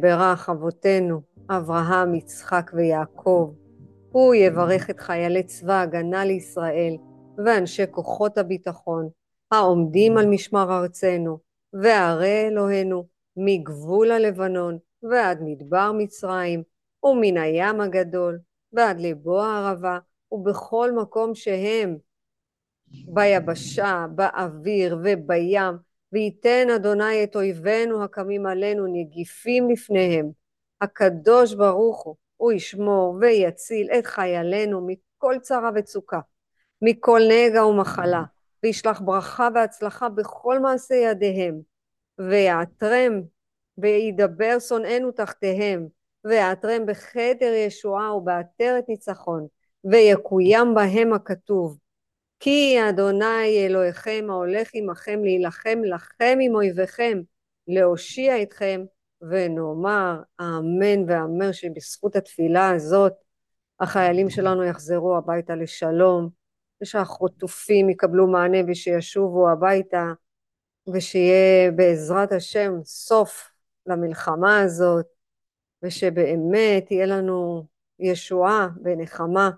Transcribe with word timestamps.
ברך 0.00 0.48
אבותינו, 0.48 1.20
אברהם, 1.50 2.14
יצחק 2.14 2.70
ויעקב. 2.74 3.54
הוא 4.12 4.34
יברך 4.34 4.90
את 4.90 5.00
חיילי 5.00 5.42
צבא 5.42 5.72
ההגנה 5.72 6.24
לישראל 6.24 6.96
ואנשי 7.44 7.82
כוחות 7.90 8.38
הביטחון 8.38 9.08
העומדים 9.50 10.16
על 10.16 10.26
משמר 10.26 10.78
ארצנו, 10.78 11.38
וערי 11.72 12.46
אלוהינו 12.48 13.06
מגבול 13.36 14.10
הלבנון 14.10 14.78
ועד 15.02 15.38
מדבר 15.42 15.92
מצרים, 15.92 16.62
ומן 17.04 17.36
הים 17.36 17.80
הגדול 17.80 18.38
ועד 18.72 19.00
לבוא 19.00 19.42
הערבה, 19.42 19.98
ובכל 20.32 20.92
מקום 20.92 21.34
שהם, 21.34 21.98
ביבשה, 22.88 24.06
באוויר 24.14 24.98
ובים, 25.04 25.85
וייתן 26.12 26.70
אדוני 26.76 27.24
את 27.24 27.36
אויבינו 27.36 28.04
הקמים 28.04 28.46
עלינו 28.46 28.86
נגיפים 28.86 29.70
לפניהם. 29.70 30.30
הקדוש 30.80 31.54
ברוך 31.54 32.02
הוא, 32.02 32.16
הוא 32.36 32.52
ישמור 32.52 33.16
ויציל 33.20 33.90
את 33.98 34.06
חיילינו 34.06 34.86
מכל 34.86 35.34
צרה 35.40 35.70
וצוקה, 35.74 36.20
מכל 36.82 37.20
נגע 37.30 37.66
ומחלה, 37.66 38.22
וישלח 38.62 39.00
ברכה 39.00 39.48
והצלחה 39.54 40.08
בכל 40.08 40.58
מעשה 40.58 40.94
ידיהם, 40.94 41.60
ויעטרם 42.18 43.22
וידבר 43.78 44.58
שונאינו 44.58 45.12
תחתיהם, 45.12 45.88
ויעטרם 46.24 46.86
בכתר 46.86 47.52
ישועה 47.66 48.14
ובעטרת 48.14 48.84
ניצחון, 48.88 49.46
ויקוים 49.84 50.74
בהם 50.74 51.12
הכתוב 51.12 51.78
כי 52.46 52.76
אדוני 52.88 53.66
אלוהיכם 53.66 54.26
ההולך 54.28 54.70
עמכם 54.74 55.24
להילחם 55.24 55.78
לכם 55.84 56.38
עם 56.40 56.54
אויביכם 56.54 57.18
להושיע 57.68 58.42
אתכם 58.42 58.84
ונאמר 59.22 60.20
אמן 60.40 61.10
ואמן 61.10 61.52
שבזכות 61.52 62.16
התפילה 62.16 62.70
הזאת 62.70 63.12
החיילים 63.80 64.30
שלנו 64.30 64.64
יחזרו 64.64 65.16
הביתה 65.16 65.54
לשלום 65.54 66.28
ושהחטופים 66.82 67.90
יקבלו 67.90 68.26
מענה 68.26 68.58
ושישובו 68.68 69.50
הביתה 69.50 70.04
ושיהיה 70.94 71.70
בעזרת 71.70 72.32
השם 72.32 72.72
סוף 72.84 73.50
למלחמה 73.86 74.60
הזאת 74.60 75.06
ושבאמת 75.82 76.86
תהיה 76.86 77.06
לנו 77.06 77.66
ישועה 77.98 78.68
ונחמה 78.84 79.50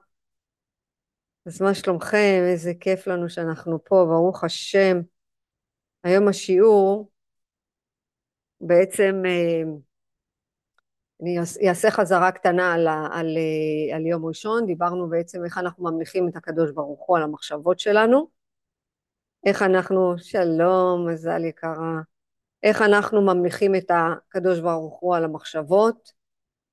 אז 1.49 1.63
מה 1.63 1.75
שלומכם? 1.75 2.43
איזה 2.53 2.73
כיף 2.81 3.07
לנו 3.07 3.29
שאנחנו 3.29 3.85
פה, 3.85 4.05
ברוך 4.09 4.45
השם. 4.45 5.01
היום 6.05 6.29
השיעור, 6.29 7.11
בעצם 8.61 9.23
אה, 9.27 9.63
אני 11.23 11.39
אעשה 11.69 11.91
חזרה 11.91 12.33
קטנה 12.33 12.75
על, 12.75 12.89
על, 12.89 13.37
אה, 13.37 13.97
על 13.97 14.07
יום 14.07 14.27
ראשון, 14.27 14.67
דיברנו 14.67 15.09
בעצם 15.09 15.45
איך 15.45 15.59
אנחנו 15.59 15.85
ממליכים 15.85 16.29
את 16.29 16.37
הקדוש 16.37 16.71
ברוך 16.71 17.07
הוא 17.07 17.17
על 17.17 17.23
המחשבות 17.23 17.79
שלנו, 17.79 18.29
איך 19.47 19.63
אנחנו, 19.63 20.19
שלום, 20.19 21.09
מזל 21.09 21.45
יקרה, 21.45 22.01
איך 22.63 22.83
אנחנו 22.83 23.23
ממליכים 23.23 23.75
את 23.75 23.91
הקדוש 23.91 24.61
ברוך 24.61 24.99
הוא 25.01 25.17
על 25.17 25.25
המחשבות, 25.25 26.13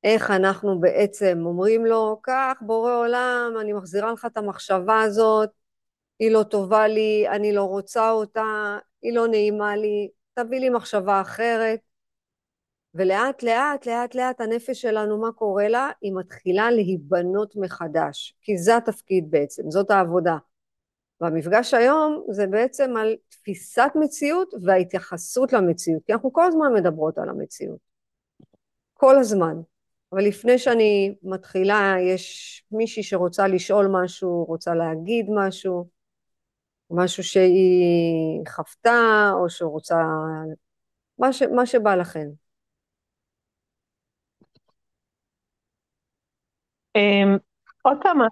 איך 0.05 0.31
אנחנו 0.31 0.79
בעצם 0.79 1.41
אומרים 1.45 1.85
לו, 1.85 2.19
קח 2.23 2.57
בורא 2.61 2.93
עולם, 2.93 3.53
אני 3.61 3.73
מחזירה 3.73 4.11
לך 4.11 4.25
את 4.25 4.37
המחשבה 4.37 5.01
הזאת, 5.01 5.49
היא 6.19 6.31
לא 6.31 6.43
טובה 6.43 6.87
לי, 6.87 7.25
אני 7.29 7.53
לא 7.53 7.63
רוצה 7.63 8.11
אותה, 8.11 8.77
היא 9.01 9.15
לא 9.15 9.27
נעימה 9.27 9.75
לי, 9.75 10.09
תביא 10.33 10.59
לי 10.59 10.69
מחשבה 10.69 11.21
אחרת. 11.21 11.79
ולאט 12.93 13.43
לאט 13.43 13.85
לאט 13.85 14.15
לאט 14.15 14.41
הנפש 14.41 14.81
שלנו 14.81 15.21
מה 15.21 15.31
קורה 15.31 15.67
לה? 15.67 15.89
היא 16.01 16.13
מתחילה 16.15 16.71
להיבנות 16.71 17.55
מחדש 17.55 18.35
כי 18.41 18.57
זה 18.57 18.77
התפקיד 18.77 19.31
בעצם 19.31 19.71
זאת 19.71 19.91
העבודה 19.91 20.37
והמפגש 21.21 21.73
היום 21.73 22.25
זה 22.29 22.47
בעצם 22.47 22.97
על 22.97 23.15
תפיסת 23.29 23.91
מציאות 23.95 24.53
וההתייחסות 24.63 25.53
למציאות 25.53 26.03
כי 26.05 26.13
אנחנו 26.13 26.33
כל 26.33 26.43
הזמן 26.45 26.73
מדברות 26.73 27.17
על 27.17 27.29
המציאות 27.29 27.79
כל 28.93 29.17
הזמן 29.17 29.55
אבל 30.13 30.23
לפני 30.27 30.59
שאני 30.59 31.15
מתחילה, 31.23 31.95
יש 32.01 32.63
מישהי 32.71 33.03
שרוצה 33.03 33.47
לשאול 33.47 33.87
משהו, 33.91 34.43
רוצה 34.43 34.75
להגיד 34.75 35.25
משהו, 35.35 35.89
משהו 36.91 37.23
שהיא 37.23 38.41
חוותה, 38.47 39.31
או 39.33 39.49
שרוצה... 39.49 39.95
מה, 41.19 41.33
ש... 41.33 41.41
מה 41.41 41.65
שבא 41.65 41.95
לכם. 41.95 42.27
אמ, 46.95 47.37
עוד 47.81 47.97
כמה, 48.03 48.27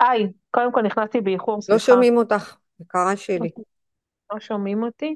היי, 0.00 0.32
קודם 0.50 0.72
כל 0.72 0.82
נכנסתי 0.82 1.20
באיחור, 1.20 1.60
סליחה. 1.60 1.72
לא 1.74 1.78
שומעים 1.78 2.16
אותך, 2.16 2.56
יקרה 2.80 3.16
שלי. 3.16 3.50
לא 4.32 4.40
שומעים 4.40 4.82
אותי? 4.82 5.14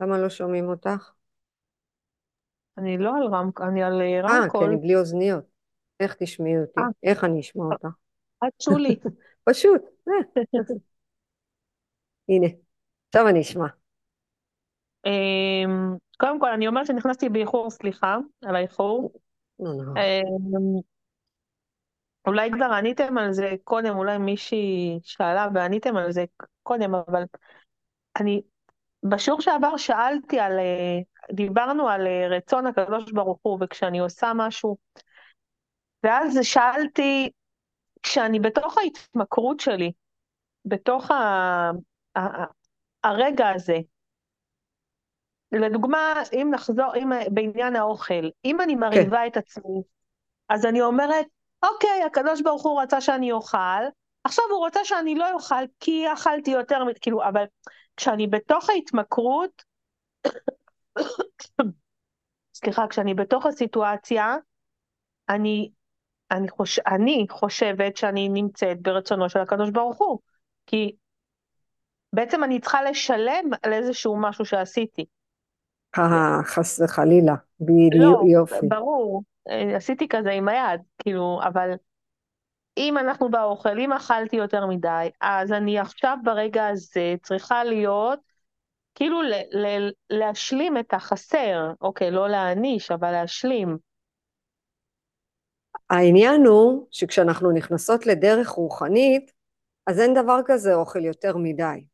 למה 0.00 0.18
לא 0.18 0.28
שומעים 0.28 0.68
אותך? 0.68 1.10
אני 2.80 2.98
לא 2.98 3.16
על 3.16 3.34
רמקול, 3.34 3.66
אני 3.66 3.82
על 3.82 4.00
אה, 4.00 4.20
רמקול. 4.20 4.60
אה, 4.60 4.66
כי 4.66 4.74
אני 4.74 4.82
בלי 4.82 4.96
אוזניות. 4.96 5.44
איך 6.00 6.16
תשמעי 6.18 6.60
אותי? 6.60 6.80
아. 6.80 6.82
אה. 6.82 6.88
איך 7.02 7.24
אני 7.24 7.40
אשמע 7.40 7.64
אותך? 7.64 7.86
את 8.46 8.60
שולי. 8.60 8.96
פשוט. 9.50 9.82
אה. 10.08 10.14
הנה, 12.28 12.46
עכשיו 13.08 13.28
אני 13.28 13.40
אשמע. 13.40 13.66
אמ, 15.06 15.96
קודם 16.18 16.40
כל, 16.40 16.50
אני 16.50 16.68
אומרת 16.68 16.86
שנכנסתי 16.86 17.28
באיחור, 17.28 17.70
סליחה 17.70 18.18
על 18.42 18.56
האיחור. 18.56 19.12
אמ, 19.60 20.80
אולי 22.26 22.50
כבר 22.52 22.64
עניתם 22.64 23.18
על 23.18 23.32
זה 23.32 23.50
קודם, 23.64 23.96
אולי 23.96 24.18
מישהי 24.18 24.98
שאלה 25.02 25.48
ועניתם 25.54 25.96
על 25.96 26.12
זה 26.12 26.24
קודם, 26.62 26.94
אבל 26.94 27.22
אני 28.20 28.42
בשיעור 29.02 29.40
שעבר 29.40 29.76
שאלתי 29.76 30.40
על, 30.40 30.52
דיברנו 31.32 31.88
על 31.88 32.06
אה, 32.06 32.28
רצון 32.28 32.66
הקדוש 32.66 33.12
ברוך 33.12 33.38
הוא, 33.42 33.58
וכשאני 33.60 33.98
עושה 33.98 34.32
משהו, 34.34 34.76
ואז 36.02 36.38
שאלתי, 36.42 37.30
כשאני 38.02 38.40
בתוך 38.40 38.78
ההתמכרות 38.78 39.60
שלי, 39.60 39.92
בתוך 40.64 41.10
ה... 41.10 41.14
ה... 42.18 42.44
הרגע 43.04 43.48
הזה, 43.48 43.76
לדוגמה, 45.52 46.22
אם 46.32 46.50
נחזור, 46.54 46.96
אם 46.96 47.10
בעניין 47.30 47.76
האוכל, 47.76 48.28
אם 48.44 48.60
אני. 48.60 48.74
מרהיבה 48.74 49.18
כן. 49.18 49.26
את 49.26 49.36
עצמי, 49.36 49.82
אז 50.48 50.66
אני 50.66 50.82
אומרת, 50.82 51.26
אוקיי, 51.62 52.02
הקדוש 52.06 52.42
ברוך 52.42 52.62
הוא 52.62 52.82
רצה 52.82 53.00
שאני 53.00 53.32
אוכל, 53.32 53.82
עכשיו 54.24 54.44
הוא 54.50 54.58
רוצה 54.58 54.84
שאני 54.84 55.14
לא 55.14 55.32
אוכל 55.32 55.64
כי 55.80 56.12
אכלתי 56.12 56.50
יותר, 56.50 56.82
כאילו, 57.00 57.22
אבל 57.22 57.44
כשאני 58.00 58.26
בתוך 58.26 58.70
ההתמכרות, 58.70 59.62
סליחה, 62.54 62.86
כשאני 62.88 63.14
בתוך 63.14 63.46
הסיטואציה, 63.46 64.36
אני, 65.28 65.70
אני, 66.30 66.48
חוש, 66.48 66.78
אני 66.78 67.26
חושבת 67.30 67.96
שאני 67.96 68.28
נמצאת 68.28 68.82
ברצונו 68.82 69.28
של 69.28 69.38
הקדוש 69.38 69.70
ברוך 69.70 69.98
הוא, 69.98 70.18
כי 70.66 70.96
בעצם 72.12 72.44
אני 72.44 72.60
צריכה 72.60 72.82
לשלם 72.82 73.44
על 73.62 73.72
איזשהו 73.72 74.16
משהו 74.20 74.44
שעשיתי. 74.44 75.04
אה, 75.98 76.44
חס 76.44 76.80
וחלילה, 76.80 77.34
בדיוק, 77.60 78.22
לא, 78.22 78.22
יופי. 78.32 78.68
ברור, 78.68 79.22
עשיתי 79.76 80.08
כזה 80.08 80.30
עם 80.30 80.48
היד, 80.48 80.80
כאילו, 80.98 81.40
אבל 81.42 81.70
אם 82.80 82.98
אנחנו 82.98 83.30
באוכל, 83.30 83.78
אם 83.78 83.92
אכלתי 83.92 84.36
יותר 84.36 84.66
מדי, 84.66 85.08
אז 85.20 85.52
אני 85.52 85.78
עכשיו 85.78 86.16
ברגע 86.24 86.68
הזה 86.68 87.14
צריכה 87.22 87.64
להיות 87.64 88.18
כאילו 88.94 89.22
ל- 89.22 89.58
ל- 89.58 89.92
להשלים 90.10 90.78
את 90.78 90.94
החסר, 90.94 91.72
אוקיי, 91.80 92.10
לא 92.10 92.28
להעניש, 92.28 92.90
אבל 92.90 93.10
להשלים. 93.10 93.78
העניין 95.90 96.46
הוא 96.46 96.86
שכשאנחנו 96.90 97.52
נכנסות 97.52 98.06
לדרך 98.06 98.48
רוחנית, 98.48 99.32
אז 99.86 100.00
אין 100.00 100.14
דבר 100.14 100.40
כזה 100.46 100.74
אוכל 100.74 101.04
יותר 101.04 101.36
מדי. 101.36 101.84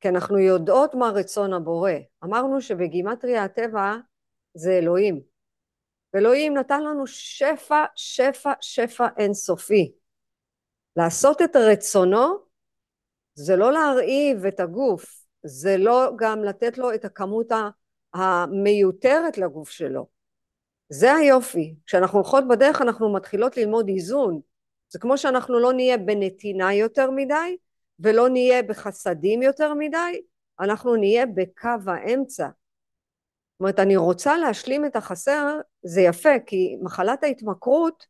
כי 0.00 0.08
אנחנו 0.08 0.38
יודעות 0.38 0.94
מה 0.94 1.08
רצון 1.08 1.52
הבורא. 1.52 1.92
אמרנו 2.24 2.60
שבגימטריה 2.60 3.44
הטבע 3.44 3.96
זה 4.54 4.70
אלוהים. 4.72 5.29
אלוהים 6.14 6.56
נתן 6.56 6.82
לנו 6.82 7.06
שפע, 7.06 7.84
שפע, 7.96 8.52
שפע 8.60 9.06
אינסופי. 9.18 9.92
לעשות 10.96 11.42
את 11.42 11.56
רצונו 11.56 12.38
זה 13.34 13.56
לא 13.56 13.72
להרעיב 13.72 14.46
את 14.46 14.60
הגוף, 14.60 15.24
זה 15.42 15.76
לא 15.76 16.12
גם 16.16 16.44
לתת 16.44 16.78
לו 16.78 16.94
את 16.94 17.04
הכמות 17.04 17.46
המיותרת 18.14 19.38
לגוף 19.38 19.70
שלו. 19.70 20.06
זה 20.88 21.14
היופי. 21.14 21.74
כשאנחנו 21.86 22.18
הולכות 22.18 22.44
בדרך 22.48 22.82
אנחנו 22.82 23.12
מתחילות 23.12 23.56
ללמוד 23.56 23.88
איזון. 23.88 24.40
זה 24.88 24.98
כמו 24.98 25.18
שאנחנו 25.18 25.58
לא 25.58 25.72
נהיה 25.72 25.98
בנתינה 25.98 26.74
יותר 26.74 27.10
מדי 27.10 27.56
ולא 28.00 28.28
נהיה 28.28 28.62
בחסדים 28.62 29.42
יותר 29.42 29.74
מדי, 29.74 30.20
אנחנו 30.60 30.96
נהיה 30.96 31.26
בקו 31.26 31.68
האמצע. 31.86 32.48
אומרת, 33.60 33.78
אני 33.78 33.96
רוצה 33.96 34.36
להשלים 34.36 34.86
את 34.86 34.96
החסר, 34.96 35.60
זה 35.82 36.00
יפה, 36.00 36.40
כי 36.46 36.76
מחלת 36.82 37.24
ההתמכרות, 37.24 38.06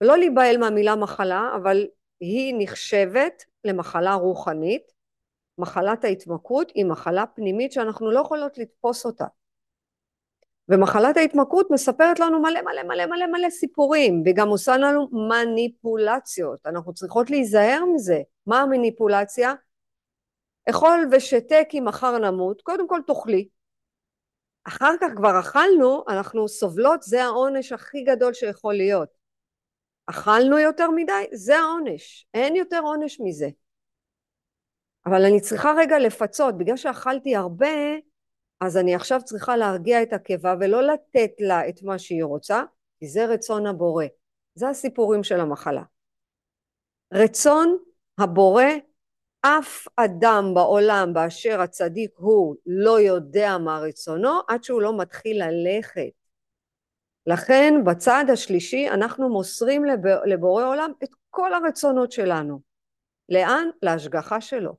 לא 0.00 0.18
להיבהל 0.18 0.58
מהמילה 0.58 0.96
מחלה, 0.96 1.50
אבל 1.56 1.86
היא 2.20 2.54
נחשבת 2.58 3.44
למחלה 3.64 4.14
רוחנית. 4.14 4.92
מחלת 5.58 6.04
ההתמכרות 6.04 6.72
היא 6.74 6.84
מחלה 6.84 7.26
פנימית 7.26 7.72
שאנחנו 7.72 8.10
לא 8.10 8.20
יכולות 8.20 8.58
לתפוס 8.58 9.06
אותה. 9.06 9.24
ומחלת 10.68 11.16
ההתמכרות 11.16 11.70
מספרת 11.70 12.20
לנו 12.20 12.40
מלא 12.40 12.62
מלא 12.62 12.82
מלא 12.82 13.06
מלא 13.06 13.26
מלא 13.26 13.50
סיפורים, 13.50 14.22
וגם 14.26 14.48
עושה 14.48 14.76
לנו 14.76 15.08
מניפולציות. 15.28 16.66
אנחנו 16.66 16.94
צריכות 16.94 17.30
להיזהר 17.30 17.84
מזה. 17.94 18.20
מה 18.46 18.60
המניפולציה? 18.60 19.54
אכול 20.70 21.08
ושתה 21.12 21.56
כי 21.68 21.80
מחר 21.80 22.18
נמות, 22.18 22.62
קודם 22.62 22.88
כל 22.88 23.00
תאכלי. 23.06 23.48
אחר 24.64 24.94
כך 25.00 25.08
כבר 25.16 25.40
אכלנו, 25.40 26.04
אנחנו 26.08 26.48
סובלות, 26.48 27.02
זה 27.02 27.24
העונש 27.24 27.72
הכי 27.72 28.04
גדול 28.04 28.34
שיכול 28.34 28.74
להיות. 28.74 29.08
אכלנו 30.06 30.58
יותר 30.58 30.90
מדי, 30.90 31.24
זה 31.32 31.58
העונש, 31.58 32.26
אין 32.34 32.56
יותר 32.56 32.80
עונש 32.84 33.20
מזה. 33.20 33.48
אבל 35.06 35.24
אני 35.24 35.40
צריכה 35.40 35.72
רגע 35.78 35.98
לפצות, 35.98 36.58
בגלל 36.58 36.76
שאכלתי 36.76 37.36
הרבה, 37.36 37.66
אז 38.60 38.76
אני 38.76 38.94
עכשיו 38.94 39.20
צריכה 39.24 39.56
להרגיע 39.56 40.02
את 40.02 40.12
הקיבה 40.12 40.54
ולא 40.60 40.82
לתת 40.82 41.30
לה 41.38 41.68
את 41.68 41.82
מה 41.82 41.98
שהיא 41.98 42.24
רוצה, 42.24 42.62
כי 42.98 43.08
זה 43.08 43.26
רצון 43.26 43.66
הבורא. 43.66 44.04
זה 44.54 44.68
הסיפורים 44.68 45.24
של 45.24 45.40
המחלה. 45.40 45.82
רצון 47.12 47.78
הבורא, 48.18 48.64
אף 49.42 49.86
אדם 49.96 50.52
בעולם 50.54 51.12
באשר 51.12 51.60
הצדיק 51.60 52.10
הוא 52.16 52.56
לא 52.66 53.00
יודע 53.00 53.58
מה 53.58 53.78
רצונו 53.78 54.40
עד 54.48 54.64
שהוא 54.64 54.82
לא 54.82 54.96
מתחיל 54.98 55.42
ללכת. 55.44 56.10
לכן 57.26 57.74
בצד 57.84 58.24
השלישי 58.32 58.88
אנחנו 58.88 59.28
מוסרים 59.28 59.84
לבורא 60.26 60.64
עולם 60.64 60.92
את 61.04 61.08
כל 61.30 61.54
הרצונות 61.54 62.12
שלנו. 62.12 62.60
לאן? 63.28 63.68
להשגחה 63.82 64.40
שלו. 64.40 64.76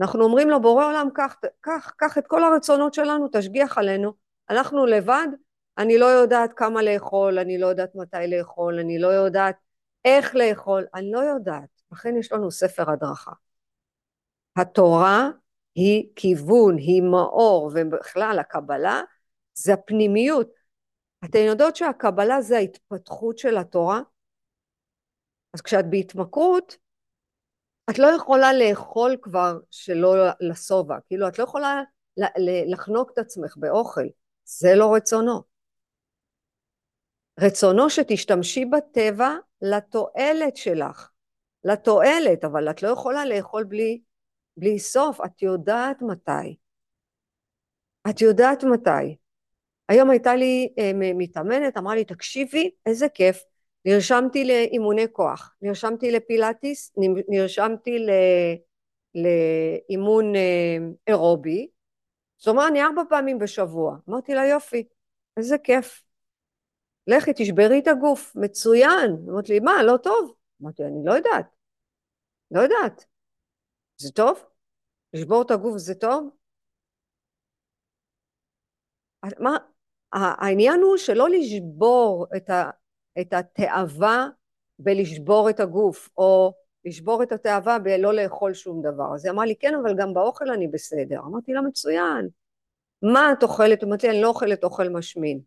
אנחנו 0.00 0.24
אומרים 0.24 0.50
לו 0.50 0.62
בורא 0.62 0.84
עולם 0.84 1.08
קח, 1.14 1.36
קח, 1.60 1.92
קח 1.96 2.18
את 2.18 2.26
כל 2.26 2.44
הרצונות 2.44 2.94
שלנו, 2.94 3.28
תשגיח 3.32 3.78
עלינו, 3.78 4.12
אנחנו 4.50 4.86
לבד, 4.86 5.28
אני 5.78 5.98
לא 5.98 6.06
יודעת 6.06 6.52
כמה 6.56 6.82
לאכול, 6.82 7.38
אני 7.38 7.58
לא 7.58 7.66
יודעת 7.66 7.94
מתי 7.94 8.16
לאכול, 8.28 8.78
אני 8.78 8.98
לא 8.98 9.08
יודעת 9.08 9.56
איך 10.04 10.34
לאכול, 10.34 10.86
אני 10.94 11.12
לא 11.12 11.18
יודעת, 11.18 11.68
לכן 11.92 12.16
יש 12.16 12.32
לנו 12.32 12.50
ספר 12.50 12.90
הדרכה. 12.90 13.32
התורה 14.60 15.30
היא 15.74 16.08
כיוון, 16.16 16.76
היא 16.78 17.02
מאור, 17.02 17.70
ובכלל 17.74 18.38
הקבלה 18.40 19.02
זה 19.54 19.74
הפנימיות. 19.74 20.50
אתן 21.24 21.38
יודעות 21.38 21.76
שהקבלה 21.76 22.42
זה 22.42 22.56
ההתפתחות 22.56 23.38
של 23.38 23.56
התורה? 23.56 24.00
אז 25.54 25.60
כשאת 25.60 25.90
בהתמכרות, 25.90 26.76
את 27.90 27.98
לא 27.98 28.06
יכולה 28.06 28.52
לאכול 28.52 29.16
כבר 29.22 29.58
שלא 29.70 30.14
לשובע, 30.40 30.96
כאילו 31.06 31.28
את 31.28 31.38
לא 31.38 31.44
יכולה 31.44 31.82
לחנוק 32.70 33.10
את 33.12 33.18
עצמך 33.18 33.56
באוכל, 33.56 34.06
זה 34.44 34.74
לא 34.74 34.94
רצונו. 34.94 35.42
רצונו 37.40 37.90
שתשתמשי 37.90 38.64
בטבע 38.64 39.36
לתועלת 39.62 40.56
שלך, 40.56 41.10
לתועלת, 41.64 42.44
אבל 42.44 42.70
את 42.70 42.82
לא 42.82 42.88
יכולה 42.88 43.24
לאכול 43.24 43.64
בלי, 43.64 44.00
בלי 44.56 44.78
סוף, 44.78 45.20
את 45.24 45.42
יודעת 45.42 46.02
מתי. 46.02 46.56
את 48.10 48.20
יודעת 48.20 48.64
מתי. 48.64 49.16
היום 49.88 50.10
הייתה 50.10 50.34
לי 50.34 50.72
אה, 50.78 50.90
מתאמנת, 50.94 51.76
אמרה 51.76 51.94
לי, 51.94 52.04
תקשיבי, 52.04 52.70
איזה 52.86 53.08
כיף, 53.08 53.42
נרשמתי 53.84 54.44
לאימוני 54.44 55.06
כוח, 55.12 55.54
נרשמתי 55.62 56.10
לפילאטיס, 56.10 56.92
נרשמתי 57.28 57.98
ל... 57.98 58.10
לאימון 59.14 60.36
אה, 60.36 60.76
אירובי, 61.06 61.68
זאת 62.40 62.48
אומרת 62.48 62.70
אני 62.70 62.82
ארבע 62.82 63.02
פעמים 63.08 63.38
בשבוע. 63.38 63.96
אמרתי 64.08 64.34
לה 64.34 64.46
יופי, 64.46 64.84
איזה 65.36 65.58
כיף. 65.58 66.02
לכי 67.06 67.30
תשברי 67.36 67.78
את 67.78 67.88
הגוף, 67.88 68.32
מצוין. 68.36 69.16
אמרתי 69.28 69.52
לי 69.52 69.60
מה, 69.60 69.82
לא 69.82 69.96
טוב? 69.96 70.34
אמרתי 70.62 70.84
אני 70.84 71.04
לא 71.04 71.12
יודעת, 71.12 71.46
לא 72.50 72.60
יודעת. 72.60 73.09
זה 74.00 74.12
טוב? 74.12 74.44
לשבור 75.14 75.42
את 75.42 75.50
הגוף 75.50 75.76
זה 75.76 75.94
טוב? 75.94 76.30
מה, 79.38 79.56
העניין 80.12 80.80
הוא 80.80 80.96
שלא 80.96 81.28
לשבור 81.28 82.26
את, 82.36 82.50
ה, 82.50 82.70
את 83.20 83.32
התאווה 83.32 84.28
בלשבור 84.78 85.50
את 85.50 85.60
הגוף, 85.60 86.08
או 86.16 86.52
לשבור 86.84 87.22
את 87.22 87.32
התאווה 87.32 87.78
בלא 87.78 88.14
לאכול 88.14 88.54
שום 88.54 88.82
דבר. 88.82 89.14
אז 89.14 89.24
היא 89.24 89.32
אמרה 89.32 89.46
לי, 89.46 89.56
כן, 89.56 89.74
אבל 89.82 89.96
גם 89.98 90.14
באוכל 90.14 90.50
אני 90.50 90.68
בסדר. 90.68 91.18
אמרתי 91.18 91.52
לה, 91.52 91.60
מצוין. 91.60 92.28
מה 93.02 93.32
את 93.32 93.42
אוכלת? 93.42 93.84
אמרתי 93.84 94.06
לי, 94.06 94.12
אני 94.12 94.22
לא 94.22 94.28
אוכלת 94.28 94.64
אוכל 94.64 94.88
משמין. 94.88 95.40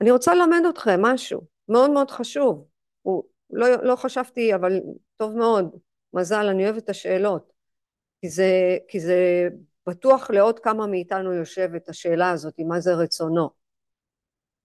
אני 0.00 0.10
רוצה 0.10 0.34
ללמד 0.34 0.62
אתכם 0.68 1.02
משהו 1.02 1.40
מאוד 1.68 1.90
מאוד 1.90 2.10
חשוב. 2.10 2.66
הוא, 3.02 3.24
לא, 3.50 3.66
לא 3.82 3.96
חשבתי, 3.96 4.54
אבל 4.54 4.80
טוב 5.16 5.36
מאוד. 5.36 5.76
מזל, 6.12 6.46
אני 6.50 6.64
אוהבת 6.64 6.84
את 6.84 6.88
השאלות. 6.88 7.53
כי 8.24 8.30
זה, 8.30 8.78
כי 8.88 9.00
זה 9.00 9.48
בטוח 9.86 10.30
לעוד 10.30 10.58
כמה 10.58 10.86
מאיתנו 10.86 11.32
יושבת 11.32 11.88
השאלה 11.88 12.30
הזאת, 12.30 12.54
מה 12.68 12.80
זה 12.80 12.94
רצונו. 12.94 13.50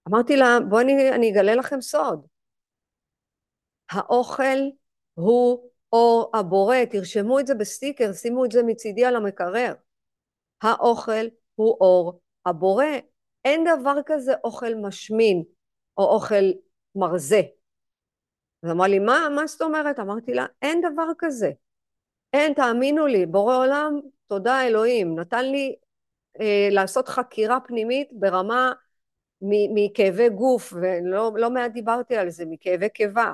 אמרתי 0.09 0.37
לה, 0.37 0.57
בואי 0.69 0.83
אני, 0.83 1.11
אני 1.11 1.31
אגלה 1.31 1.55
לכם 1.55 1.81
סוד. 1.81 2.27
האוכל 3.91 4.57
הוא 5.13 5.69
אור 5.93 6.31
הבורא, 6.33 6.75
תרשמו 6.91 7.39
את 7.39 7.47
זה 7.47 7.55
בסטיקר, 7.55 8.13
שימו 8.13 8.45
את 8.45 8.51
זה 8.51 8.63
מצידי 8.63 9.05
על 9.05 9.15
המקרר. 9.15 9.73
האוכל 10.61 11.25
הוא 11.55 11.77
אור 11.81 12.21
הבורא. 12.45 12.85
אין 13.45 13.63
דבר 13.63 13.95
כזה 14.05 14.33
אוכל 14.43 14.75
משמין 14.75 15.43
או 15.97 16.03
אוכל 16.03 16.45
מרזה. 16.95 17.41
אז 18.63 18.71
אמרה 18.71 18.87
לי, 18.87 18.99
מה, 18.99 19.27
מה 19.35 19.47
זאת 19.47 19.61
אומרת? 19.61 19.99
אמרתי 19.99 20.33
לה, 20.33 20.45
אין 20.61 20.81
דבר 20.81 21.07
כזה. 21.17 21.51
אין, 22.33 22.53
תאמינו 22.53 23.07
לי, 23.07 23.25
בורא 23.25 23.57
עולם, 23.57 23.99
תודה 24.27 24.67
אלוהים, 24.67 25.19
נתן 25.19 25.45
לי 25.45 25.75
אה, 26.41 26.67
לעשות 26.71 27.07
חקירה 27.07 27.59
פנימית 27.59 28.09
ברמה 28.11 28.71
מכאבי 29.41 30.29
גוף, 30.29 30.73
ולא 30.73 31.31
לא 31.35 31.49
מעט 31.49 31.71
דיברתי 31.71 32.15
על 32.15 32.29
זה, 32.29 32.43
מכאבי 32.47 32.89
קיבה. 32.89 33.33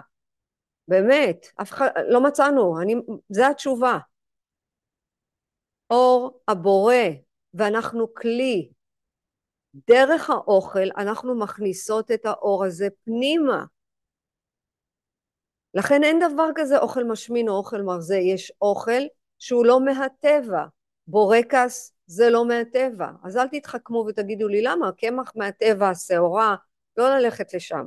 באמת, 0.88 1.46
אף 1.62 1.72
אחד, 1.72 1.90
לא 2.08 2.24
מצאנו, 2.24 2.82
אני, 2.82 2.96
זה 3.30 3.48
התשובה. 3.48 3.98
אור 5.90 6.40
הבורא, 6.48 6.96
ואנחנו 7.54 8.14
כלי. 8.14 8.70
דרך 9.88 10.30
האוכל 10.30 10.88
אנחנו 10.98 11.40
מכניסות 11.40 12.12
את 12.12 12.26
האור 12.26 12.66
הזה 12.66 12.88
פנימה. 13.06 13.66
לכן 15.76 16.04
אין 16.04 16.20
דבר 16.20 16.48
כזה 16.56 16.78
אוכל 16.78 17.04
משמין 17.04 17.50
או 17.50 17.54
אוכל 17.58 17.82
מרזה, 17.82 18.18
יש 18.18 18.52
אוכל 18.62 19.02
שהוא 19.40 19.66
לא 19.66 19.86
מהטבע. 19.86 20.66
בורקס 21.08 21.94
זה 22.06 22.30
לא 22.30 22.46
מהטבע. 22.46 23.08
אז 23.24 23.38
אל 23.38 23.48
תתחכמו 23.48 24.06
ותגידו 24.08 24.48
לי 24.48 24.62
למה, 24.62 24.92
קמח 24.92 25.32
מהטבע, 25.36 25.90
השעורה, 25.90 26.56
לא 26.98 27.10
ללכת 27.10 27.54
לשם. 27.54 27.86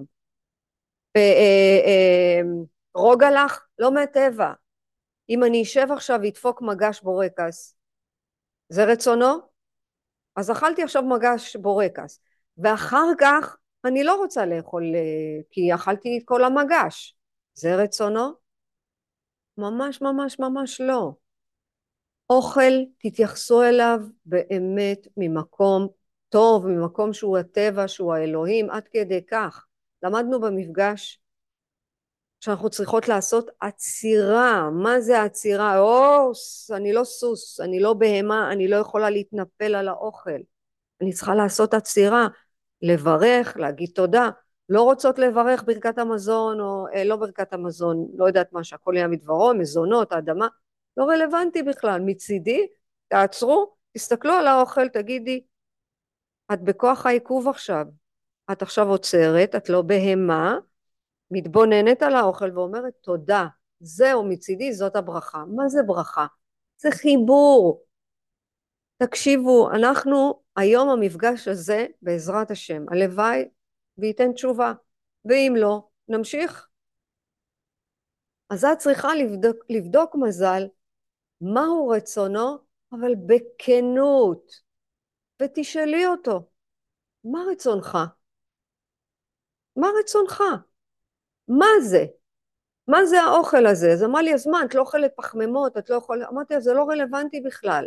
אה, 1.17 1.81
אה, 1.87 2.41
רוגלח, 2.95 3.67
לא 3.79 3.95
מהטבע. 3.95 4.53
אם 5.31 5.45
אני 5.45 5.63
אשב 5.63 5.87
עכשיו 5.93 6.19
ואדפוק 6.23 6.63
מגש 6.63 7.01
בורקס, 7.03 7.77
זה 8.69 8.85
רצונו? 8.85 9.39
אז 10.37 10.51
אכלתי 10.51 10.83
עכשיו 10.83 11.03
מגש 11.03 11.57
בורקס, 11.57 12.21
ואחר 12.59 13.07
כך 13.21 13.57
אני 13.85 14.05
לא 14.05 14.15
רוצה 14.15 14.47
לאכול, 14.47 14.83
אה, 14.95 15.43
כי 15.51 15.75
אכלתי 15.75 16.19
את 16.19 16.23
כל 16.25 16.45
המגש. 16.45 17.18
זה 17.59 17.77
רצונו? 17.77 18.33
ממש 19.59 20.03
ממש 20.03 20.39
ממש 20.39 20.81
לא. 20.81 21.13
אוכל, 22.31 22.73
תתייחסו 22.99 23.63
אליו 23.63 24.01
באמת 24.27 25.07
ממקום 25.17 25.89
טוב, 26.29 26.67
ממקום 26.67 27.13
שהוא 27.13 27.39
הטבע, 27.39 27.89
שהוא 27.89 28.15
האלוהים, 28.15 28.71
עד 28.71 28.89
כדי 28.89 29.27
כך. 29.27 29.67
למדנו 30.03 30.41
במפגש 30.41 31.21
שאנחנו 32.41 32.71
צריכות 32.71 33.09
לעשות 33.09 33.51
עצירה. 33.61 34.71
מה 34.71 35.01
זה 35.01 35.23
עצירה? 35.23 35.79
או, 35.79 36.33
אני 36.77 36.93
לא 36.93 37.05
סוס, 37.05 37.61
אני 37.61 37.81
לא 37.81 37.95
בהמה, 37.95 38.53
אני 38.53 38.69
לא 38.69 38.77
יכולה 38.77 39.11
להתנפל 39.11 39.75
על 39.75 39.89
האוכל. 39.89 40.41
אני 41.01 41.13
צריכה 41.13 41.35
לעשות 41.35 41.75
עצירה, 41.75 42.29
לברך, 42.83 43.57
להגיד 43.57 43.91
תודה. 43.95 44.31
לא 44.69 44.83
רוצות 44.83 45.19
לברך 45.19 45.65
ברכת 45.65 45.99
המזון, 45.99 46.61
או 46.61 46.87
אה, 46.95 47.05
לא 47.05 47.17
ברכת 47.17 47.53
המזון, 47.53 48.09
לא 48.15 48.27
יודעת 48.27 48.53
מה, 48.53 48.65
שהכל 48.65 48.93
יהיה 48.97 49.09
מדברו, 49.09 49.55
מזונות, 49.55 50.13
האדמה. 50.13 50.49
לא 50.97 51.05
רלוונטי 51.05 51.63
בכלל. 51.63 52.01
מצידי, 52.05 52.67
תעצרו, 53.09 53.75
תסתכלו 53.93 54.33
על 54.33 54.47
האוכל, 54.47 54.89
תגידי, 54.89 55.45
את 56.53 56.63
בכוח 56.63 57.07
העיכוב 57.07 57.49
עכשיו. 57.49 57.87
את 58.53 58.63
עכשיו 58.63 58.89
עוצרת, 58.89 59.55
את 59.55 59.69
לא 59.69 59.83
בהמה, 59.83 60.59
מתבוננת 61.31 62.03
על 62.03 62.15
האוכל 62.15 62.59
ואומרת 62.59 62.93
תודה, 63.01 63.47
זהו 63.81 64.25
מצידי 64.25 64.73
זאת 64.73 64.97
הברכה. 64.97 65.45
מה 65.57 65.69
זה 65.69 65.83
ברכה? 65.83 66.27
זה 66.77 66.91
חיבור. 66.91 67.85
תקשיבו, 68.97 69.71
אנחנו 69.71 70.43
היום 70.57 70.89
המפגש 70.89 71.49
הזה 71.49 71.87
בעזרת 72.03 72.51
השם, 72.51 72.85
הלוואי 72.91 73.49
וייתן 73.99 74.33
תשובה, 74.33 74.73
ואם 75.25 75.55
לא, 75.57 75.89
נמשיך. 76.09 76.69
אז 78.51 78.65
את 78.65 78.79
צריכה 78.79 79.15
לבדוק, 79.15 79.57
לבדוק 79.71 80.15
מזל 80.15 80.63
מהו 81.41 81.89
רצונו, 81.89 82.59
אבל 82.93 83.15
בכנות, 83.27 84.53
ותשאלי 85.43 86.07
אותו, 86.07 86.49
מה 87.25 87.39
רצונך? 87.53 87.99
מה 89.77 89.89
רצונך? 90.01 90.43
מה 91.49 91.67
זה? 91.83 92.05
מה 92.89 93.07
זה 93.07 93.21
האוכל 93.21 93.67
הזה? 93.67 93.93
אז 93.93 94.05
אמר 94.05 94.21
לי, 94.21 94.35
אז 94.35 94.47
מה, 94.47 94.65
את 94.65 94.75
לא 94.75 94.81
אוכלת 94.81 95.13
פחמימות, 95.17 95.79
את 95.79 95.91
לא 95.91 95.97
יכולה... 95.97 96.29
אמרתי, 96.29 96.61
זה 96.61 96.73
לא 96.73 96.85
רלוונטי 96.85 97.41
בכלל. 97.41 97.87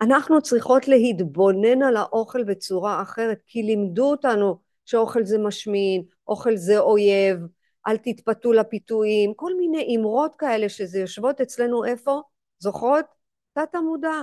אנחנו 0.00 0.42
צריכות 0.42 0.88
להתבונן 0.88 1.82
על 1.82 1.96
האוכל 1.96 2.44
בצורה 2.44 3.02
אחרת, 3.02 3.42
כי 3.46 3.62
לימדו 3.62 4.10
אותנו 4.10 4.63
שאוכל 4.84 5.24
זה 5.24 5.38
משמין, 5.38 6.02
אוכל 6.28 6.56
זה 6.56 6.78
אויב, 6.78 7.38
אל 7.86 7.96
תתפתו 7.96 8.52
לפיתויים, 8.52 9.34
כל 9.34 9.56
מיני 9.56 9.96
אמרות 9.96 10.36
כאלה 10.36 10.68
שזה 10.68 10.98
יושבות 10.98 11.40
אצלנו 11.40 11.84
איפה? 11.84 12.20
זוכרות? 12.58 13.04
תת 13.52 13.74
המודע. 13.74 14.22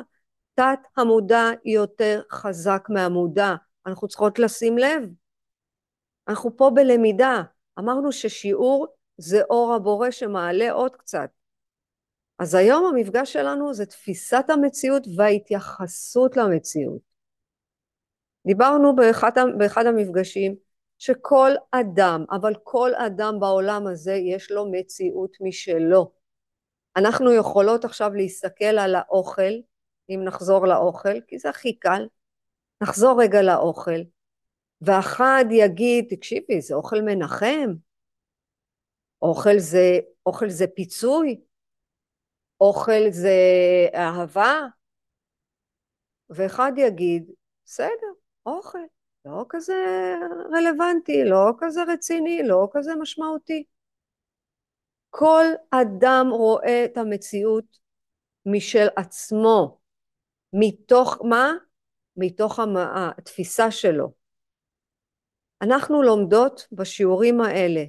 תת 0.56 0.80
המודע 0.98 1.46
יותר 1.66 2.22
חזק 2.32 2.88
מהמודע, 2.90 3.56
אנחנו 3.86 4.08
צריכות 4.08 4.40
לשים 4.40 4.78
לב. 4.78 5.04
אנחנו 6.28 6.58
פה 6.58 6.72
בלמידה, 6.74 7.42
אמרנו 7.80 8.12
ששיעור 8.12 8.88
זה 9.18 9.42
אור 9.50 9.74
הבורא 9.74 10.12
שמעלה 10.12 10.72
עוד 10.72 10.96
קצת. 10.96 11.30
אז 12.40 12.56
היום 12.56 12.86
המפגש 12.86 13.34
שלנו 13.34 13.74
זה 13.74 13.86
תפיסת 13.86 14.46
המציאות 14.50 15.04
וההתייחסות 15.18 16.38
למציאות. 16.38 17.11
דיברנו 18.48 18.96
באחד, 18.96 19.32
באחד 19.58 19.86
המפגשים 19.86 20.56
שכל 21.00 21.52
אדם, 21.72 22.26
אבל 22.32 22.54
כל 22.64 22.92
אדם 22.96 23.40
בעולם 23.40 23.88
הזה 23.88 24.14
יש 24.14 24.52
לו 24.52 24.72
מציאות 24.72 25.38
משלו. 25.42 26.12
אנחנו 26.96 27.32
יכולות 27.34 27.86
עכשיו 27.86 28.14
להסתכל 28.14 28.66
על 28.66 28.96
האוכל, 28.96 29.52
אם 30.10 30.22
נחזור 30.24 30.68
לאוכל, 30.68 31.22
כי 31.28 31.40
זה 31.40 31.50
הכי 31.50 31.80
קל, 31.80 32.08
נחזור 32.82 33.22
רגע 33.22 33.42
לאוכל, 33.42 34.02
ואחד 34.82 35.46
יגיד, 35.52 36.06
תקשיבי, 36.10 36.62
זה 36.62 36.76
אוכל 36.76 37.02
מנחם, 37.02 37.74
אוכל 39.22 39.58
זה, 39.58 40.00
אוכל 40.26 40.50
זה 40.50 40.66
פיצוי, 40.76 41.42
אוכל 42.62 43.10
זה 43.10 43.40
אהבה, 43.96 44.60
ואחד 46.30 46.72
יגיד, 46.78 47.32
בסדר, 47.66 48.12
אוכל, 48.46 48.80
לא 49.26 49.46
כזה 49.50 49.76
רלוונטי, 50.52 51.24
לא 51.26 51.54
כזה 51.60 51.84
רציני, 51.84 52.44
לא 52.44 52.68
כזה 52.72 52.96
משמעותי. 52.96 53.64
כל 55.10 55.46
אדם 55.72 56.28
רואה 56.32 56.86
את 56.86 56.98
המציאות 56.98 57.66
משל 58.46 58.88
עצמו, 58.96 59.80
מתוך 60.54 61.18
מה? 61.24 61.52
מתוך 62.18 62.60
התפיסה 63.18 63.72
שלו. 63.72 64.12
אנחנו 65.62 66.04
לומדות 66.04 66.68
בשיעורים 66.72 67.42
האלה, 67.42 67.84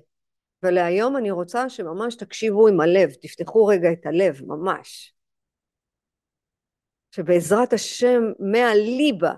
ולהיום 0.62 1.16
אני 1.16 1.30
רוצה 1.30 1.68
שממש 1.68 2.14
תקשיבו 2.14 2.68
עם 2.68 2.80
הלב, 2.80 3.10
תפתחו 3.22 3.66
רגע 3.66 3.92
את 3.92 4.06
הלב, 4.06 4.44
ממש. 4.46 5.14
שבעזרת 7.14 7.72
השם 7.72 8.22
מהליבה, 8.38 9.32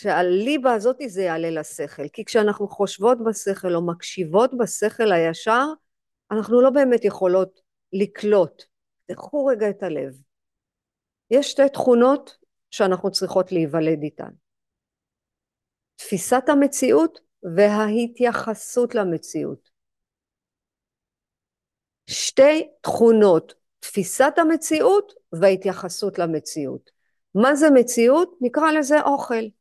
שהליבה 0.00 0.72
הזאת 0.72 0.96
זה 1.06 1.22
יעלה 1.22 1.50
לשכל, 1.50 2.08
כי 2.08 2.24
כשאנחנו 2.24 2.68
חושבות 2.68 3.18
בשכל 3.26 3.74
או 3.74 3.86
מקשיבות 3.86 4.50
בשכל 4.58 5.12
הישר, 5.12 5.64
אנחנו 6.30 6.62
לא 6.62 6.70
באמת 6.70 7.04
יכולות 7.04 7.60
לקלוט. 7.92 8.62
תפתחו 9.06 9.46
רגע 9.46 9.70
את 9.70 9.82
הלב. 9.82 10.14
יש 11.30 11.50
שתי 11.50 11.68
תכונות 11.72 12.36
שאנחנו 12.70 13.10
צריכות 13.10 13.52
להיוולד 13.52 14.02
איתן. 14.02 14.30
תפיסת 15.96 16.44
המציאות 16.48 17.20
וההתייחסות 17.56 18.94
למציאות. 18.94 19.70
שתי 22.06 22.68
תכונות, 22.80 23.54
תפיסת 23.80 24.32
המציאות 24.36 25.12
וההתייחסות 25.40 26.18
למציאות. 26.18 26.90
מה 27.34 27.54
זה 27.54 27.66
מציאות? 27.74 28.36
נקרא 28.40 28.72
לזה 28.72 29.00
אוכל. 29.00 29.57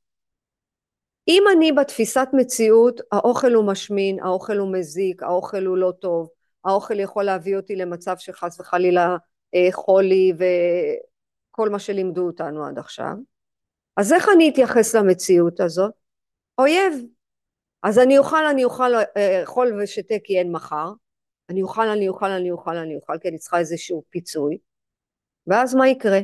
אם 1.28 1.44
אני 1.58 1.72
בתפיסת 1.72 2.28
מציאות, 2.34 3.02
האוכל 3.12 3.54
הוא 3.54 3.68
משמין, 3.68 4.20
האוכל 4.20 4.58
הוא 4.58 4.74
מזיק, 4.74 5.24
האוכל 5.24 5.66
הוא 5.66 5.78
לא 5.78 5.94
טוב, 6.02 6.30
האוכל 6.66 7.00
יכול 7.00 7.24
להביא 7.24 7.58
אותי 7.58 7.76
למצב 7.76 8.16
שחס 8.18 8.60
וחלילה 8.60 9.18
אה, 9.56 9.68
חולי 9.72 10.34
וכל 10.34 11.70
מה 11.70 11.80
שלימדו 11.80 12.28
אותנו 12.28 12.66
עד 12.66 12.80
עכשיו. 12.80 13.14
אז 13.98 14.14
איך 14.14 14.30
אני 14.36 14.50
אתייחס 14.50 14.96
למציאות 14.96 15.60
הזאת? 15.60 15.94
אויב. 16.58 16.94
אז 17.84 18.00
אני 18.00 18.18
אוכל, 18.18 18.46
אני 18.46 18.64
אוכל, 18.64 18.92
אכול 19.44 19.68
אה, 19.68 19.84
ושתה 19.84 20.16
כי 20.24 20.40
אין 20.40 20.52
מחר. 20.52 20.92
אני 21.50 21.62
אוכל, 21.62 21.88
אני 21.88 22.08
אוכל, 22.08 22.30
אני 22.30 22.52
אוכל, 22.52 22.78
אני 22.78 22.96
אוכל, 22.96 23.18
כי 23.22 23.28
אני 23.30 23.38
צריכה 23.38 23.60
איזשהו 23.60 24.04
פיצוי. 24.10 24.58
ואז 25.48 25.76
מה 25.76 25.88
יקרה? 25.88 26.20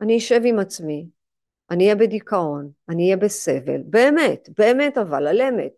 אני 0.00 0.18
אשב 0.18 0.40
עם 0.44 0.58
עצמי, 0.58 1.08
אני 1.70 1.84
אהיה 1.84 1.94
בדיכאון, 1.94 2.70
אני 2.88 3.04
אהיה 3.04 3.16
בסבל, 3.16 3.82
באמת, 3.84 4.48
באמת 4.58 4.98
אבל, 4.98 5.26
על 5.26 5.42
אמת. 5.42 5.72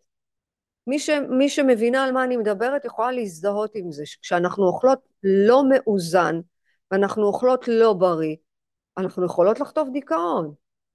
מי, 0.86 0.98
ש, 0.98 1.10
מי 1.10 1.48
שמבינה 1.48 2.04
על 2.04 2.12
מה 2.12 2.24
אני 2.24 2.36
מדברת 2.36 2.84
יכולה 2.84 3.12
להזדהות 3.12 3.74
עם 3.74 3.92
זה, 3.92 4.04
כשאנחנו 4.22 4.66
אוכלות 4.66 4.98
לא 5.22 5.62
מאוזן 5.68 6.40
ואנחנו 6.90 7.26
אוכלות 7.26 7.68
לא 7.68 7.92
בריא, 7.92 8.36
אנחנו 8.98 9.24
יכולות 9.24 9.60
לחטוף 9.60 9.88
דיכאון, 9.92 10.54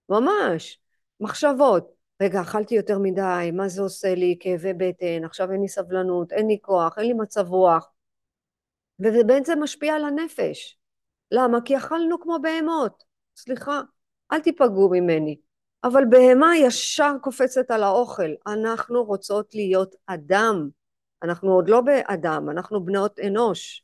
ממש, 0.10 0.80
מחשבות, 1.20 1.94
רגע 2.22 2.42
אכלתי 2.42 2.76
יותר 2.76 3.00
מדי, 3.00 3.52
מה 3.54 3.68
זה 3.68 3.82
עושה 3.82 4.16
לי, 4.16 4.38
כאבי 4.40 4.74
בטן, 4.74 5.24
עכשיו 5.24 5.52
אין 5.52 5.62
לי 5.62 5.68
סבלנות, 5.68 6.32
אין 6.32 6.48
לי 6.48 6.58
כוח, 6.62 6.98
אין 6.98 7.08
לי 7.08 7.14
מצב 7.14 7.48
רוח, 7.50 7.92
וזה 9.00 9.24
בעצם 9.24 9.64
משפיע 9.64 9.96
על 9.96 10.06
הנפש, 10.06 10.78
למה? 11.32 11.62
כי 11.62 11.78
אכלנו 11.78 12.20
כמו 12.22 12.38
בהמות, 12.42 13.04
סליחה, 13.36 13.82
אל 14.34 14.40
תיפגעו 14.40 14.90
ממני, 14.92 15.38
אבל 15.84 16.04
בהמה 16.10 16.58
ישר 16.58 17.12
קופצת 17.22 17.72
על 17.72 17.84
האוכל. 17.84 18.32
אנחנו 18.48 19.04
רוצות 19.04 19.56
להיות 19.56 19.96
אדם. 20.06 20.70
אנחנו 21.24 21.54
עוד 21.54 21.70
לא 21.70 21.82
באדם, 21.82 22.50
אנחנו 22.50 22.86
בנות 22.86 23.20
אנוש. 23.20 23.84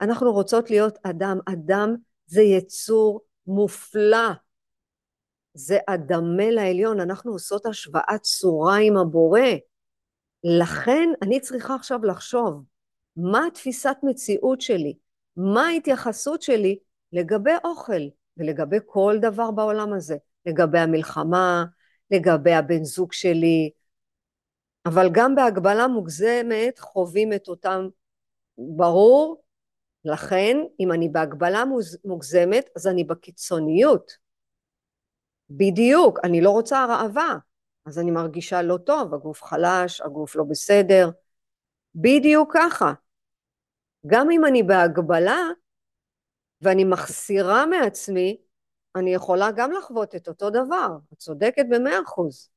אנחנו 0.00 0.32
רוצות 0.32 0.70
להיות 0.70 0.98
אדם. 1.02 1.38
אדם 1.52 1.94
זה 2.26 2.42
יצור 2.42 3.20
מופלא. 3.46 4.28
זה 5.54 5.78
אדמה 5.86 6.50
לעליון. 6.50 7.00
אנחנו 7.00 7.32
עושות 7.32 7.66
השוואת 7.66 8.22
צורה 8.22 8.76
עם 8.76 8.96
הבורא. 8.96 9.40
לכן 10.44 11.08
אני 11.22 11.40
צריכה 11.40 11.74
עכשיו 11.74 12.04
לחשוב, 12.04 12.62
מה 13.16 13.46
התפיסת 13.46 13.96
מציאות 14.02 14.60
שלי? 14.60 14.94
מה 15.36 15.66
ההתייחסות 15.66 16.42
שלי 16.42 16.78
לגבי 17.12 17.54
אוכל 17.64 18.02
ולגבי 18.36 18.78
כל 18.86 19.16
דבר 19.20 19.50
בעולם 19.50 19.92
הזה? 19.92 20.16
לגבי 20.46 20.78
המלחמה, 20.78 21.64
לגבי 22.10 22.52
הבן 22.52 22.84
זוג 22.84 23.12
שלי, 23.12 23.70
אבל 24.86 25.08
גם 25.12 25.34
בהגבלה 25.34 25.88
מוגזמת 25.88 26.78
חווים 26.78 27.32
את 27.32 27.48
אותם, 27.48 27.88
ברור, 28.58 29.42
לכן 30.04 30.56
אם 30.80 30.92
אני 30.92 31.08
בהגבלה 31.08 31.64
מוגזמת 32.04 32.68
אז 32.76 32.86
אני 32.86 33.04
בקיצוניות, 33.04 34.12
בדיוק, 35.50 36.18
אני 36.24 36.40
לא 36.40 36.50
רוצה 36.50 36.82
הרעבה, 36.82 37.36
אז 37.86 37.98
אני 37.98 38.10
מרגישה 38.10 38.62
לא 38.62 38.76
טוב, 38.76 39.14
הגוף 39.14 39.42
חלש, 39.42 40.00
הגוף 40.00 40.36
לא 40.36 40.44
בסדר, 40.44 41.10
בדיוק 41.94 42.50
ככה. 42.54 42.92
גם 44.06 44.30
אם 44.30 44.44
אני 44.44 44.62
בהגבלה 44.62 45.38
ואני 46.64 46.84
מחסירה 46.84 47.66
מעצמי, 47.66 48.36
אני 48.96 49.14
יכולה 49.14 49.50
גם 49.50 49.72
לחוות 49.72 50.14
את 50.14 50.28
אותו 50.28 50.50
דבר, 50.50 50.88
את 51.12 51.18
צודקת 51.18 51.64
במאה 51.70 52.02
אחוז. 52.02 52.50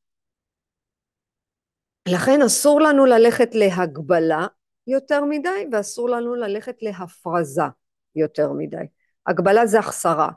לכן 2.09 2.41
אסור 2.41 2.81
לנו 2.81 3.05
ללכת 3.05 3.55
להגבלה 3.55 4.47
יותר 4.87 5.23
מדי 5.23 5.67
ואסור 5.71 6.09
לנו 6.09 6.35
ללכת 6.35 6.75
להפרזה 6.81 7.61
יותר 8.15 8.51
מדי. 8.51 8.85
הגבלה 9.27 9.65
זה 9.65 9.79
החסרה. 9.79 10.29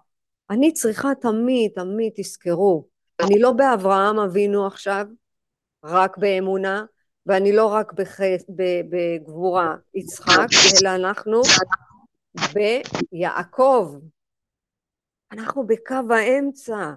אני 0.50 0.72
צריכה 0.72 1.08
תמיד, 1.20 1.72
תמיד 1.74 2.12
תזכרו, 2.16 2.88
אני 3.20 3.38
לא 3.38 3.52
באברהם 3.52 4.18
אבינו 4.18 4.66
עכשיו, 4.66 5.06
רק 5.84 6.18
באמונה, 6.18 6.84
ואני 7.26 7.52
לא 7.52 7.66
רק 7.66 7.92
בחס, 7.92 8.44
בגבורה 8.90 9.76
יצחק, 9.94 10.46
אלא 10.82 10.94
אנחנו 10.94 11.42
ביעקב. 12.34 13.96
אנחנו 15.32 15.66
בקו 15.66 16.14
האמצע. 16.14 16.94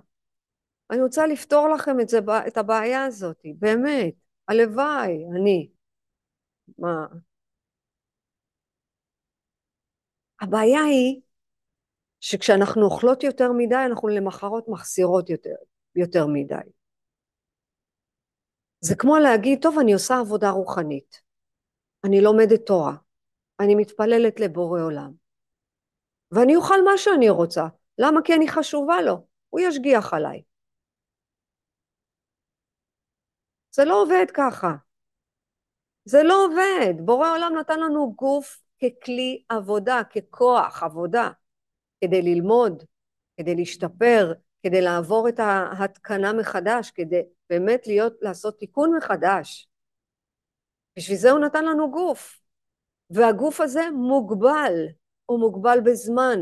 אני 0.91 1.01
רוצה 1.01 1.27
לפתור 1.27 1.69
לכם 1.69 1.99
את, 1.99 2.09
זה, 2.09 2.19
את 2.47 2.57
הבעיה 2.57 3.05
הזאת, 3.05 3.41
באמת. 3.59 4.13
הלוואי, 4.47 5.25
אני. 5.35 5.69
מה? 6.77 7.07
הבעיה 10.41 10.83
היא 10.83 11.21
שכשאנחנו 12.19 12.85
אוכלות 12.85 13.23
יותר 13.23 13.51
מדי, 13.51 13.75
אנחנו 13.89 14.07
למחרות 14.07 14.65
מחסירות 14.67 15.29
יותר, 15.29 15.55
יותר 15.95 16.27
מדי. 16.27 16.69
זה 18.79 18.95
כמו 18.95 19.17
להגיד, 19.17 19.59
טוב, 19.61 19.79
אני 19.79 19.93
עושה 19.93 20.19
עבודה 20.19 20.49
רוחנית, 20.49 21.21
אני 22.05 22.21
לומדת 22.21 22.65
תורה, 22.65 22.95
אני 23.59 23.75
מתפללת 23.75 24.39
לבורא 24.39 24.81
עולם, 24.81 25.22
ואני 26.33 26.55
אוכל 26.55 26.83
מה 26.85 26.97
שאני 26.97 27.29
רוצה. 27.29 27.63
למה? 27.97 28.21
כי 28.23 28.33
אני 28.33 28.47
חשובה 28.47 29.01
לו, 29.01 29.27
הוא 29.49 29.59
ישגיח 29.59 30.13
עליי. 30.13 30.41
זה 33.75 33.85
לא 33.85 34.01
עובד 34.01 34.25
ככה. 34.33 34.73
זה 36.05 36.23
לא 36.23 36.45
עובד. 36.45 37.05
בורא 37.05 37.29
עולם 37.29 37.53
נתן 37.59 37.79
לנו 37.79 38.13
גוף 38.15 38.63
ככלי 38.77 39.43
עבודה, 39.49 40.01
ככוח 40.03 40.83
עבודה, 40.83 41.29
כדי 42.01 42.21
ללמוד, 42.21 42.83
כדי 43.37 43.55
להשתפר, 43.55 44.33
כדי 44.63 44.81
לעבור 44.81 45.29
את 45.29 45.39
ההתקנה 45.39 46.33
מחדש, 46.33 46.91
כדי 46.91 47.21
באמת 47.49 47.87
להיות, 47.87 48.13
לעשות 48.21 48.59
תיקון 48.59 48.95
מחדש. 48.97 49.67
בשביל 50.97 51.17
זה 51.17 51.31
הוא 51.31 51.39
נתן 51.39 51.65
לנו 51.65 51.91
גוף. 51.91 52.39
והגוף 53.09 53.61
הזה 53.61 53.81
מוגבל, 53.93 54.87
הוא 55.25 55.39
מוגבל 55.39 55.79
בזמן, 55.85 56.39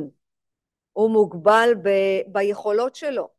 הוא 0.93 1.09
מוגבל 1.09 1.69
ב, 1.83 1.89
ביכולות 2.27 2.95
שלו. 2.95 3.29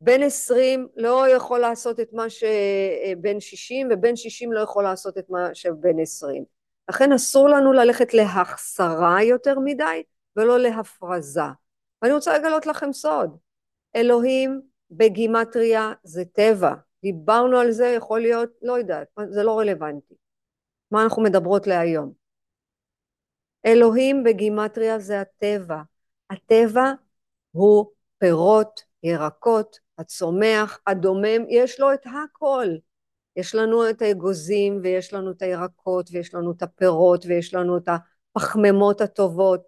בן 0.00 0.22
עשרים 0.22 0.88
לא 0.96 1.28
יכול 1.28 1.58
לעשות 1.58 2.00
את 2.00 2.12
מה 2.12 2.30
שבן 2.30 3.40
שישים 3.40 3.88
ובן 3.90 4.16
שישים 4.16 4.52
לא 4.52 4.60
יכול 4.60 4.84
לעשות 4.84 5.18
את 5.18 5.30
מה 5.30 5.54
שבן 5.54 6.00
עשרים. 6.00 6.44
לכן 6.90 7.12
אסור 7.12 7.48
לנו 7.48 7.72
ללכת 7.72 8.14
להחסרה 8.14 9.22
יותר 9.22 9.58
מדי 9.58 10.02
ולא 10.36 10.58
להפרזה. 10.58 11.40
ואני 12.02 12.14
רוצה 12.14 12.38
לגלות 12.38 12.66
לכם 12.66 12.92
סוד, 12.92 13.36
אלוהים 13.96 14.60
בגימטריה 14.90 15.92
זה 16.02 16.24
טבע, 16.24 16.74
דיברנו 17.02 17.58
על 17.58 17.70
זה, 17.70 17.86
יכול 17.86 18.20
להיות, 18.20 18.50
לא 18.62 18.78
יודעת, 18.78 19.08
זה 19.30 19.42
לא 19.42 19.58
רלוונטי. 19.58 20.14
מה 20.90 21.02
אנחנו 21.02 21.22
מדברות 21.22 21.66
להיום? 21.66 22.12
אלוהים 23.66 24.24
בגימטריה 24.24 24.98
זה 24.98 25.20
הטבע. 25.20 25.82
הטבע 26.30 26.92
הוא 27.50 27.86
פירות, 28.18 28.80
ירקות, 29.02 29.78
הצומח, 29.98 30.80
הדומם, 30.86 31.48
יש 31.48 31.80
לו 31.80 31.94
את 31.94 32.06
הכל. 32.06 32.66
יש 33.36 33.54
לנו 33.54 33.90
את 33.90 34.02
האגוזים 34.02 34.80
ויש 34.82 35.14
לנו 35.14 35.30
את 35.30 35.42
הירקות 35.42 36.10
ויש 36.12 36.34
לנו 36.34 36.52
את 36.52 36.62
הפירות 36.62 37.26
ויש 37.26 37.54
לנו 37.54 37.76
את 37.76 37.88
הפחמימות 37.88 39.00
הטובות. 39.00 39.60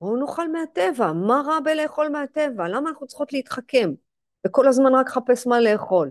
בואו 0.00 0.16
נאכל 0.16 0.52
מהטבע, 0.52 1.12
מה 1.12 1.42
רע 1.46 1.60
בלאכול 1.64 2.08
מהטבע? 2.08 2.68
למה 2.68 2.90
אנחנו 2.90 3.06
צריכות 3.06 3.32
להתחכם 3.32 3.90
וכל 4.46 4.68
הזמן 4.68 4.94
רק 4.94 5.06
לחפש 5.06 5.46
מה 5.46 5.60
לאכול? 5.60 6.10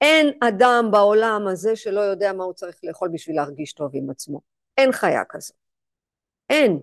אין 0.00 0.38
אדם 0.40 0.88
בעולם 0.90 1.46
הזה 1.46 1.76
שלא 1.76 2.00
יודע 2.00 2.32
מה 2.32 2.44
הוא 2.44 2.52
צריך 2.52 2.80
לאכול 2.84 3.08
בשביל 3.12 3.36
להרגיש 3.36 3.72
טוב 3.72 3.90
עם 3.94 4.10
עצמו. 4.10 4.57
אין 4.78 4.92
חיה 4.92 5.24
כזאת. 5.28 5.56
אין. 6.50 6.80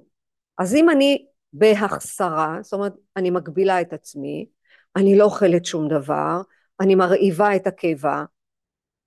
אז 0.58 0.76
אם 0.76 0.90
אני 0.90 1.26
בהחסרה, 1.54 2.58
זאת 2.62 2.74
אומרת, 2.74 2.94
אני 3.18 3.30
מגבילה 3.30 3.82
את 3.82 3.94
עצמי, 3.94 4.50
אני 4.96 5.18
לא 5.18 5.24
אוכלת 5.26 5.66
שום 5.66 5.88
דבר, 5.88 6.42
אני 6.80 6.96
מרעיבה 6.96 7.56
את 7.56 7.68
הקיבה, 7.68 8.26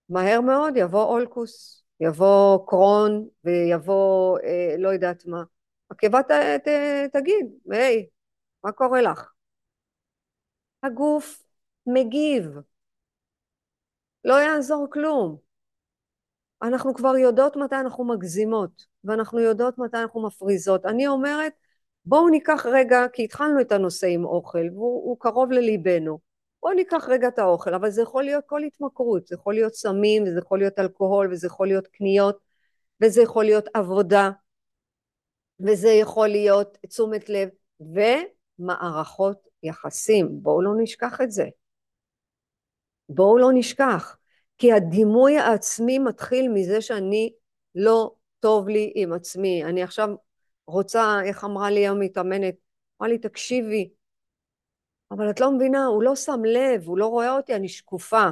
מהר 0.09 0.40
מאוד 0.40 0.77
יבוא 0.77 1.05
אולקוס, 1.05 1.85
יבוא 2.01 2.66
קרון 2.66 3.29
ויבוא 3.44 4.38
אה, 4.38 4.74
לא 4.79 4.88
יודעת 4.88 5.27
מה. 5.27 5.42
הקיבה 5.90 6.22
ת, 6.22 6.31
ת, 6.64 6.68
תגיד, 7.12 7.46
היי, 7.70 8.07
מה 8.64 8.72
קורה 8.72 9.03
לך? 9.03 9.33
הגוף 10.83 11.42
מגיב, 11.87 12.46
לא 14.24 14.35
יעזור 14.35 14.87
כלום. 14.92 15.48
אנחנו 16.62 16.94
כבר 16.94 17.16
יודעות 17.16 17.57
מתי 17.57 17.77
אנחנו 17.77 18.05
מגזימות, 18.05 18.85
ואנחנו 19.05 19.40
יודעות 19.40 19.79
מתי 19.79 19.97
אנחנו 19.97 20.27
מפריזות. 20.27 20.87
אני 20.87 21.07
אומרת, 21.07 21.53
בואו 22.05 22.29
ניקח 22.29 22.66
רגע, 22.66 23.07
כי 23.12 23.25
התחלנו 23.25 23.61
את 23.61 23.73
הנושא 23.73 24.07
עם 24.07 24.25
אוכל, 24.25 24.66
והוא 24.75 25.16
קרוב 25.21 25.53
לליבנו. 25.53 26.18
בואו 26.62 26.75
ניקח 26.75 27.09
רגע 27.09 27.29
את 27.29 27.38
האוכל, 27.38 27.75
אבל 27.75 27.90
זה 27.90 28.03
יכול 28.03 28.25
להיות 28.25 28.44
כל 28.47 28.62
התמכרות, 28.62 29.27
זה 29.27 29.35
יכול 29.35 29.55
להיות 29.55 29.75
סמים, 29.75 30.23
וזה 30.23 30.38
יכול 30.38 30.59
להיות 30.59 30.79
אלכוהול, 30.79 31.33
וזה 31.33 31.47
יכול 31.47 31.66
להיות 31.66 31.87
קניות, 31.87 32.38
וזה 33.03 33.23
יכול 33.23 33.44
להיות 33.44 33.68
עבודה, 33.75 34.31
וזה 35.61 35.88
יכול 35.88 36.29
להיות 36.29 36.79
תשומת 36.88 37.29
לב, 37.29 37.49
ומערכות 38.61 39.49
יחסים. 39.62 40.29
בואו 40.42 40.62
לא 40.62 40.73
נשכח 40.79 41.21
את 41.21 41.31
זה. 41.31 41.49
בואו 43.09 43.38
לא 43.38 43.51
נשכח, 43.55 44.16
כי 44.59 44.73
הדימוי 44.73 45.38
העצמי 45.38 45.99
מתחיל 45.99 46.49
מזה 46.49 46.81
שאני 46.81 47.33
לא 47.75 48.14
טוב 48.40 48.68
לי 48.68 48.92
עם 48.94 49.12
עצמי. 49.12 49.64
אני 49.64 49.83
עכשיו 49.83 50.09
רוצה, 50.66 51.21
איך 51.25 51.44
אמרה 51.44 51.71
לי 51.71 51.87
המתאמנת, 51.87 52.55
אמרה 53.01 53.09
לי, 53.09 53.18
תקשיבי, 53.18 53.90
אבל 55.11 55.31
את 55.31 55.40
לא 55.40 55.53
מבינה, 55.53 55.85
הוא 55.85 56.03
לא 56.03 56.16
שם 56.16 56.44
לב, 56.44 56.83
הוא 56.87 56.99
לא 56.99 57.07
רואה 57.07 57.37
אותי, 57.37 57.55
אני 57.55 57.68
שקופה. 57.68 58.29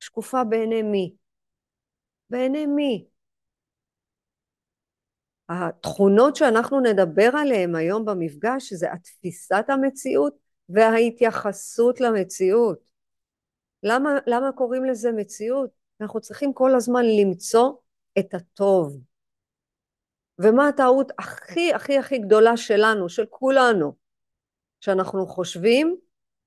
שקופה 0.00 0.44
בעיני 0.44 0.82
מי? 0.82 1.14
בעיני 2.30 2.66
מי? 2.66 3.06
התכונות 5.48 6.36
שאנחנו 6.36 6.80
נדבר 6.80 7.30
עליהן 7.36 7.74
היום 7.74 8.04
במפגש 8.04 8.72
זה 8.72 8.92
התפיסת 8.92 9.64
המציאות 9.68 10.34
וההתייחסות 10.68 12.00
למציאות. 12.00 12.91
למה, 13.82 14.10
למה 14.26 14.52
קוראים 14.52 14.84
לזה 14.84 15.12
מציאות? 15.12 15.70
אנחנו 16.00 16.20
צריכים 16.20 16.52
כל 16.52 16.74
הזמן 16.74 17.02
למצוא 17.20 17.72
את 18.18 18.34
הטוב. 18.34 18.98
ומה 20.38 20.68
הטעות 20.68 21.12
הכי 21.18 21.74
הכי 21.74 21.98
הכי 21.98 22.18
גדולה 22.18 22.56
שלנו, 22.56 23.08
של 23.08 23.26
כולנו, 23.30 23.92
שאנחנו 24.80 25.26
חושבים 25.26 25.96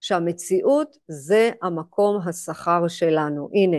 שהמציאות 0.02 0.98
זה 1.08 1.52
המקום 1.62 2.28
השכר 2.28 2.88
שלנו. 2.88 3.50
הנה, 3.54 3.78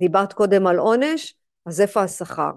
דיברת 0.00 0.32
קודם 0.32 0.66
על 0.66 0.78
עונש, 0.78 1.34
אז 1.66 1.80
איפה 1.80 2.02
השכר? 2.02 2.50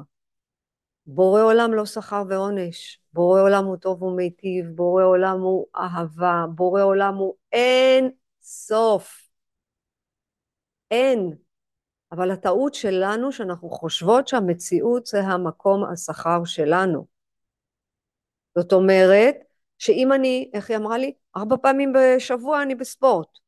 בורא 1.06 1.42
עולם 1.42 1.74
לא 1.74 1.86
שכר 1.86 2.24
ועונש, 2.30 3.02
בורא 3.14 3.42
עולם 3.42 3.66
הוא 3.66 3.78
טוב 3.78 4.04
ומיטיב, 4.04 4.66
בורא 4.76 5.04
עולם 5.04 5.40
הוא 5.40 5.68
אהבה, 5.76 6.46
בורא 6.56 6.84
עולם 6.84 7.16
הוא 7.16 7.36
אין 7.52 8.12
סוף. 8.42 9.29
אין. 10.92 11.36
אבל 12.12 12.32
הטעות 12.32 12.74
שלנו 12.74 13.32
שאנחנו 13.32 13.70
חושבות 13.70 14.28
שהמציאות 14.28 15.06
זה 15.06 15.22
המקום 15.22 15.84
השכר 15.94 16.46
שלנו. 16.46 17.08
זאת 18.58 18.74
אומרת 18.74 19.36
שאם 19.78 20.14
אני, 20.14 20.52
איך 20.54 20.70
היא 20.70 20.78
אמרה 20.78 20.98
לי? 20.98 21.14
ארבע 21.38 21.56
פעמים 21.62 21.94
בשבוע 21.94 22.62
אני 22.64 22.76
בספורט 22.76 23.40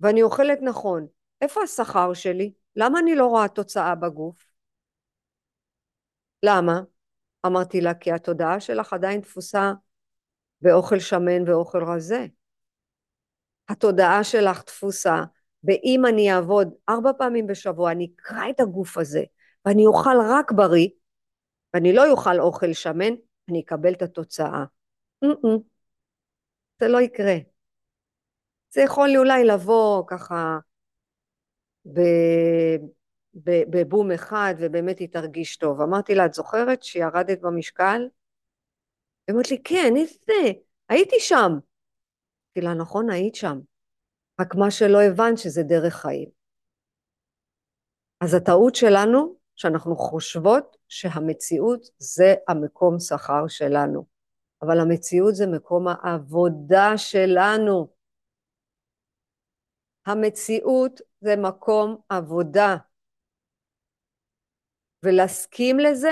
ואני 0.00 0.22
אוכלת 0.22 0.58
נכון, 0.62 1.06
איפה 1.40 1.62
השכר 1.62 2.14
שלי? 2.14 2.52
למה 2.76 2.98
אני 2.98 3.14
לא 3.14 3.26
רואה 3.26 3.48
תוצאה 3.48 3.94
בגוף? 3.94 4.52
למה? 6.42 6.80
אמרתי 7.46 7.80
לה, 7.80 7.94
כי 7.94 8.12
התודעה 8.12 8.60
שלך 8.60 8.92
עדיין 8.92 9.20
תפוסה 9.20 9.72
באוכל 10.60 10.98
שמן 10.98 11.48
ואוכל 11.48 11.84
רזה. 11.84 12.26
התודעה 13.68 14.24
שלך 14.24 14.62
תפוסה 14.62 15.22
ואם 15.64 16.02
אני 16.08 16.32
אעבוד 16.32 16.74
ארבע 16.88 17.10
פעמים 17.18 17.46
בשבוע, 17.46 17.92
אני 17.92 18.10
אקרא 18.14 18.50
את 18.50 18.60
הגוף 18.60 18.98
הזה, 18.98 19.22
ואני 19.64 19.86
אוכל 19.86 20.16
רק 20.30 20.52
בריא, 20.52 20.88
ואני 21.74 21.92
לא 21.92 22.10
אוכל 22.10 22.40
אוכל 22.40 22.72
שמן, 22.72 23.14
אני 23.48 23.60
אקבל 23.60 23.92
את 23.92 24.02
התוצאה. 24.02 24.64
Mm-mm. 25.24 25.58
זה 26.80 26.88
לא 26.88 27.00
יקרה. 27.00 27.34
זה 28.70 28.80
יכול 28.80 29.16
אולי 29.16 29.44
לבוא 29.44 30.04
ככה 30.06 30.58
בבום 33.44 34.12
אחד 34.12 34.54
ובאמת 34.58 34.98
היא 34.98 35.08
תרגיש 35.08 35.56
טוב. 35.56 35.80
אמרתי 35.80 36.14
לה, 36.14 36.26
את 36.26 36.34
זוכרת 36.34 36.82
שירדת 36.82 37.40
במשקל? 37.40 38.08
היא 39.26 39.32
אומרת 39.32 39.50
לי, 39.50 39.62
כן, 39.64 39.92
איזה, 39.96 40.58
הייתי 40.88 41.16
שם. 41.18 41.50
אמרתי 41.50 42.60
לה, 42.60 42.74
נכון, 42.74 43.10
היית 43.10 43.34
שם. 43.34 43.58
רק 44.40 44.54
מה 44.54 44.70
שלא 44.70 44.98
הבנת 45.02 45.38
שזה 45.38 45.62
דרך 45.62 45.94
חיים. 45.94 46.28
אז 48.20 48.34
הטעות 48.34 48.74
שלנו, 48.74 49.36
שאנחנו 49.56 49.96
חושבות 49.96 50.76
שהמציאות 50.88 51.86
זה 51.98 52.34
המקום 52.48 52.98
שכר 52.98 53.48
שלנו. 53.48 54.06
אבל 54.62 54.80
המציאות 54.80 55.34
זה 55.34 55.46
מקום 55.46 55.86
העבודה 55.88 56.92
שלנו. 56.96 57.88
המציאות 60.06 61.00
זה 61.20 61.36
מקום 61.36 62.00
עבודה. 62.08 62.76
ולהסכים 65.02 65.78
לזה, 65.78 66.10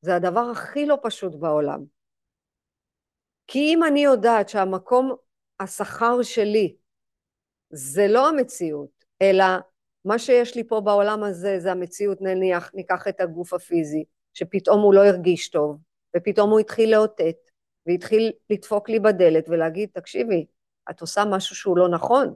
זה 0.00 0.16
הדבר 0.16 0.50
הכי 0.52 0.86
לא 0.86 0.98
פשוט 1.02 1.32
בעולם. 1.40 1.84
כי 3.46 3.58
אם 3.58 3.84
אני 3.84 4.00
יודעת 4.00 4.48
שהמקום, 4.48 5.16
השכר 5.60 6.22
שלי, 6.22 6.76
זה 7.74 8.06
לא 8.08 8.28
המציאות, 8.28 9.04
אלא 9.22 9.44
מה 10.04 10.18
שיש 10.18 10.56
לי 10.56 10.64
פה 10.64 10.80
בעולם 10.80 11.24
הזה 11.24 11.60
זה 11.60 11.72
המציאות, 11.72 12.20
נניח, 12.20 12.70
ניקח 12.74 13.08
את 13.08 13.20
הגוף 13.20 13.52
הפיזי, 13.52 14.04
שפתאום 14.34 14.80
הוא 14.80 14.94
לא 14.94 15.04
הרגיש 15.04 15.48
טוב, 15.48 15.78
ופתאום 16.16 16.50
הוא 16.50 16.60
התחיל 16.60 16.92
לאותת, 16.92 17.36
והתחיל 17.86 18.32
לדפוק 18.50 18.88
לי 18.88 19.00
בדלת 19.00 19.48
ולהגיד, 19.48 19.88
תקשיבי, 19.92 20.46
את 20.90 21.00
עושה 21.00 21.24
משהו 21.24 21.56
שהוא 21.56 21.78
לא 21.78 21.88
נכון. 21.88 22.34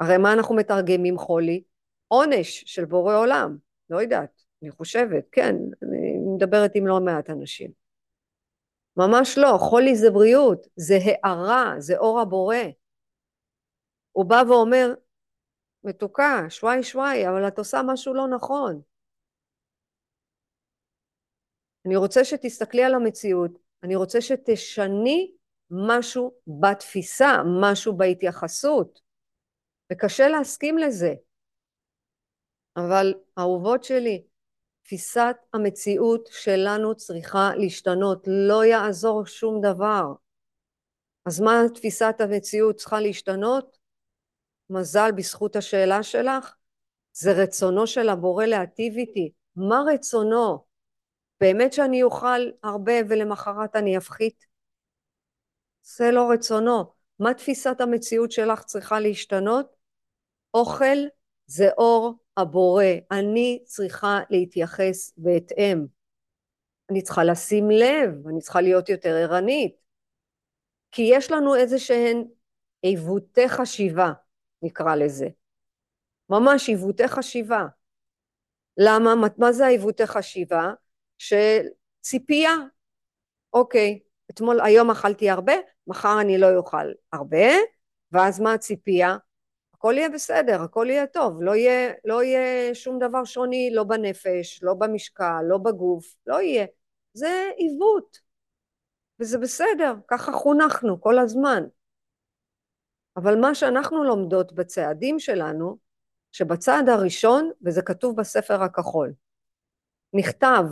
הרי 0.00 0.16
מה 0.16 0.32
אנחנו 0.32 0.54
מתרגמים 0.54 1.18
חולי? 1.18 1.62
עונש 2.08 2.64
של 2.66 2.84
בורא 2.84 3.16
עולם, 3.16 3.56
לא 3.90 4.02
יודעת, 4.02 4.42
אני 4.62 4.70
חושבת, 4.70 5.28
כן, 5.32 5.56
אני 5.82 6.18
מדברת 6.34 6.70
עם 6.74 6.86
לא 6.86 7.00
מעט 7.00 7.30
אנשים. 7.30 7.70
ממש 8.96 9.38
לא, 9.38 9.56
חולי 9.60 9.96
זה 9.96 10.10
בריאות, 10.10 10.66
זה 10.76 10.98
הארה, 11.22 11.74
זה 11.78 11.98
אור 11.98 12.20
הבורא. 12.20 12.56
הוא 14.18 14.26
בא 14.26 14.42
ואומר, 14.48 14.94
מתוקה, 15.84 16.46
שוואי 16.48 16.82
שוואי, 16.82 17.28
אבל 17.28 17.48
את 17.48 17.58
עושה 17.58 17.80
משהו 17.86 18.14
לא 18.14 18.28
נכון. 18.28 18.82
אני 21.86 21.96
רוצה 21.96 22.24
שתסתכלי 22.24 22.84
על 22.84 22.94
המציאות, 22.94 23.50
אני 23.82 23.96
רוצה 23.96 24.20
שתשני 24.20 25.32
משהו 25.70 26.34
בתפיסה, 26.60 27.32
משהו 27.62 27.96
בהתייחסות. 27.96 29.00
וקשה 29.92 30.28
להסכים 30.28 30.78
לזה. 30.78 31.14
אבל 32.76 33.14
אהובות 33.38 33.84
שלי, 33.84 34.24
תפיסת 34.82 35.36
המציאות 35.54 36.28
שלנו 36.32 36.94
צריכה 36.94 37.50
להשתנות, 37.56 38.24
לא 38.26 38.64
יעזור 38.64 39.26
שום 39.26 39.60
דבר. 39.60 40.04
אז 41.26 41.40
מה 41.40 41.52
תפיסת 41.74 42.14
המציאות 42.18 42.76
צריכה 42.76 43.00
להשתנות? 43.00 43.77
מזל 44.70 45.10
בזכות 45.12 45.56
השאלה 45.56 46.02
שלך, 46.02 46.54
זה 47.12 47.32
רצונו 47.32 47.86
של 47.86 48.08
הבורא 48.08 48.44
להטיב 48.44 48.96
איתי. 48.96 49.32
מה 49.56 49.82
רצונו? 49.94 50.64
באמת 51.40 51.72
שאני 51.72 52.02
אוכל 52.02 52.40
הרבה 52.62 52.92
ולמחרת 53.08 53.76
אני 53.76 53.98
אפחית? 53.98 54.46
זה 55.82 56.10
לא 56.10 56.30
רצונו. 56.30 56.84
מה 57.18 57.34
תפיסת 57.34 57.80
המציאות 57.80 58.32
שלך 58.32 58.62
צריכה 58.62 59.00
להשתנות? 59.00 59.76
אוכל 60.54 60.96
זה 61.46 61.68
אור 61.78 62.14
הבורא. 62.36 62.84
אני 63.10 63.62
צריכה 63.64 64.20
להתייחס 64.30 65.12
בהתאם. 65.16 65.86
אני 66.90 67.02
צריכה 67.02 67.24
לשים 67.24 67.70
לב, 67.70 68.28
אני 68.28 68.40
צריכה 68.40 68.60
להיות 68.60 68.88
יותר 68.88 69.14
ערנית. 69.14 69.76
כי 70.90 71.02
יש 71.02 71.30
לנו 71.30 71.54
איזה 71.54 71.78
שהן 71.78 72.24
עיוותי 72.82 73.48
חשיבה, 73.48 74.12
נקרא 74.62 74.94
לזה. 74.94 75.28
ממש 76.30 76.68
עיוותי 76.68 77.08
חשיבה. 77.08 77.66
למה? 78.76 79.14
מה 79.38 79.52
זה 79.52 79.66
העיוותי 79.66 80.06
חשיבה? 80.06 80.72
של 81.18 81.66
ציפייה. 82.00 82.54
אוקיי, 83.52 84.00
אתמול, 84.30 84.60
היום 84.60 84.90
אכלתי 84.90 85.30
הרבה, 85.30 85.52
מחר 85.86 86.20
אני 86.20 86.38
לא 86.38 86.56
אוכל 86.56 86.86
הרבה, 87.12 87.46
ואז 88.12 88.40
מה 88.40 88.52
הציפייה? 88.52 89.16
הכל 89.74 89.94
יהיה 89.96 90.08
בסדר, 90.08 90.62
הכל 90.62 90.86
יהיה 90.90 91.06
טוב, 91.06 91.42
לא 91.42 91.54
יהיה, 91.54 91.92
לא 92.04 92.22
יהיה 92.22 92.74
שום 92.74 92.98
דבר 92.98 93.24
שוני, 93.24 93.70
לא 93.72 93.84
בנפש, 93.84 94.62
לא 94.62 94.74
במשקל, 94.74 95.42
לא 95.48 95.58
בגוף, 95.58 96.14
לא 96.26 96.40
יהיה. 96.40 96.66
זה 97.12 97.50
עיוות, 97.56 98.18
וזה 99.20 99.38
בסדר, 99.38 99.94
ככה 100.08 100.32
חונכנו 100.32 101.00
כל 101.00 101.18
הזמן. 101.18 101.64
אבל 103.18 103.40
מה 103.40 103.54
שאנחנו 103.54 104.04
לומדות 104.04 104.52
בצעדים 104.52 105.18
שלנו, 105.18 105.76
שבצעד 106.32 106.88
הראשון, 106.88 107.50
וזה 107.64 107.82
כתוב 107.82 108.16
בספר 108.16 108.62
הכחול, 108.62 109.12
נכתב, 110.12 110.64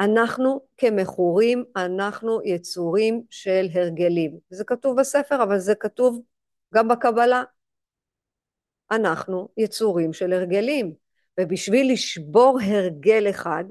אנחנו 0.00 0.60
כמכורים, 0.76 1.64
אנחנו 1.76 2.40
יצורים 2.44 3.22
של 3.30 3.66
הרגלים. 3.74 4.38
זה 4.50 4.64
כתוב 4.64 5.00
בספר, 5.00 5.42
אבל 5.42 5.58
זה 5.58 5.74
כתוב 5.74 6.22
גם 6.74 6.88
בקבלה. 6.88 7.42
אנחנו 8.90 9.48
יצורים 9.56 10.12
של 10.12 10.32
הרגלים, 10.32 10.94
ובשביל 11.40 11.92
לשבור 11.92 12.58
הרגל 12.64 13.30
אחד, 13.30 13.64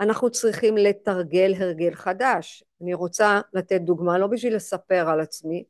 אנחנו 0.00 0.30
צריכים 0.30 0.76
לתרגל 0.76 1.54
הרגל 1.58 1.94
חדש. 1.94 2.64
אני 2.82 2.94
רוצה 2.94 3.40
לתת 3.52 3.80
דוגמה, 3.80 4.18
לא 4.18 4.26
בשביל 4.26 4.56
לספר 4.56 5.08
על 5.08 5.20
עצמי, 5.20 5.64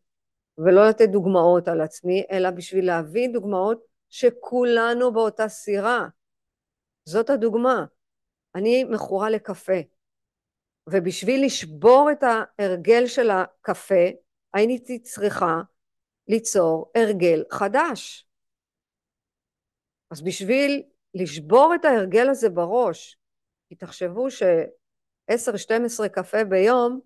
ולא 0.58 0.88
לתת 0.88 1.08
דוגמאות 1.08 1.68
על 1.68 1.80
עצמי, 1.80 2.24
אלא 2.30 2.50
בשביל 2.50 2.86
להביא 2.86 3.28
דוגמאות 3.32 3.84
שכולנו 4.10 5.12
באותה 5.12 5.48
סירה. 5.48 6.06
זאת 7.04 7.30
הדוגמה. 7.30 7.84
אני 8.54 8.84
מכורה 8.84 9.30
לקפה, 9.30 9.80
ובשביל 10.88 11.44
לשבור 11.46 12.08
את 12.12 12.22
ההרגל 12.22 13.06
של 13.06 13.30
הקפה, 13.30 14.04
הייתי 14.54 15.02
צריכה 15.02 15.60
ליצור 16.28 16.92
הרגל 16.94 17.44
חדש. 17.52 18.28
אז 20.10 20.22
בשביל 20.22 20.82
לשבור 21.14 21.72
את 21.74 21.84
ההרגל 21.84 22.28
הזה 22.30 22.50
בראש, 22.50 23.18
כי 23.68 23.74
תחשבו 23.74 24.30
ש-10-12 24.30 26.08
קפה 26.08 26.44
ביום, 26.44 27.00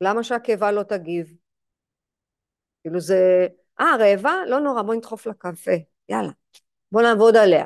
למה 0.00 0.24
שהקיבה 0.24 0.72
לא 0.72 0.82
תגיב? 0.82 1.36
כאילו 2.82 3.00
זה, 3.00 3.46
אה, 3.80 3.96
רעבה? 3.98 4.34
לא 4.46 4.60
נורא, 4.60 4.82
בואי 4.82 4.96
נדחוף 4.96 5.26
לה 5.26 5.34
קפה, 5.34 5.70
יאללה, 6.08 6.30
בוא 6.92 7.02
נעבוד 7.02 7.36
עליה. 7.36 7.64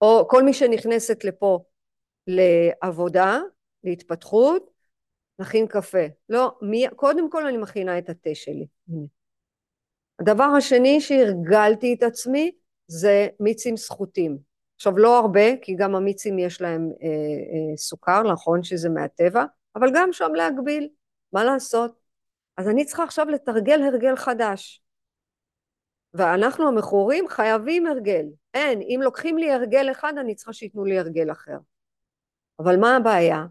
או 0.00 0.28
כל 0.28 0.42
מי 0.42 0.52
שנכנסת 0.52 1.24
לפה 1.24 1.64
לעבודה, 2.26 3.38
להתפתחות, 3.84 4.70
נכין 5.38 5.66
קפה. 5.66 6.06
לא, 6.28 6.58
מי, 6.62 6.86
קודם 6.96 7.30
כל 7.30 7.46
אני 7.46 7.56
מכינה 7.56 7.98
את 7.98 8.08
התה 8.08 8.30
שלי. 8.34 8.66
הדבר 10.18 10.44
השני 10.44 11.00
שהרגלתי 11.00 11.94
את 11.94 12.02
עצמי 12.02 12.52
זה 12.86 13.28
מיצים 13.40 13.76
סחוטים. 13.76 14.38
עכשיו 14.76 14.98
לא 14.98 15.18
הרבה, 15.18 15.56
כי 15.62 15.74
גם 15.74 15.94
המיצים 15.94 16.38
יש 16.38 16.60
להם 16.60 16.90
אה, 17.02 17.08
אה, 17.08 17.76
סוכר, 17.76 18.22
נכון 18.32 18.62
שזה 18.62 18.88
מהטבע, 18.88 19.44
אבל 19.76 19.88
גם 19.94 20.12
שם 20.12 20.34
להגביל, 20.34 20.88
מה 21.32 21.44
לעשות? 21.44 22.03
אז 22.56 22.68
אני 22.68 22.84
צריכה 22.84 23.04
עכשיו 23.04 23.26
לתרגל 23.26 23.82
הרגל 23.82 24.16
חדש. 24.16 24.82
ואנחנו 26.14 26.68
המכורים 26.68 27.28
חייבים 27.28 27.86
הרגל. 27.86 28.26
אין, 28.54 28.80
אם 28.80 29.00
לוקחים 29.02 29.38
לי 29.38 29.52
הרגל 29.52 29.90
אחד, 29.90 30.12
אני 30.20 30.34
צריכה 30.34 30.52
שייתנו 30.52 30.84
לי 30.84 30.98
הרגל 30.98 31.32
אחר. 31.32 31.58
אבל 32.58 32.76
מה 32.80 32.96
הבעיה? 32.96 33.46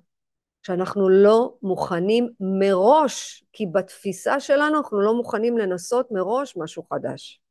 שאנחנו 0.66 1.10
לא 1.10 1.58
מוכנים 1.62 2.30
מראש, 2.40 3.44
כי 3.54 3.66
בתפיסה 3.74 4.40
שלנו 4.40 4.78
אנחנו 4.78 5.02
לא 5.02 5.14
מוכנים 5.14 5.58
לנסות 5.58 6.12
מראש 6.12 6.58
משהו 6.58 6.84
חדש. 6.84 7.42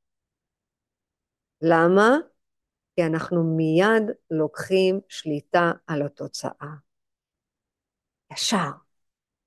למה? 1.62 2.17
כי 2.97 3.03
אנחנו 3.07 3.45
מיד 3.57 4.11
לוקחים 4.31 5.01
שליטה 5.09 5.73
על 5.87 6.03
התוצאה. 6.03 6.75
ישר. 8.33 8.71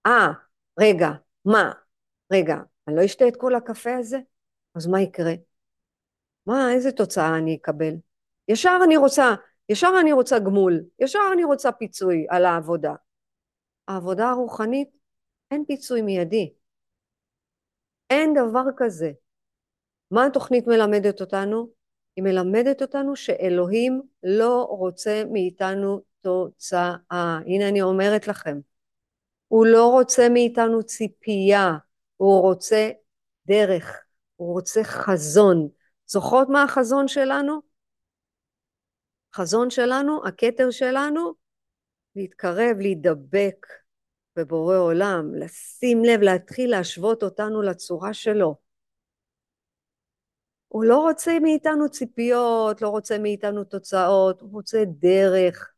אה, 0.05 0.27
רגע, 0.79 1.09
מה? 1.45 1.84
רגע, 2.33 2.55
אני 2.87 2.95
לא 2.95 3.05
אשתה 3.05 3.27
את 3.27 3.35
כל 3.35 3.55
הקפה 3.55 3.95
הזה? 3.95 4.19
אז 4.75 4.87
מה 4.87 5.01
יקרה? 5.01 5.33
מה, 6.45 6.73
איזה 6.73 6.91
תוצאה 6.91 7.37
אני 7.37 7.55
אקבל? 7.55 7.93
ישר 8.47 8.79
אני 8.83 8.97
רוצה, 8.97 9.35
ישר 9.69 9.91
אני 10.01 10.13
רוצה 10.13 10.39
גמול, 10.39 10.83
ישר 10.99 11.19
אני 11.33 11.43
רוצה 11.43 11.71
פיצוי 11.71 12.25
על 12.29 12.45
העבודה. 12.45 12.93
העבודה 13.87 14.29
הרוחנית, 14.29 14.89
אין 15.51 15.65
פיצוי 15.67 16.01
מיידי. 16.01 16.53
אין 18.09 18.33
דבר 18.33 18.63
כזה. 18.77 19.11
מה 20.11 20.25
התוכנית 20.25 20.67
מלמדת 20.67 21.21
אותנו? 21.21 21.69
היא 22.15 22.23
מלמדת 22.23 22.81
אותנו 22.81 23.15
שאלוהים 23.15 24.01
לא 24.23 24.67
רוצה 24.69 25.23
מאיתנו 25.31 26.01
תוצאה. 26.21 26.95
הנה 27.45 27.69
אני 27.69 27.81
אומרת 27.81 28.27
לכם, 28.27 28.59
הוא 29.47 29.65
לא 29.65 29.91
רוצה 29.91 30.29
מאיתנו 30.29 30.83
ציפייה, 30.83 31.77
הוא 32.17 32.41
רוצה 32.41 32.89
דרך, 33.47 34.03
הוא 34.35 34.53
רוצה 34.53 34.83
חזון. 34.83 35.69
זוכרות 36.07 36.47
מה 36.49 36.63
החזון 36.63 37.07
שלנו? 37.07 37.61
החזון 39.33 39.69
שלנו, 39.69 40.27
הכתר 40.27 40.71
שלנו, 40.71 41.33
להתקרב, 42.15 42.77
להידבק 42.79 43.67
בבורא 44.35 44.77
עולם, 44.77 45.35
לשים 45.35 46.03
לב, 46.05 46.21
להתחיל 46.21 46.71
להשוות 46.71 47.23
אותנו 47.23 47.61
לצורה 47.61 48.13
שלו. 48.13 48.55
הוא 50.67 50.85
לא 50.85 50.97
רוצה 50.97 51.39
מאיתנו 51.41 51.89
ציפיות, 51.89 52.81
לא 52.81 52.89
רוצה 52.89 53.17
מאיתנו 53.17 53.63
תוצאות, 53.63 54.41
הוא 54.41 54.51
רוצה 54.51 54.83
דרך. 54.87 55.71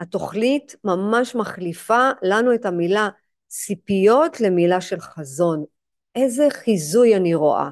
התוכנית 0.00 0.76
ממש 0.84 1.34
מחליפה 1.34 2.10
לנו 2.22 2.54
את 2.54 2.64
המילה 2.64 3.08
ציפיות 3.56 4.40
למילה 4.40 4.80
של 4.80 5.00
חזון. 5.00 5.64
איזה 6.14 6.44
חיזוי 6.50 7.16
אני 7.16 7.34
רואה. 7.34 7.70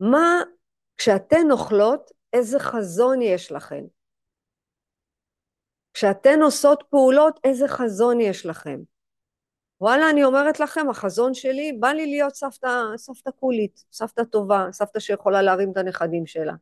מה, 0.00 0.40
כשאתן 0.96 1.50
אוכלות, 1.50 2.10
איזה 2.32 2.58
חזון 2.58 3.22
יש 3.22 3.52
לכן? 3.52 3.84
כשאתן 5.94 6.42
עושות 6.42 6.84
פעולות, 6.90 7.40
איזה 7.44 7.68
חזון 7.68 8.20
יש 8.20 8.46
לכם? 8.46 8.80
וואלה, 9.80 10.10
אני 10.10 10.24
אומרת 10.24 10.60
לכם, 10.60 10.90
החזון 10.90 11.34
שלי, 11.34 11.72
בא 11.72 11.88
לי 11.88 12.06
להיות 12.06 12.34
סבתא, 12.34 12.68
סבתא 12.96 13.30
קולית, 13.30 13.84
סבתא 13.92 14.24
טובה, 14.24 14.66
סבתא 14.72 15.00
שיכולה 15.00 15.42
להרים 15.42 15.72
את 15.72 15.76
הנכדים 15.76 16.26
שלה. 16.26 16.54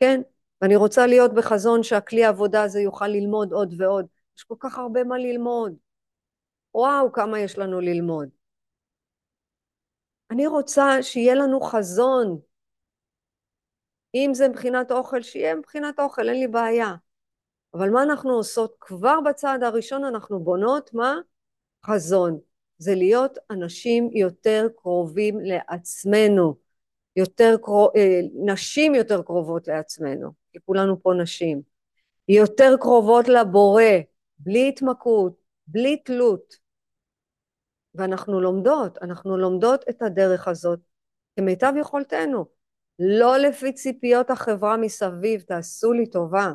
כן? 0.00 0.20
ואני 0.62 0.76
רוצה 0.76 1.06
להיות 1.06 1.34
בחזון 1.34 1.82
שהכלי 1.82 2.24
העבודה 2.24 2.62
הזה 2.62 2.80
יוכל 2.80 3.08
ללמוד 3.08 3.52
עוד 3.52 3.74
ועוד. 3.80 4.06
יש 4.38 4.44
כל 4.44 4.56
כך 4.58 4.78
הרבה 4.78 5.04
מה 5.04 5.18
ללמוד. 5.18 5.85
וואו, 6.76 7.12
כמה 7.12 7.40
יש 7.40 7.58
לנו 7.58 7.80
ללמוד. 7.80 8.28
אני 10.30 10.46
רוצה 10.46 11.02
שיהיה 11.02 11.34
לנו 11.34 11.60
חזון. 11.60 12.38
אם 14.14 14.30
זה 14.34 14.48
מבחינת 14.48 14.90
אוכל, 14.90 15.22
שיהיה 15.22 15.54
מבחינת 15.54 16.00
אוכל, 16.00 16.28
אין 16.28 16.40
לי 16.40 16.46
בעיה. 16.48 16.94
אבל 17.74 17.90
מה 17.90 18.02
אנחנו 18.02 18.30
עושות? 18.30 18.76
כבר 18.80 19.20
בצעד 19.20 19.62
הראשון 19.62 20.04
אנחנו 20.04 20.40
בונות, 20.40 20.94
מה? 20.94 21.16
חזון. 21.86 22.38
זה 22.78 22.94
להיות 22.94 23.38
אנשים 23.50 24.10
יותר 24.12 24.68
קרובים 24.76 25.38
לעצמנו, 25.40 26.54
יותר 27.16 27.56
קרוב, 27.62 27.90
אה, 27.96 28.20
נשים 28.34 28.94
יותר 28.94 29.22
קרובות 29.22 29.68
לעצמנו, 29.68 30.30
כי 30.52 30.58
כולנו 30.66 31.02
פה 31.02 31.12
נשים, 31.22 31.62
יותר 32.28 32.76
קרובות 32.80 33.28
לבורא, 33.28 33.82
בלי 34.38 34.68
התמכרות, 34.68 35.32
בלי 35.66 35.96
תלות. 35.96 36.65
ואנחנו 37.96 38.40
לומדות, 38.40 38.98
אנחנו 39.02 39.36
לומדות 39.36 39.84
את 39.88 40.02
הדרך 40.02 40.48
הזאת 40.48 40.80
כמיטב 41.36 41.72
יכולתנו, 41.80 42.46
לא 42.98 43.36
לפי 43.38 43.72
ציפיות 43.72 44.30
החברה 44.30 44.76
מסביב, 44.76 45.40
תעשו 45.40 45.92
לי 45.92 46.10
טובה. 46.10 46.52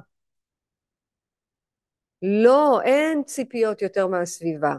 לא, 2.21 2.81
אין 2.83 3.23
ציפיות 3.23 3.81
יותר 3.81 4.07
מהסביבה. 4.07 4.75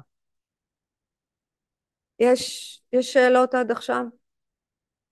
יש, 2.19 2.83
יש 2.93 3.13
שאלות 3.13 3.55
עד 3.55 3.71
עכשיו? 3.71 4.05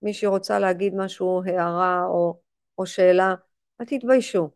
מישהי 0.01 0.27
רוצה 0.27 0.59
להגיד 0.59 0.93
משהו, 0.95 1.43
הערה 1.45 2.03
או, 2.05 2.41
או 2.77 2.85
שאלה? 2.85 3.35
אל 3.81 3.85
תתביישו. 3.85 4.49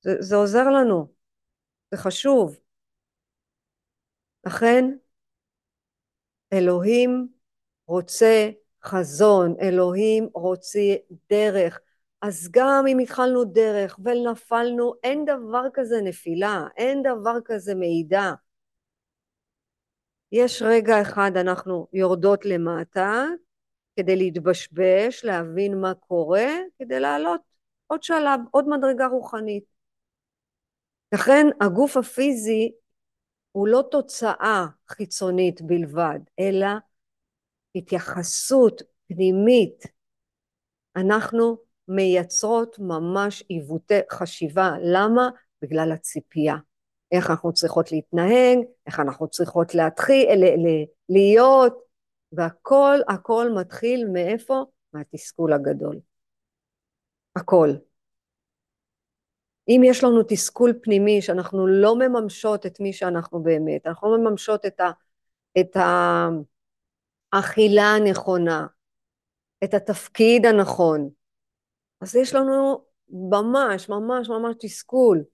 זה, 0.00 0.10
זה 0.20 0.36
עוזר 0.36 0.64
לנו, 0.70 1.12
זה 1.90 1.96
חשוב. 1.96 2.58
לכן, 4.46 4.84
אלוהים 6.52 7.28
רוצה 7.86 8.50
חזון, 8.84 9.54
אלוהים 9.60 10.28
רוצה 10.34 10.94
דרך. 11.30 11.80
אז 12.22 12.48
גם 12.50 12.84
אם 12.88 12.98
התחלנו 12.98 13.44
דרך 13.44 13.98
ונפלנו, 14.04 14.94
אין 15.02 15.24
דבר 15.24 15.64
כזה 15.74 16.00
נפילה, 16.00 16.66
אין 16.76 17.02
דבר 17.02 17.36
כזה 17.44 17.74
מעידה. 17.74 18.32
יש 20.32 20.62
רגע 20.62 21.02
אחד 21.02 21.30
אנחנו 21.36 21.86
יורדות 21.92 22.44
למטה 22.44 23.24
כדי 23.96 24.16
להתבשבש, 24.16 25.24
להבין 25.24 25.80
מה 25.80 25.94
קורה, 25.94 26.48
כדי 26.78 27.00
לעלות 27.00 27.40
עוד 27.86 28.02
שלב, 28.02 28.40
עוד 28.50 28.68
מדרגה 28.68 29.06
רוחנית. 29.06 29.64
לכן 31.12 31.46
הגוף 31.60 31.96
הפיזי 31.96 32.72
הוא 33.52 33.68
לא 33.68 33.84
תוצאה 33.90 34.66
חיצונית 34.88 35.62
בלבד, 35.62 36.18
אלא 36.38 36.66
התייחסות 37.74 38.82
פנימית. 39.08 39.84
אנחנו 40.96 41.56
מייצרות 41.88 42.76
ממש 42.78 43.44
עיוותי 43.48 44.00
חשיבה. 44.12 44.70
למה? 44.82 45.28
בגלל 45.62 45.92
הציפייה. 45.92 46.56
איך 47.12 47.30
אנחנו 47.30 47.52
צריכות 47.52 47.92
להתנהג, 47.92 48.58
איך 48.86 49.00
אנחנו 49.00 49.28
צריכות 49.28 49.74
להתחיל, 49.74 50.44
להיות, 51.08 51.78
והכל, 52.32 52.98
הכל 53.08 53.50
מתחיל 53.60 54.08
מאיפה? 54.12 54.64
מהתסכול 54.92 55.52
הגדול. 55.52 55.98
הכל. 57.36 57.70
אם 59.68 59.80
יש 59.84 60.04
לנו 60.04 60.22
תסכול 60.28 60.72
פנימי 60.82 61.22
שאנחנו 61.22 61.66
לא 61.66 61.96
מממשות 61.96 62.66
את 62.66 62.80
מי 62.80 62.92
שאנחנו 62.92 63.42
באמת, 63.42 63.86
אנחנו 63.86 64.16
לא 64.16 64.18
מממשות 64.18 64.66
את, 64.66 64.80
ה, 64.80 64.90
את 65.60 65.76
האכילה 67.32 67.82
הנכונה, 67.82 68.66
את 69.64 69.74
התפקיד 69.74 70.46
הנכון, 70.46 71.10
אז 72.00 72.16
יש 72.16 72.34
לנו 72.34 72.84
ממש 73.10 73.88
ממש 73.88 74.28
ממש 74.28 74.56
תסכול. 74.60 75.24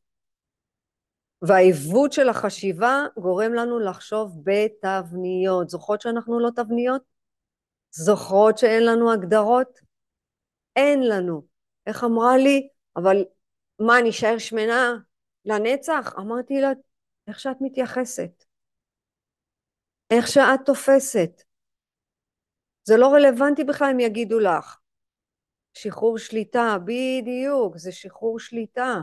והעיוות 1.42 2.12
של 2.12 2.28
החשיבה 2.28 3.02
גורם 3.16 3.54
לנו 3.54 3.78
לחשוב 3.78 4.42
בתבניות. 4.44 5.70
זוכרות 5.70 6.00
שאנחנו 6.00 6.40
לא 6.40 6.50
תבניות? 6.56 7.02
זוכרות 7.90 8.58
שאין 8.58 8.86
לנו 8.86 9.12
הגדרות? 9.12 9.78
אין 10.76 11.08
לנו. 11.08 11.42
איך 11.86 12.04
אמרה 12.04 12.36
לי, 12.36 12.68
אבל 12.96 13.24
מה, 13.78 13.98
אני 13.98 14.10
אשאר 14.10 14.38
שמנה 14.38 14.94
לנצח? 15.44 16.14
אמרתי 16.18 16.60
לה, 16.60 16.70
איך 17.28 17.40
שאת 17.40 17.56
מתייחסת, 17.60 18.44
איך 20.10 20.28
שאת 20.28 20.60
תופסת. 20.64 21.42
זה 22.84 22.96
לא 22.96 23.12
רלוונטי 23.12 23.64
בכלל 23.64 23.88
אם 23.92 24.00
יגידו 24.00 24.40
לך. 24.40 24.78
שחרור 25.74 26.18
שליטה, 26.18 26.76
בדיוק, 26.84 27.76
זה 27.76 27.92
שחרור 27.92 28.38
שליטה. 28.38 29.00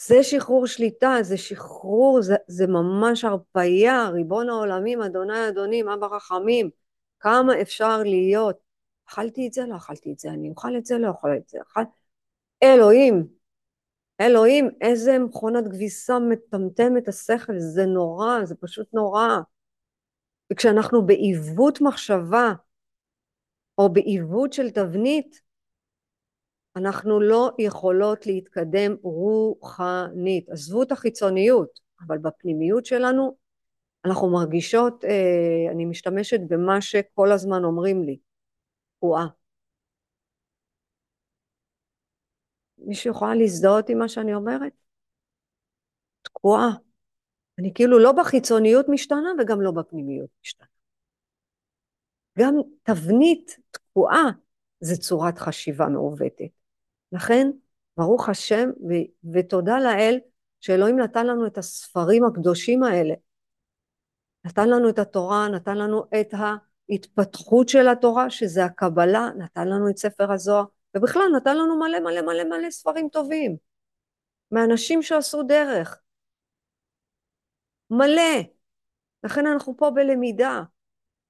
זה 0.00 0.22
שחרור 0.22 0.66
שליטה, 0.66 1.14
זה 1.22 1.36
שחרור, 1.36 2.22
זה, 2.22 2.34
זה 2.46 2.66
ממש 2.66 3.24
הרפייה, 3.24 4.08
ריבון 4.08 4.48
העולמים, 4.48 5.02
אדוני 5.02 5.48
אדונים, 5.48 5.88
אבא 5.88 6.06
רחמים, 6.06 6.70
כמה 7.20 7.60
אפשר 7.62 7.98
להיות. 8.02 8.58
אכלתי 9.08 9.48
את 9.48 9.52
זה, 9.52 9.62
לא 9.66 9.76
אכלתי 9.76 10.12
את 10.12 10.18
זה, 10.18 10.28
אני 10.28 10.50
אוכל 10.50 10.76
את 10.76 10.86
זה, 10.86 10.98
לא 10.98 11.08
אוכל 11.08 11.36
את 11.36 11.48
זה. 11.48 11.58
אכל... 11.62 11.80
אלוהים, 12.62 13.26
אלוהים, 14.20 14.70
איזה 14.80 15.18
מכונת 15.18 15.64
כביסה 15.70 16.18
מטמטמת 16.18 17.08
השכל, 17.08 17.58
זה 17.58 17.86
נורא, 17.86 18.44
זה 18.44 18.54
פשוט 18.54 18.94
נורא. 18.94 19.28
וכשאנחנו 20.52 21.06
בעיוות 21.06 21.80
מחשבה, 21.80 22.52
או 23.78 23.92
בעיוות 23.92 24.52
של 24.52 24.70
תבנית, 24.70 25.40
אנחנו 26.76 27.20
לא 27.20 27.50
יכולות 27.58 28.26
להתקדם 28.26 28.96
רוחנית. 29.02 30.48
עזבו 30.48 30.82
את 30.82 30.92
החיצוניות, 30.92 31.80
אבל 32.06 32.18
בפנימיות 32.18 32.86
שלנו 32.86 33.36
אנחנו 34.04 34.32
מרגישות, 34.32 35.04
אה, 35.04 35.72
אני 35.72 35.84
משתמשת 35.84 36.40
במה 36.48 36.80
שכל 36.80 37.32
הזמן 37.32 37.64
אומרים 37.64 38.02
לי, 38.02 38.18
תקועה. 38.96 39.26
מישהו 42.78 43.10
יכולה 43.10 43.34
להזדהות 43.34 43.88
עם 43.88 43.98
מה 43.98 44.08
שאני 44.08 44.34
אומרת? 44.34 44.72
תקועה. 46.22 46.68
אני 47.58 47.74
כאילו 47.74 47.98
לא 47.98 48.12
בחיצוניות 48.12 48.86
משתנה 48.88 49.28
וגם 49.38 49.60
לא 49.60 49.70
בפנימיות 49.70 50.30
משתנה. 50.42 50.68
גם 52.38 52.54
תבנית 52.82 53.56
תקועה 53.70 54.24
זה 54.80 54.96
צורת 54.96 55.38
חשיבה 55.38 55.86
מעוותת. 55.86 56.50
לכן, 57.12 57.50
ברוך 57.96 58.28
השם 58.28 58.70
ו- 58.88 59.32
ותודה 59.34 59.78
לאל 59.78 60.18
שאלוהים 60.60 61.00
נתן 61.00 61.26
לנו 61.26 61.46
את 61.46 61.58
הספרים 61.58 62.24
הקדושים 62.24 62.82
האלה. 62.82 63.14
נתן 64.44 64.68
לנו 64.68 64.88
את 64.88 64.98
התורה, 64.98 65.48
נתן 65.48 65.76
לנו 65.78 66.04
את 66.20 66.34
ההתפתחות 66.34 67.68
של 67.68 67.88
התורה, 67.88 68.30
שזה 68.30 68.64
הקבלה, 68.64 69.30
נתן 69.38 69.68
לנו 69.68 69.90
את 69.90 69.96
ספר 69.96 70.32
הזוהר, 70.32 70.64
ובכלל 70.98 71.28
נתן 71.36 71.56
לנו 71.56 71.78
מלא 71.78 72.00
מלא 72.00 72.22
מלא 72.22 72.44
מלא 72.44 72.70
ספרים 72.70 73.08
טובים. 73.08 73.56
מאנשים 74.52 75.02
שעשו 75.02 75.42
דרך. 75.42 75.98
מלא. 77.90 78.42
לכן 79.24 79.46
אנחנו 79.46 79.76
פה 79.76 79.90
בלמידה, 79.90 80.62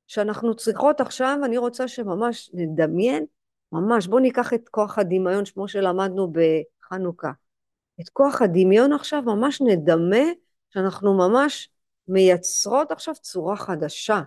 שאנחנו 0.06 0.56
צריכות 0.56 1.00
עכשיו, 1.00 1.38
אני 1.44 1.58
רוצה 1.58 1.88
שממש 1.88 2.50
נדמיין, 2.54 3.26
ממש, 3.72 4.06
בואו 4.06 4.20
ניקח 4.20 4.54
את 4.54 4.68
כוח 4.68 4.98
הדמיון 4.98 5.44
כמו 5.54 5.68
שלמדנו 5.68 6.32
בחנוכה. 6.32 7.30
את 8.00 8.08
כוח 8.08 8.42
הדמיון 8.42 8.92
עכשיו 8.92 9.22
ממש 9.22 9.60
נדמה 9.60 10.24
שאנחנו 10.70 11.14
ממש 11.14 11.70
מייצרות 12.08 12.92
עכשיו 12.92 13.14
צורה 13.14 13.56
חדשה. 13.56 14.20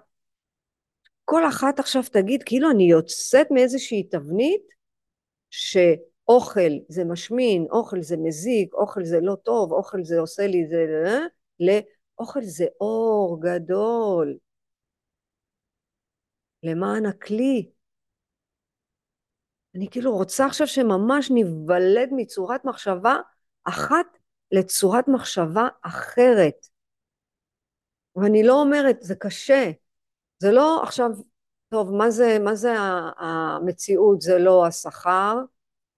כל 1.26 1.48
אחת 1.48 1.80
עכשיו 1.80 2.04
תגיד, 2.12 2.44
כאילו 2.44 2.72
אני 2.72 2.84
יוצאת 2.84 3.48
מאיזושהי 3.52 4.04
תבנית 4.04 4.62
שאוכל 5.52 6.72
זה 6.90 7.04
משמין, 7.04 7.68
אוכל 7.72 8.02
זה 8.02 8.18
מזיק, 8.18 8.74
אוכל 8.74 9.04
זה 9.04 9.20
לא 9.22 9.36
טוב, 9.36 9.72
אוכל 9.72 10.04
זה 10.04 10.20
עושה 10.20 10.48
לי 10.48 10.68
זה... 10.68 10.86
לאוכל 11.60 12.42
זה 12.44 12.66
אור 12.82 13.40
גדול. 13.42 14.38
למען 16.64 17.06
הכלי. 17.06 17.72
אני 19.76 19.88
כאילו 19.92 20.18
רוצה 20.18 20.46
עכשיו 20.46 20.68
שממש 20.68 21.32
ניוולד 21.32 22.10
מצורת 22.12 22.66
מחשבה 22.66 23.16
אחת 23.64 24.06
לצורת 24.52 25.08
מחשבה 25.08 25.68
אחרת. 25.82 26.68
ואני 28.16 28.44
לא 28.44 28.62
אומרת, 28.62 28.98
זה 29.02 29.16
קשה, 29.16 29.72
זה 30.40 30.52
לא 30.52 30.84
עכשיו, 30.84 31.10
טוב, 31.72 31.92
מה 31.92 32.12
זה, 32.12 32.38
מה 32.40 32.56
זה 32.56 32.74
המציאות? 33.18 34.22
זה 34.22 34.38
לא 34.38 34.66
השכר, 34.66 35.38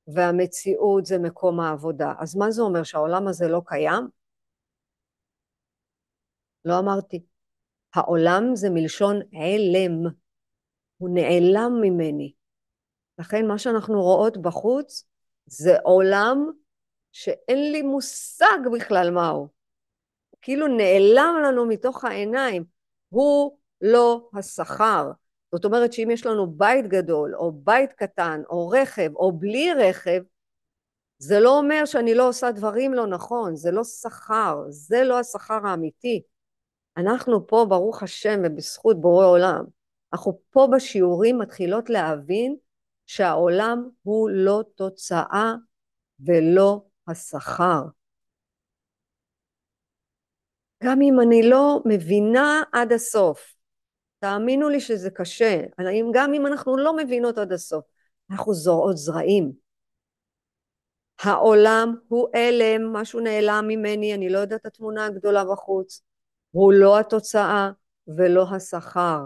והמציאות 0.07 1.05
זה 1.05 1.17
מקום 1.19 1.59
העבודה. 1.59 2.13
אז 2.19 2.35
מה 2.35 2.51
זה 2.51 2.61
אומר, 2.61 2.83
שהעולם 2.83 3.27
הזה 3.27 3.47
לא 3.47 3.61
קיים? 3.65 4.07
לא 6.65 6.79
אמרתי. 6.79 7.25
העולם 7.93 8.55
זה 8.55 8.69
מלשון 8.69 9.15
אלם, 9.33 10.11
הוא 10.97 11.09
נעלם 11.13 11.71
ממני. 11.81 12.33
לכן 13.19 13.47
מה 13.47 13.57
שאנחנו 13.57 14.01
רואות 14.01 14.37
בחוץ 14.37 15.05
זה 15.45 15.77
עולם 15.83 16.51
שאין 17.11 17.71
לי 17.71 17.81
מושג 17.81 18.59
בכלל 18.73 19.11
מהו. 19.11 19.47
כאילו 20.41 20.67
נעלם 20.67 21.35
לנו 21.45 21.65
מתוך 21.65 22.05
העיניים. 22.05 22.63
הוא 23.09 23.57
לא 23.81 24.29
השכר. 24.33 25.11
זאת 25.53 25.65
אומרת 25.65 25.93
שאם 25.93 26.09
יש 26.11 26.25
לנו 26.25 26.51
בית 26.51 26.87
גדול, 26.87 27.35
או 27.35 27.51
בית 27.51 27.93
קטן, 27.93 28.41
או 28.49 28.69
רכב, 28.69 29.15
או 29.15 29.31
בלי 29.31 29.73
רכב, 29.73 30.21
זה 31.17 31.39
לא 31.39 31.57
אומר 31.57 31.85
שאני 31.85 32.15
לא 32.15 32.27
עושה 32.27 32.51
דברים 32.51 32.93
לא 32.93 33.07
נכון, 33.07 33.55
זה 33.55 33.71
לא 33.71 33.83
שכר, 33.83 34.57
זה 34.69 35.03
לא 35.03 35.19
השכר 35.19 35.59
האמיתי. 35.67 36.21
אנחנו 36.97 37.47
פה, 37.47 37.65
ברוך 37.69 38.03
השם, 38.03 38.41
ובזכות 38.43 39.01
בורא 39.01 39.25
עולם, 39.25 39.65
אנחנו 40.13 40.39
פה 40.49 40.67
בשיעורים 40.75 41.37
מתחילות 41.37 41.89
להבין 41.89 42.55
שהעולם 43.05 43.89
הוא 44.03 44.29
לא 44.29 44.63
תוצאה 44.75 45.53
ולא 46.19 46.81
השכר. 47.07 47.81
גם 50.83 51.01
אם 51.01 51.19
אני 51.19 51.49
לא 51.49 51.79
מבינה 51.85 52.63
עד 52.71 52.91
הסוף, 52.91 53.53
תאמינו 54.23 54.69
לי 54.69 54.79
שזה 54.79 55.09
קשה, 55.09 55.61
גם 56.13 56.33
אם 56.33 56.47
אנחנו 56.47 56.77
לא 56.77 56.95
מבינות 56.95 57.37
עד 57.37 57.51
הסוף, 57.51 57.85
אנחנו 58.31 58.53
זורעות 58.53 58.97
זרעים. 58.97 59.51
העולם 61.19 61.95
הוא 62.07 62.27
אלם, 62.35 62.93
משהו 62.93 63.19
נעלם 63.19 63.65
ממני, 63.67 64.13
אני 64.13 64.29
לא 64.29 64.39
יודעת 64.39 64.61
את 64.61 64.65
התמונה 64.65 65.05
הגדולה 65.05 65.45
בחוץ. 65.45 66.01
הוא 66.51 66.73
לא 66.73 66.99
התוצאה 66.99 67.71
ולא 68.07 68.45
השכר. 68.55 69.25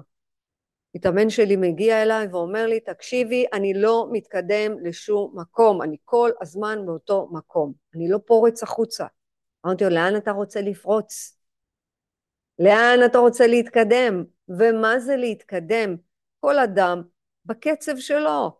מתאמן 0.95 1.29
שלי 1.29 1.55
מגיע 1.55 2.03
אליי 2.03 2.27
ואומר 2.27 2.67
לי, 2.67 2.79
תקשיבי, 2.79 3.45
אני 3.53 3.73
לא 3.73 4.07
מתקדם 4.11 4.85
לשום 4.85 5.39
מקום, 5.39 5.81
אני 5.81 5.97
כל 6.05 6.31
הזמן 6.41 6.85
באותו 6.85 7.29
מקום, 7.31 7.73
אני 7.95 8.09
לא 8.09 8.17
פורץ 8.25 8.63
החוצה. 8.63 9.05
אמרתי 9.65 9.83
לו, 9.83 9.89
לאן 9.89 10.15
אתה 10.17 10.31
רוצה 10.31 10.61
לפרוץ? 10.61 11.37
לאן 12.59 12.99
אתה 13.05 13.17
רוצה 13.17 13.47
להתקדם? 13.47 14.36
ומה 14.49 14.99
זה 14.99 15.15
להתקדם? 15.15 15.95
כל 16.39 16.59
אדם 16.59 17.01
בקצב 17.45 17.97
שלו. 17.97 18.59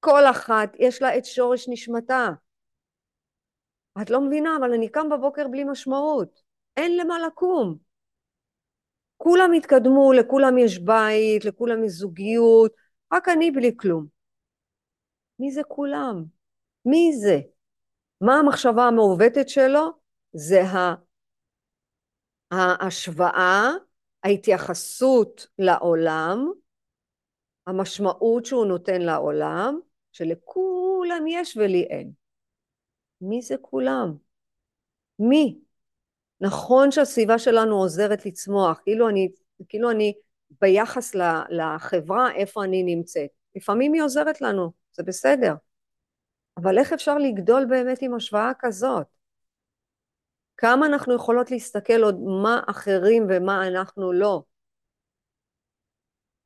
כל 0.00 0.24
אחת 0.30 0.72
יש 0.78 1.02
לה 1.02 1.18
את 1.18 1.24
שורש 1.24 1.68
נשמתה. 1.68 2.28
את 4.02 4.10
לא 4.10 4.20
מבינה, 4.20 4.56
אבל 4.60 4.72
אני 4.72 4.88
קם 4.88 5.08
בבוקר 5.08 5.48
בלי 5.48 5.64
משמעות. 5.64 6.42
אין 6.76 6.96
למה 6.96 7.18
לקום. 7.26 7.76
כולם 9.16 9.52
התקדמו, 9.56 10.12
לכולם 10.12 10.58
יש 10.58 10.78
בית, 10.78 11.44
לכולם 11.44 11.84
יש 11.84 11.92
זוגיות, 11.92 12.72
רק 13.12 13.28
אני 13.28 13.50
בלי 13.50 13.76
כלום. 13.76 14.06
מי 15.38 15.50
זה 15.50 15.62
כולם? 15.68 16.24
מי 16.84 17.10
זה? 17.20 17.40
מה 18.20 18.34
המחשבה 18.34 18.82
המעוותת 18.84 19.48
שלו? 19.48 19.90
זה 20.32 20.62
ההשוואה, 22.50 23.70
ההתייחסות 24.24 25.46
לעולם, 25.58 26.50
המשמעות 27.66 28.46
שהוא 28.46 28.66
נותן 28.66 29.02
לעולם, 29.02 29.80
שלכולם 30.12 31.24
יש 31.28 31.56
ולי 31.56 31.82
אין. 31.82 32.12
מי 33.20 33.42
זה 33.42 33.54
כולם? 33.60 34.16
מי? 35.18 35.58
נכון 36.40 36.90
שהסביבה 36.90 37.38
שלנו 37.38 37.76
עוזרת 37.76 38.26
לצמוח, 38.26 38.80
כאילו 38.84 39.08
אני, 39.08 39.28
כאילו 39.68 39.90
אני 39.90 40.12
ביחס 40.60 41.14
לחברה 41.50 42.32
איפה 42.32 42.64
אני 42.64 42.82
נמצאת. 42.82 43.30
לפעמים 43.56 43.92
היא 43.92 44.02
עוזרת 44.02 44.40
לנו, 44.40 44.72
זה 44.92 45.02
בסדר. 45.02 45.54
אבל 46.56 46.78
איך 46.78 46.92
אפשר 46.92 47.18
לגדול 47.18 47.64
באמת 47.68 47.98
עם 48.02 48.14
השוואה 48.14 48.52
כזאת? 48.58 49.06
כמה 50.56 50.86
אנחנו 50.86 51.14
יכולות 51.14 51.50
להסתכל 51.50 52.02
עוד 52.02 52.20
מה 52.42 52.60
אחרים 52.66 53.26
ומה 53.30 53.68
אנחנו 53.68 54.12
לא? 54.12 54.42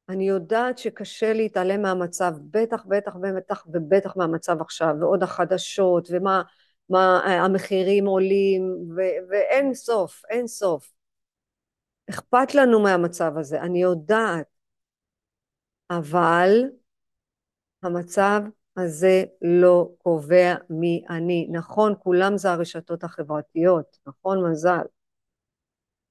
אני 0.09 0.29
יודעת 0.29 0.79
שקשה 0.79 1.33
להתעלם 1.33 1.83
מהמצב, 1.83 2.33
בטח, 2.51 2.85
בטח, 2.85 3.16
בטח 3.16 3.64
ובטח 3.66 4.16
מהמצב 4.16 4.61
עכשיו, 4.61 4.94
ועוד 5.01 5.23
החדשות, 5.23 6.09
ומה 6.11 6.42
מה 6.88 7.18
המחירים 7.18 8.07
עולים, 8.07 8.62
ו- 8.96 9.29
ואין 9.31 9.75
סוף, 9.75 10.23
אין 10.31 10.46
סוף. 10.46 10.92
אכפת 12.11 12.55
לנו 12.55 12.81
מהמצב 12.81 13.33
הזה, 13.38 13.61
אני 13.61 13.83
יודעת, 13.83 14.46
אבל 15.90 16.64
המצב 17.83 18.40
הזה 18.80 19.24
לא 19.42 19.90
קובע 19.98 20.54
מי 20.70 21.04
אני. 21.10 21.48
נכון, 21.50 21.94
כולם 22.02 22.38
זה 22.38 22.50
הרשתות 22.50 23.04
החברתיות, 23.04 23.98
נכון 24.06 24.50
מזל. 24.50 24.84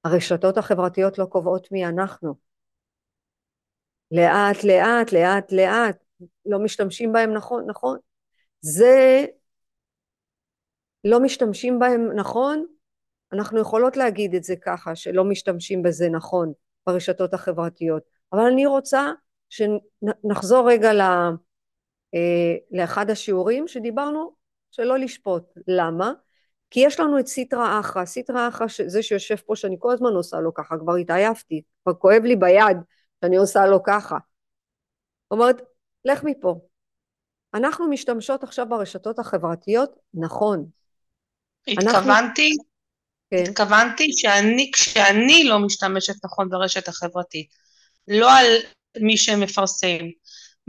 הרשתות 0.03 0.57
החברתיות 0.57 1.17
לא 1.17 1.25
קובעות 1.25 1.71
מי 1.71 1.85
אנחנו. 1.85 2.35
לאט 4.11 4.63
לאט, 4.63 5.11
לאט 5.11 5.51
לאט, 5.51 6.03
לא 6.45 6.59
משתמשים 6.59 7.11
בהם 7.11 7.33
נכון, 7.33 7.65
נכון. 7.69 7.97
זה 8.61 9.25
לא 11.03 11.19
משתמשים 11.19 11.79
בהם 11.79 12.11
נכון, 12.15 12.65
אנחנו 13.33 13.59
יכולות 13.59 13.97
להגיד 13.97 14.35
את 14.35 14.43
זה 14.43 14.55
ככה, 14.55 14.95
שלא 14.95 15.23
משתמשים 15.23 15.83
בזה 15.83 16.09
נכון 16.09 16.53
ברשתות 16.87 17.33
החברתיות, 17.33 18.03
אבל 18.33 18.41
אני 18.41 18.65
רוצה 18.65 19.11
שנחזור 19.49 20.69
רגע 20.69 20.93
ל, 20.93 21.01
אה, 21.01 21.29
לאחד 22.71 23.09
השיעורים 23.09 23.67
שדיברנו 23.67 24.33
שלא 24.71 24.99
לשפוט. 24.99 25.43
למה? 25.67 26.11
כי 26.69 26.79
יש 26.79 26.99
לנו 26.99 27.19
את 27.19 27.27
סיטרא 27.27 27.79
אחרא, 27.79 28.05
סיטרא 28.05 28.47
אחרא 28.47 28.67
זה 28.87 29.03
שיושב 29.03 29.35
פה 29.35 29.55
שאני 29.55 29.75
כל 29.79 29.91
הזמן 29.93 30.09
עושה 30.09 30.39
לו 30.39 30.53
ככה, 30.53 30.77
כבר 30.77 30.95
התעייפתי, 30.95 31.61
כבר 31.83 31.93
כואב 31.93 32.23
לי 32.23 32.35
ביד 32.35 32.77
שאני 33.21 33.37
עושה 33.37 33.65
לו 33.65 33.83
ככה. 33.83 34.17
אומרת, 35.31 35.61
לך 36.05 36.23
מפה. 36.23 36.59
אנחנו 37.53 37.89
משתמשות 37.89 38.43
עכשיו 38.43 38.69
ברשתות 38.69 39.19
החברתיות, 39.19 39.95
נכון, 40.13 40.65
התכוונתי, 41.67 42.57
כן. 43.31 43.43
התכוונתי 43.49 44.07
שאני, 44.11 44.71
כשאני 44.73 45.43
לא 45.43 45.59
משתמשת 45.59 46.25
נכון 46.25 46.49
ברשת 46.49 46.87
החברתית, 46.87 47.47
לא 48.07 48.31
על 48.31 48.45
מי 49.01 49.17
שמפרסם, 49.17 50.05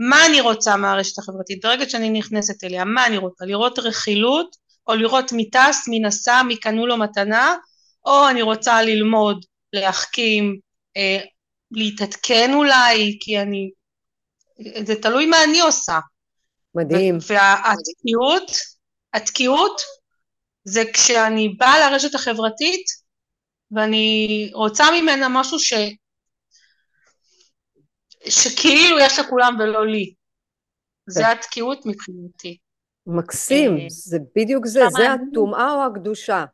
מה 0.09 0.25
אני 0.25 0.41
רוצה 0.41 0.75
מהרשת 0.75 1.19
החברתית? 1.19 1.65
ברגע 1.65 1.89
שאני 1.89 2.09
נכנסת 2.09 2.63
אליה, 2.63 2.85
מה 2.85 3.07
אני 3.07 3.17
רוצה? 3.17 3.45
לראות 3.45 3.79
רכילות, 3.79 4.55
או 4.87 4.95
לראות 4.95 5.31
מי 5.31 5.49
טס, 5.49 5.87
מי 5.87 5.99
נסע, 5.99 6.43
מי 6.43 6.59
קנו 6.59 6.87
לו 6.87 6.97
מתנה, 6.97 7.55
או 8.05 8.29
אני 8.29 8.41
רוצה 8.41 8.81
ללמוד, 8.81 9.45
להחכים, 9.73 10.59
אה, 10.97 11.19
להתעדכן 11.71 12.53
אולי, 12.53 13.17
כי 13.21 13.39
אני... 13.39 13.69
זה 14.85 15.01
תלוי 15.01 15.25
מה 15.25 15.43
אני 15.43 15.61
עושה. 15.61 15.99
מדהים. 16.75 17.17
והתקיעות, 17.27 18.51
התקיעות 19.13 19.81
זה 20.63 20.83
כשאני 20.93 21.49
באה 21.49 21.79
לרשת 21.79 22.15
החברתית 22.15 22.85
ואני 23.71 24.49
רוצה 24.53 24.85
ממנה 25.01 25.27
משהו 25.29 25.59
ש... 25.59 25.73
שכאילו 28.29 28.99
יש 28.99 29.19
לכולם 29.19 29.57
ולא 29.59 29.87
לי. 29.87 30.13
זה 31.07 31.23
כן. 31.23 31.29
התקיעות 31.31 31.85
מבחינתי. 31.85 32.57
מקסים, 33.07 33.77
אה, 33.77 33.85
זה 33.89 34.17
בדיוק 34.35 34.65
זה, 34.65 34.81
זה 34.89 35.11
הטומאה 35.11 35.73
או 35.73 35.85
הקדושה. 35.91 36.45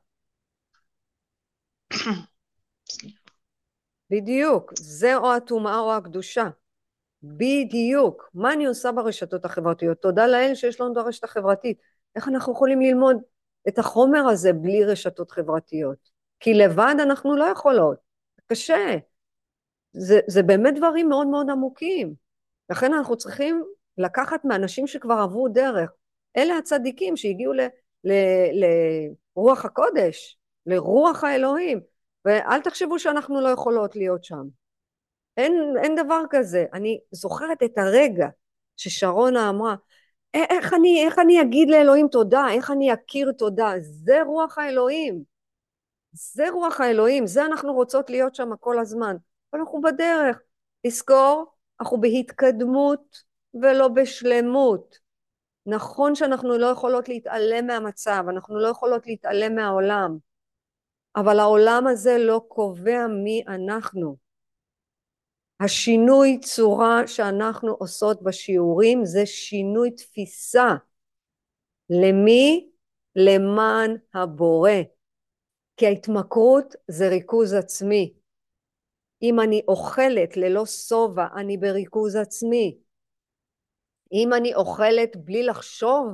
בדיוק, 4.12 4.74
זה 4.80 5.16
או 5.16 5.34
הטומאה 5.34 5.80
או 5.80 5.94
הקדושה. 5.94 6.50
בדיוק. 7.24 8.30
מה 8.34 8.54
אני 8.54 8.66
עושה 8.66 8.92
ברשתות 8.92 9.46
החברתיות? 9.46 9.98
תודה 10.02 10.28
לאל 10.28 10.56
שיש 10.56 10.82
לנו 10.82 10.92
את 10.92 10.98
הרשת 10.98 11.24
החברתית. 11.24 11.78
איך 12.16 12.28
אנחנו 12.28 12.54
יכולים 12.54 12.82
ללמוד 12.82 13.18
את 13.68 13.80
החומר 13.80 14.28
הזה 14.28 14.54
בלי 14.54 14.84
רשתות 14.86 15.32
חברתיות? 15.32 16.10
כי 16.40 16.54
לבד 16.54 16.96
אנחנו 17.04 17.36
לא 17.38 17.46
יכולות, 17.46 17.98
קשה. 18.48 18.98
זה, 19.98 20.20
זה 20.28 20.44
באמת 20.44 20.76
דברים 20.76 21.10
מאוד 21.10 21.28
מאוד 21.28 21.50
עמוקים. 21.50 22.14
לכן 22.70 22.94
אנחנו 22.94 23.18
צריכים 23.18 23.64
לקחת 23.98 24.46
מאנשים 24.46 24.88
שכבר 24.88 25.14
עברו 25.14 25.48
דרך. 25.48 25.90
אלה 26.38 26.58
הצדיקים 26.58 27.18
שהגיעו 27.18 27.54
ל, 27.54 27.62
ל, 28.04 28.12
לרוח 29.36 29.66
הקודש, 29.66 30.38
לרוח 30.66 31.24
האלוהים. 31.24 31.80
ואל 32.26 32.62
תחשבו 32.62 33.00
שאנחנו 33.00 33.42
לא 33.42 33.50
יכולות 33.50 33.96
להיות 33.96 34.24
שם. 34.24 34.44
אין, 35.38 35.74
אין 35.84 35.96
דבר 35.96 36.22
כזה. 36.30 36.66
אני 36.74 37.00
זוכרת 37.12 37.64
את 37.64 37.78
הרגע 37.78 38.28
ששרונה 38.78 39.50
אמרה, 39.50 39.76
איך 40.34 40.74
אני, 40.74 41.06
איך 41.06 41.20
אני 41.20 41.42
אגיד 41.42 41.70
לאלוהים 41.70 42.08
תודה? 42.08 42.46
איך 42.52 42.72
אני 42.72 42.94
אכיר 42.94 43.32
תודה? 43.32 43.74
זה 43.80 44.24
רוח 44.24 44.58
האלוהים. 44.58 45.24
זה 46.12 46.50
רוח 46.50 46.82
האלוהים, 46.82 47.28
זה 47.28 47.46
אנחנו 47.46 47.74
רוצות 47.74 48.10
להיות 48.10 48.36
שם 48.36 48.50
כל 48.60 48.80
הזמן. 48.80 49.16
אנחנו 49.58 49.82
בדרך. 49.82 50.42
תזכור, 50.88 51.46
אנחנו 51.82 52.02
בהתקדמות 52.02 53.24
ולא 53.62 53.88
בשלמות. 53.88 54.98
נכון 55.66 56.16
שאנחנו 56.16 56.58
לא 56.58 56.66
יכולות 56.66 57.10
להתעלם 57.10 57.68
מהמצב, 57.68 58.24
אנחנו 58.30 58.60
לא 58.60 58.68
יכולות 58.68 59.08
להתעלם 59.08 59.56
מהעולם, 59.56 60.18
אבל 61.16 61.40
העולם 61.40 61.88
הזה 61.88 62.18
לא 62.18 62.42
קובע 62.48 63.08
מי 63.08 63.44
אנחנו. 63.48 64.18
השינוי 65.60 66.40
צורה 66.40 67.08
שאנחנו 67.08 67.72
עושות 67.72 68.24
בשיעורים 68.24 69.06
זה 69.06 69.26
שינוי 69.26 69.92
תפיסה. 69.92 70.76
למי? 71.90 72.70
למען 73.16 73.98
הבורא. 74.14 74.72
כי 75.78 75.88
ההתמכרות 75.88 76.76
זה 76.88 77.10
ריכוז 77.10 77.54
עצמי. 77.54 78.14
אם 79.22 79.40
אני 79.40 79.62
אוכלת 79.68 80.38
ללא 80.38 80.66
שובע, 80.66 81.26
אני 81.36 81.58
בריכוז 81.58 82.16
עצמי. 82.16 82.78
אם 84.14 84.34
אני 84.34 84.56
אוכלת 84.56 85.18
בלי 85.18 85.44
לחשוב 85.44 86.06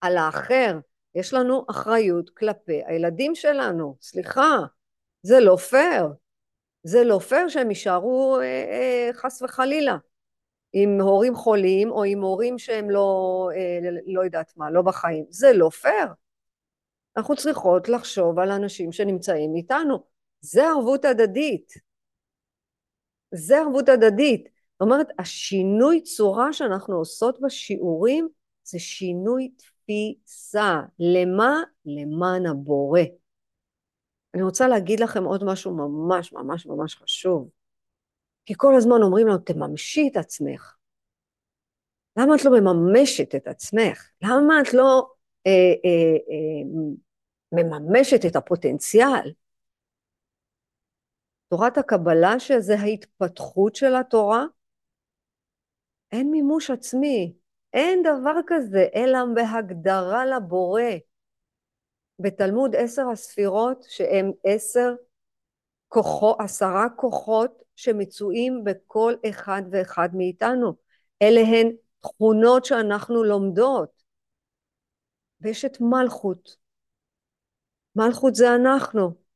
על 0.00 0.16
האחר, 0.16 0.78
יש 1.14 1.34
לנו 1.34 1.64
אחריות 1.70 2.30
כלפי 2.30 2.82
הילדים 2.86 3.34
שלנו. 3.34 3.96
סליחה, 4.00 4.56
זה 5.22 5.40
לא 5.40 5.56
פייר. 5.56 6.06
זה 6.82 7.04
לא 7.04 7.18
פייר 7.18 7.48
שהם 7.48 7.68
יישארו 7.70 8.38
אה, 8.40 8.44
אה, 8.44 9.10
חס 9.12 9.42
וחלילה 9.42 9.96
עם 10.72 11.00
הורים 11.00 11.34
חולים 11.34 11.90
או 11.90 12.04
עם 12.04 12.20
הורים 12.20 12.58
שהם 12.58 12.90
לא, 12.90 13.50
אה, 13.54 13.90
לא 14.06 14.20
יודעת 14.20 14.52
מה, 14.56 14.70
לא 14.70 14.82
בחיים. 14.82 15.24
זה 15.30 15.52
לא 15.52 15.68
פייר. 15.68 16.08
אנחנו 17.16 17.36
צריכות 17.36 17.88
לחשוב 17.88 18.38
על 18.38 18.50
אנשים 18.50 18.92
שנמצאים 18.92 19.56
איתנו. 19.56 20.04
זה 20.40 20.66
ערבות 20.66 21.04
הדדית. 21.04 21.87
זה 23.34 23.58
ערבות 23.58 23.88
הדדית. 23.88 24.44
זאת 24.44 24.80
אומרת, 24.80 25.06
השינוי 25.18 26.02
צורה 26.02 26.52
שאנחנו 26.52 26.96
עושות 26.96 27.40
בשיעורים 27.40 28.28
זה 28.64 28.78
שינוי 28.78 29.50
תפיסה. 29.56 30.80
למה? 30.98 31.62
למען 31.86 32.46
הבורא. 32.46 33.00
אני 34.34 34.42
רוצה 34.42 34.68
להגיד 34.68 35.00
לכם 35.00 35.24
עוד 35.24 35.44
משהו 35.44 35.74
ממש 35.74 36.32
ממש 36.32 36.66
ממש 36.66 36.96
חשוב. 36.96 37.48
כי 38.46 38.54
כל 38.56 38.74
הזמן 38.76 39.02
אומרים 39.02 39.26
לנו, 39.26 39.38
תממשי 39.38 40.08
את 40.12 40.16
עצמך. 40.16 40.74
למה 42.16 42.34
את 42.34 42.44
לא 42.44 42.60
מממשת 42.60 43.34
את 43.34 43.46
עצמך? 43.46 44.08
למה 44.22 44.60
את 44.60 44.74
לא 44.74 45.10
אה, 45.46 45.52
אה, 45.84 46.16
אה, 46.30 47.62
מממשת 47.62 48.26
את 48.26 48.36
הפוטנציאל? 48.36 49.32
תורת 51.48 51.78
הקבלה, 51.78 52.40
שזה 52.40 52.74
ההתפתחות 52.74 53.76
של 53.76 53.94
התורה, 53.94 54.44
אין 56.12 56.30
מימוש 56.30 56.70
עצמי, 56.70 57.34
אין 57.72 58.02
דבר 58.02 58.40
כזה, 58.46 58.86
אלא 58.94 59.18
בהגדרה 59.34 60.26
לבורא. 60.26 60.82
בתלמוד 62.18 62.76
עשר 62.76 63.08
הספירות 63.12 63.84
שהם 63.88 64.32
עשר 64.44 64.94
כוחות, 65.88 66.36
עשרה 66.40 66.86
כוחות 66.96 67.62
שמצויים 67.76 68.64
בכל 68.64 69.14
אחד 69.30 69.62
ואחד 69.70 70.08
מאיתנו. 70.14 70.72
אלה 71.22 71.40
הן 71.40 71.72
תכונות 72.00 72.64
שאנחנו 72.64 73.24
לומדות. 73.24 74.02
ויש 75.40 75.64
את 75.64 75.80
מלכות. 75.80 76.56
מלכות 77.96 78.34
זה 78.34 78.54
אנחנו. 78.54 79.27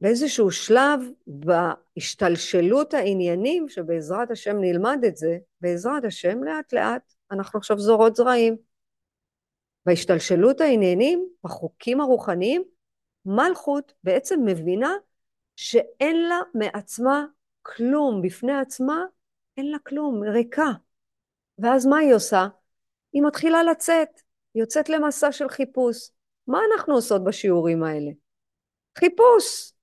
באיזשהו 0.00 0.50
שלב 0.50 1.00
בהשתלשלות 1.26 2.94
העניינים, 2.94 3.68
שבעזרת 3.68 4.30
השם 4.30 4.56
נלמד 4.60 4.98
את 5.06 5.16
זה, 5.16 5.38
בעזרת 5.60 6.04
השם 6.04 6.44
לאט 6.44 6.72
לאט 6.72 7.12
אנחנו 7.30 7.58
עכשיו 7.58 7.78
זורות 7.78 8.16
זרעים. 8.16 8.56
בהשתלשלות 9.86 10.60
העניינים, 10.60 11.28
בחוקים 11.44 12.00
הרוחניים, 12.00 12.62
מלכות 13.26 13.92
בעצם 14.02 14.40
מבינה 14.44 14.92
שאין 15.56 16.28
לה 16.28 16.40
מעצמה 16.54 17.26
כלום, 17.62 18.22
בפני 18.22 18.58
עצמה 18.58 19.04
אין 19.56 19.70
לה 19.70 19.78
כלום, 19.78 20.22
ריקה. 20.22 20.70
ואז 21.58 21.86
מה 21.86 21.98
היא 21.98 22.14
עושה? 22.14 22.48
היא 23.12 23.22
מתחילה 23.22 23.62
לצאת, 23.62 24.08
היא 24.54 24.62
יוצאת 24.62 24.88
למסע 24.88 25.32
של 25.32 25.48
חיפוש. 25.48 26.10
מה 26.46 26.58
אנחנו 26.72 26.94
עושות 26.94 27.24
בשיעורים 27.24 27.82
האלה? 27.82 28.10
חיפוש. 28.98 29.75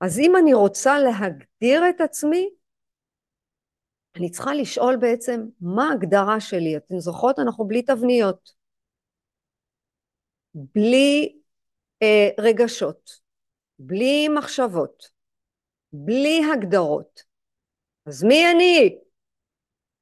אז 0.00 0.18
אם 0.18 0.36
אני 0.36 0.54
רוצה 0.54 0.98
להגדיר 0.98 1.88
את 1.90 2.00
עצמי, 2.00 2.48
אני 4.16 4.30
צריכה 4.30 4.54
לשאול 4.54 4.96
בעצם 4.96 5.46
מה 5.60 5.88
ההגדרה 5.88 6.40
שלי. 6.40 6.76
אתן 6.76 6.98
זוכרות? 6.98 7.38
אנחנו 7.38 7.64
בלי 7.68 7.82
תבניות. 7.82 8.52
בלי 10.54 11.38
אה, 12.02 12.28
רגשות, 12.40 13.10
בלי 13.78 14.28
מחשבות, 14.28 15.04
בלי 15.92 16.40
הגדרות. 16.52 17.22
אז 18.06 18.24
מי 18.24 18.50
אני? 18.50 18.98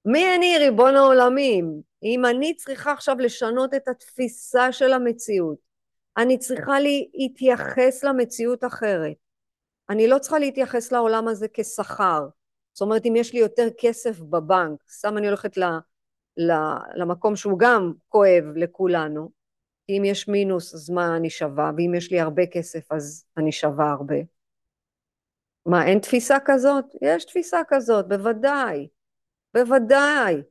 מי 0.05 0.35
אני 0.37 0.59
ריבון 0.59 0.97
העולמים? 0.97 1.83
אם 2.03 2.27
אני 2.27 2.55
צריכה 2.55 2.93
עכשיו 2.93 3.17
לשנות 3.19 3.75
את 3.75 3.89
התפיסה 3.89 4.73
של 4.73 4.93
המציאות, 4.93 5.59
אני 6.17 6.39
צריכה 6.39 6.81
להתייחס 6.81 8.05
למציאות 8.05 8.65
אחרת. 8.65 9.28
אני 9.91 10.09
לא 10.09 10.19
צריכה 10.19 10.39
להתייחס 10.39 10.93
לעולם 10.93 11.29
הזה 11.29 11.47
כשכר. 11.55 12.29
זאת 12.73 12.83
אומרת, 12.83 13.07
אם 13.07 13.17
יש 13.17 13.33
לי 13.33 13.39
יותר 13.41 13.69
כסף 13.79 14.21
בבנק, 14.21 14.91
סתם 14.91 15.19
אני 15.19 15.27
הולכת 15.27 15.57
ל, 15.57 15.65
ל, 16.37 16.53
למקום 16.95 17.37
שהוא 17.37 17.59
גם 17.59 17.93
כואב 18.09 18.45
לכולנו, 18.57 19.31
אם 19.89 20.03
יש 20.05 20.29
מינוס 20.29 20.75
אז 20.75 20.91
מה 20.91 21.17
אני 21.17 21.31
שווה, 21.31 21.71
ואם 21.77 21.95
יש 21.95 22.11
לי 22.11 22.21
הרבה 22.21 22.47
כסף 22.47 22.93
אז 22.93 23.25
אני 23.37 23.53
שווה 23.53 23.91
הרבה. 23.91 24.17
מה, 25.67 25.87
אין 25.87 25.99
תפיסה 25.99 26.37
כזאת? 26.45 26.85
יש 27.03 27.25
תפיסה 27.25 27.61
כזאת, 27.69 28.09
בוודאי, 28.09 28.89
בוודאי. 29.55 30.43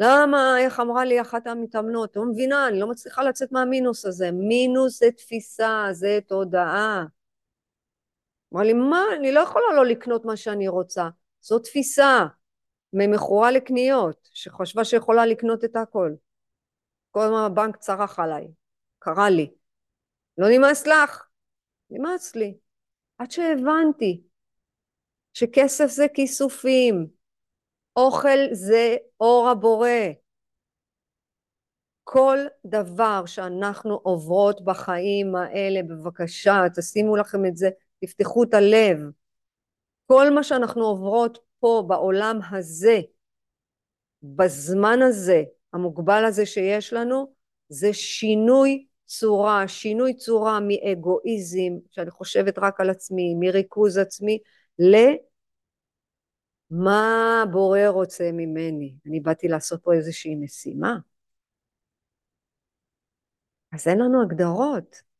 למה, 0.00 0.58
איך 0.58 0.80
אמרה 0.80 1.04
לי 1.04 1.20
אחת 1.20 1.46
המתאמנות, 1.46 2.16
לא 2.16 2.24
מבינה, 2.24 2.68
אני 2.68 2.80
לא 2.80 2.86
מצליחה 2.86 3.22
לצאת 3.22 3.52
מהמינוס 3.52 4.06
הזה. 4.06 4.30
מינוס 4.30 4.98
זה 4.98 5.10
תפיסה, 5.16 5.86
זה 5.92 6.18
תודעה. 6.26 7.04
אמרה 8.52 8.64
לי, 8.64 8.72
מה, 8.72 9.02
אני 9.16 9.32
לא 9.32 9.40
יכולה 9.40 9.64
לא 9.76 9.86
לקנות 9.86 10.24
מה 10.24 10.36
שאני 10.36 10.68
רוצה. 10.68 11.08
זו 11.40 11.58
תפיסה 11.58 12.26
ממכורה 12.92 13.50
לקניות, 13.50 14.28
שחשבה 14.32 14.84
שיכולה 14.84 15.26
לקנות 15.26 15.64
את 15.64 15.76
הכל. 15.76 16.12
כל 17.10 17.20
הזמן 17.20 17.44
הבנק 17.46 17.76
צרח 17.76 18.18
עליי, 18.18 18.48
קרא 18.98 19.28
לי. 19.28 19.50
לא 20.38 20.46
נמאס 20.50 20.86
לך? 20.86 21.26
נמאס 21.90 22.36
לי. 22.36 22.58
עד 23.18 23.30
שהבנתי 23.30 24.22
שכסף 25.34 25.86
זה 25.86 26.06
כיסופים, 26.14 27.06
אוכל 27.96 28.38
זה 28.52 28.96
אור 29.20 29.48
הבורא. 29.48 29.88
כל 32.04 32.38
דבר 32.66 33.26
שאנחנו 33.26 33.94
עוברות 33.94 34.64
בחיים 34.64 35.34
האלה, 35.34 35.80
בבקשה, 35.82 36.62
תשימו 36.76 37.16
לכם 37.16 37.46
את 37.46 37.56
זה, 37.56 37.70
תפתחו 38.04 38.42
את 38.42 38.54
הלב. 38.54 38.98
כל 40.06 40.30
מה 40.30 40.42
שאנחנו 40.42 40.84
עוברות 40.84 41.38
פה 41.60 41.84
בעולם 41.88 42.38
הזה, 42.50 43.00
בזמן 44.22 44.98
הזה, 45.02 45.42
המוגבל 45.72 46.24
הזה 46.24 46.46
שיש 46.46 46.92
לנו, 46.92 47.34
זה 47.68 47.92
שינוי 47.92 48.86
צורה, 49.06 49.68
שינוי 49.68 50.16
צורה 50.16 50.58
מאגואיזם, 50.60 51.72
שאני 51.90 52.10
חושבת 52.10 52.58
רק 52.58 52.80
על 52.80 52.90
עצמי, 52.90 53.34
מריכוז 53.40 53.98
עצמי, 53.98 54.38
למה 56.70 57.44
בורא 57.52 57.86
רוצה 57.86 58.30
ממני. 58.32 58.94
אני 59.06 59.20
באתי 59.20 59.48
לעשות 59.48 59.82
פה 59.82 59.92
איזושהי 59.94 60.34
משימה. 60.34 60.96
אז 63.72 63.88
אין 63.88 63.98
לנו 63.98 64.22
הגדרות. 64.22 65.11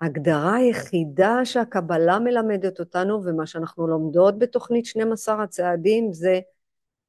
ההגדרה 0.00 0.54
היחידה 0.54 1.44
שהקבלה 1.44 2.18
מלמדת 2.18 2.80
אותנו 2.80 3.20
ומה 3.24 3.46
שאנחנו 3.46 3.86
לומדות 3.86 4.38
בתוכנית 4.38 4.86
12 4.86 5.42
הצעדים 5.42 6.12
זה 6.12 6.40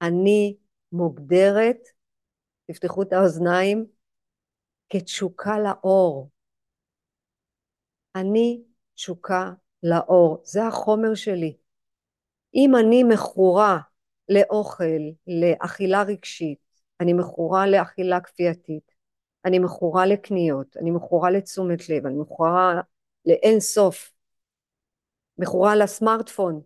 אני 0.02 0.58
מוגדרת, 0.92 1.78
תפתחו 2.72 3.02
את 3.02 3.14
האוזניים, 3.14 3.86
כתשוקה 4.90 5.60
לאור. 5.60 6.30
אני 8.16 8.64
תשוקה 8.96 9.52
לאור, 9.84 10.42
זה 10.46 10.66
החומר 10.68 11.16
שלי. 11.16 11.58
אם 12.56 12.72
אני 12.76 13.04
מכורה 13.04 13.80
לאוכל, 14.30 15.02
לאכילה 15.28 16.04
רגשית, 16.04 16.60
אני 17.00 17.14
מכורה 17.14 17.68
לאכילה 17.68 18.22
כפייתית, 18.22 18.97
אני 19.48 19.60
מכורה 19.60 20.06
לקניות, 20.06 20.78
אני 20.78 20.92
מכורה 20.92 21.32
לתשומת 21.32 21.90
לב, 21.90 22.06
אני 22.06 22.16
מכורה 22.16 22.82
לאין 23.26 23.60
סוף, 23.60 24.12
מכורה 25.38 25.76
לסמארטפון, 25.76 26.62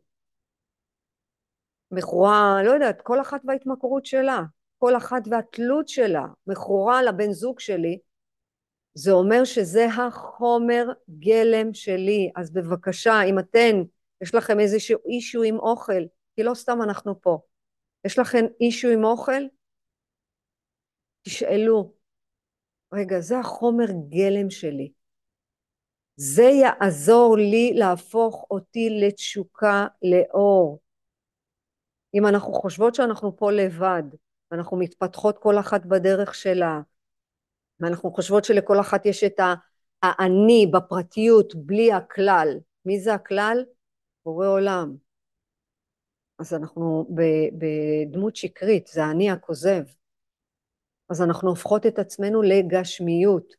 מכורה, 1.91 2.63
לא 2.65 2.71
יודעת, 2.71 3.01
כל 3.01 3.21
אחת 3.21 3.41
וההתמכרות 3.45 4.05
שלה, 4.05 4.41
כל 4.77 4.97
אחת 4.97 5.21
והתלות 5.31 5.87
שלה, 5.87 6.25
מכורה 6.47 7.03
לבן 7.03 7.31
זוג 7.31 7.59
שלי, 7.59 7.99
זה 8.93 9.11
אומר 9.11 9.43
שזה 9.43 9.85
החומר 9.85 10.87
גלם 11.19 11.73
שלי. 11.73 12.31
אז 12.35 12.53
בבקשה, 12.53 13.21
אם 13.29 13.39
אתן, 13.39 13.83
יש 14.21 14.35
לכם 14.35 14.59
איזשהו 14.59 14.99
אישו 15.05 15.43
עם 15.43 15.59
אוכל, 15.59 16.03
כי 16.35 16.43
לא 16.43 16.53
סתם 16.53 16.81
אנחנו 16.81 17.21
פה, 17.21 17.39
יש 18.05 18.19
לכם 18.19 18.45
אישו 18.61 18.89
עם 18.89 19.03
אוכל? 19.03 19.41
תשאלו, 21.21 21.93
רגע, 22.93 23.19
זה 23.19 23.39
החומר 23.39 23.85
גלם 24.09 24.49
שלי. 24.49 24.91
זה 26.15 26.43
יעזור 26.43 27.37
לי 27.37 27.73
להפוך 27.73 28.45
אותי 28.51 28.89
לתשוקה 28.89 29.87
לאור. 30.01 30.79
אם 32.13 32.27
אנחנו 32.27 32.53
חושבות 32.53 32.95
שאנחנו 32.95 33.37
פה 33.37 33.51
לבד, 33.51 34.03
ואנחנו 34.51 34.77
מתפתחות 34.77 35.37
כל 35.37 35.59
אחת 35.59 35.85
בדרך 35.85 36.35
שלה, 36.35 36.81
ואנחנו 37.79 38.11
חושבות 38.11 38.45
שלכל 38.45 38.79
אחת 38.79 39.05
יש 39.05 39.23
את 39.23 39.39
האני 40.03 40.71
בפרטיות 40.73 41.55
בלי 41.55 41.93
הכלל. 41.93 42.47
מי 42.85 42.99
זה 42.99 43.13
הכלל? 43.13 43.65
בורא 44.25 44.47
עולם. 44.47 44.95
אז 46.39 46.53
אנחנו 46.53 47.07
בדמות 47.57 48.35
שקרית, 48.35 48.87
זה 48.87 49.03
האני 49.03 49.31
הכוזב. 49.31 49.83
אז 51.11 51.21
אנחנו 51.21 51.49
הופכות 51.49 51.85
את 51.85 51.99
עצמנו 51.99 52.41
לגשמיות. 52.41 53.53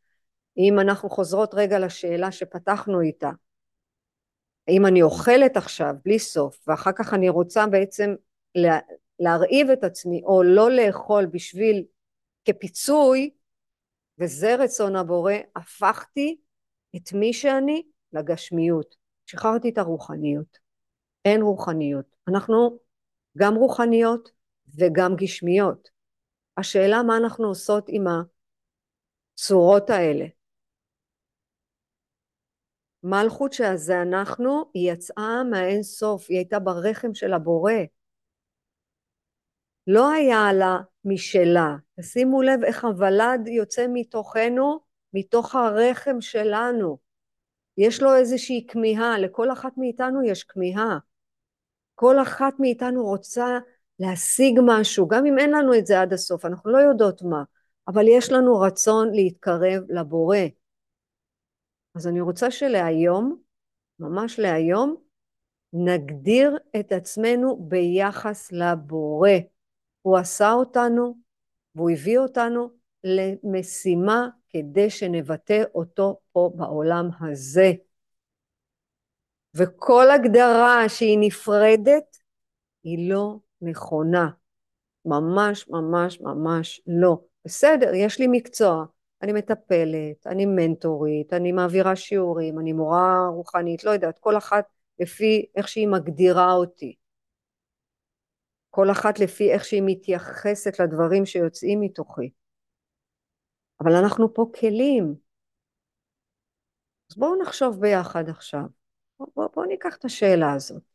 אם 0.59 0.81
אנחנו 0.81 1.11
חוזרות 1.11 1.55
רגע 1.55 1.79
לשאלה 1.79 2.33
שפתחנו 2.33 3.01
איתה, 3.01 3.31
אם 4.69 4.87
אני 4.87 5.03
אוכלת 5.03 5.57
עכשיו 5.57 5.95
בלי 6.05 6.19
סוף, 6.19 6.69
ואחר 6.69 6.91
כך 6.93 7.15
אני 7.15 7.29
רוצה 7.29 7.67
בעצם 7.67 8.15
לה, 8.55 8.79
להרעיב 9.21 9.71
את 9.71 9.85
עצמי, 9.85 10.23
או 10.25 10.43
לא 10.43 10.71
לאכול 10.71 11.27
בשביל, 11.27 11.85
כפיצוי, 12.45 13.31
וזה 14.19 14.57
רצון 14.57 14.97
הבורא, 14.97 15.35
הפכתי 15.57 16.37
את 16.97 17.13
מי 17.13 17.33
שאני 17.33 17.83
לגשמיות. 18.13 18.95
שחררתי 19.27 19.69
את 19.69 19.79
הרוחניות. 19.79 20.59
אין 21.25 21.43
רוחניות. 21.43 22.07
אנחנו 22.29 22.79
גם 23.39 23.55
רוחניות 23.55 24.31
וגם 24.79 25.17
גשמיות. 25.17 25.89
השאלה 26.57 27.03
מה 27.03 27.17
אנחנו 27.17 27.47
עושות 27.47 27.85
עם 27.89 28.05
הצורות 29.35 29.91
האלה. 29.91 30.27
מלכות 33.03 33.53
שזה 33.53 34.03
אנחנו, 34.03 34.71
היא 34.75 34.93
יצאה 34.93 35.45
מהאין 35.51 35.83
סוף, 35.83 36.27
היא 36.29 36.39
הייתה 36.39 36.59
ברחם 36.59 37.15
של 37.15 37.33
הבורא. 37.33 37.73
לא 39.87 40.11
היה 40.11 40.53
לה 40.53 40.77
משלה. 41.05 41.77
תשימו 42.01 42.43
לב 42.43 42.65
איך 42.65 42.85
הוולד 42.85 43.49
יוצא 43.49 43.87
מתוכנו, 43.93 44.81
מתוך 45.15 45.55
הרחם 45.55 46.21
שלנו. 46.21 46.99
יש 47.79 48.03
לו 48.03 48.17
איזושהי 48.17 48.67
כמיהה, 48.69 49.19
לכל 49.19 49.53
אחת 49.53 49.73
מאיתנו 49.77 50.23
יש 50.23 50.45
כמיהה. 50.45 50.99
כל 51.95 52.23
אחת 52.23 52.55
מאיתנו 52.59 53.05
רוצה 53.05 53.59
להשיג 54.03 54.61
משהו, 54.67 55.09
גם 55.09 55.27
אם 55.27 55.39
אין 55.39 55.51
לנו 55.51 55.75
את 55.79 55.87
זה 55.87 56.01
עד 56.01 56.13
הסוף, 56.13 56.45
אנחנו 56.45 56.71
לא 56.71 56.79
יודעות 56.79 57.23
מה, 57.23 57.43
אבל 57.89 58.09
יש 58.09 58.33
לנו 58.33 58.61
רצון 58.61 59.15
להתקרב 59.15 59.83
לבורא. 59.89 60.39
אז 61.95 62.07
אני 62.09 62.21
רוצה 62.21 62.51
שלהיום, 62.51 63.37
ממש 63.99 64.39
להיום, 64.39 64.97
נגדיר 65.73 66.59
את 66.81 66.93
עצמנו 66.93 67.67
ביחס 67.69 68.53
לבורא. 68.53 69.31
הוא 70.03 70.19
עשה 70.19 70.53
אותנו 70.53 71.15
והוא 71.75 71.91
הביא 71.91 72.19
אותנו 72.19 72.71
למשימה 73.05 74.29
כדי 74.49 74.91
שנבטא 74.91 75.63
אותו 75.75 76.21
פה 76.33 76.51
בעולם 76.55 77.09
הזה. 77.21 77.73
וכל 79.55 80.11
הגדרה 80.11 80.89
שהיא 80.89 81.19
נפרדת 81.21 82.17
היא 82.83 83.11
לא 83.11 83.37
נכונה. 83.63 84.31
ממש 85.05 85.69
ממש 85.69 86.21
ממש 86.21 86.81
לא. 86.87 87.19
בסדר, 87.45 87.95
יש 87.95 88.21
לי 88.21 88.27
מקצוע, 88.31 88.85
אני 89.23 89.33
מטפלת, 89.33 90.27
אני 90.27 90.47
מנטורית, 90.47 91.33
אני 91.33 91.53
מעבירה 91.53 91.97
שיעורים, 91.97 92.59
אני 92.59 92.73
מורה 92.73 93.29
רוחנית, 93.29 93.85
לא 93.85 93.91
יודעת, 93.91 94.19
כל 94.19 94.37
אחת 94.37 94.65
לפי 94.99 95.47
איך 95.57 95.69
שהיא 95.69 95.89
מגדירה 95.89 96.53
אותי. 96.53 96.97
כל 98.71 98.91
אחת 98.91 99.19
לפי 99.19 99.53
איך 99.53 99.65
שהיא 99.65 99.83
מתייחסת 99.87 100.81
לדברים 100.81 101.27
שיוצאים 101.27 101.81
מתוכי. 101.81 102.31
אבל 103.81 103.93
אנחנו 103.93 104.35
פה 104.35 104.51
כלים. 104.61 105.15
אז 107.11 107.17
בואו 107.17 107.43
נחשוב 107.43 107.81
ביחד 107.81 108.29
עכשיו. 108.29 108.65
בואו 109.19 109.31
בוא, 109.37 109.49
בוא 109.55 109.67
ניקח 109.67 109.97
את 109.97 110.05
השאלה 110.05 110.53
הזאת. 110.53 110.92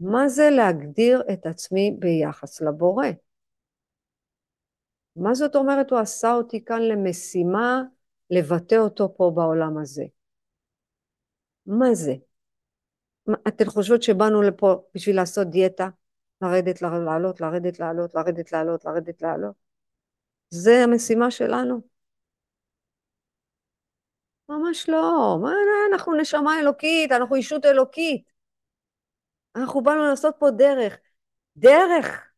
מה 0.00 0.28
זה 0.28 0.50
להגדיר 0.50 1.22
את 1.32 1.46
עצמי 1.46 1.96
ביחס 1.98 2.60
לבורא? 2.60 3.06
מה 5.16 5.34
זאת 5.34 5.56
אומרת 5.56 5.90
הוא 5.90 5.98
עשה 5.98 6.32
אותי 6.32 6.64
כאן 6.64 6.82
למשימה 6.82 7.82
לבטא 8.30 8.74
אותו 8.74 9.14
פה 9.16 9.32
בעולם 9.34 9.78
הזה? 9.78 10.04
מה 11.66 11.94
זה? 11.94 12.14
אתן 13.48 13.64
חושבות 13.64 14.02
שבאנו 14.02 14.42
לפה 14.42 14.82
בשביל 14.94 15.16
לעשות 15.16 15.46
דיאטה? 15.46 15.88
לרדת, 16.42 16.82
לעלות, 16.82 17.40
לרדת, 17.40 17.80
לעלות, 17.80 18.14
לרדת, 18.14 18.52
לעלות, 18.52 18.84
לרדת, 18.84 19.22
לעלות. 19.22 19.54
זה 20.50 20.84
המשימה 20.84 21.30
שלנו. 21.30 21.80
ממש 24.48 24.88
לא. 24.88 25.38
מה, 25.42 25.52
אנחנו 25.92 26.14
נשמה 26.14 26.60
אלוקית, 26.60 27.12
אנחנו 27.12 27.34
אישות 27.34 27.64
אלוקית. 27.64 28.37
אנחנו 29.58 29.82
באנו 29.82 30.02
לעשות 30.02 30.34
פה 30.38 30.50
דרך. 30.50 30.98
דרך 31.56 32.28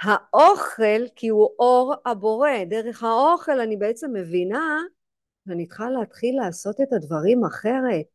האוכל, 0.00 1.08
כי 1.16 1.28
הוא 1.28 1.48
אור 1.58 1.94
הבורא. 2.06 2.50
דרך 2.68 3.02
האוכל 3.02 3.60
אני 3.60 3.76
בעצם 3.76 4.12
מבינה 4.12 4.78
שאני 5.48 5.66
צריכה 5.66 5.90
להתחיל 5.90 6.36
לעשות 6.36 6.80
את 6.80 6.92
הדברים 6.92 7.44
אחרת. 7.44 8.06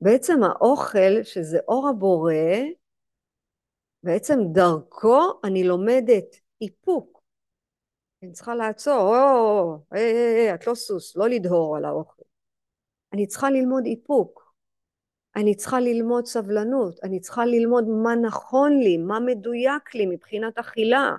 בעצם 0.00 0.42
האוכל, 0.42 1.22
שזה 1.22 1.58
אור 1.68 1.88
הבורא, 1.88 2.32
בעצם 4.02 4.38
דרכו 4.52 5.20
אני 5.44 5.64
לומדת 5.64 6.36
איפוק. 6.60 7.22
אני 8.22 8.32
צריכה 8.32 8.54
לעצור, 8.54 9.16
או, 9.16 9.78
היי, 9.90 10.04
היי, 10.04 10.40
היי, 10.40 10.54
את 10.54 10.66
לא 10.66 10.74
סוס, 10.74 11.16
לא 11.16 11.28
לדהור 11.28 11.76
על 11.76 11.84
האוכל. 11.84 12.22
אני 13.12 13.26
צריכה 13.26 13.50
ללמוד 13.50 13.84
איפוק. 13.86 14.43
אני 15.36 15.54
צריכה 15.54 15.80
ללמוד 15.80 16.26
סבלנות. 16.26 17.00
אני 17.02 17.20
צריכה 17.20 17.46
ללמוד 17.46 17.88
מה 17.88 18.14
נכון 18.14 18.78
לי, 18.78 18.96
מה 18.96 19.20
מדויק 19.20 19.94
לי 19.94 20.06
מבחינת 20.06 20.58
אכילה. 20.58 21.16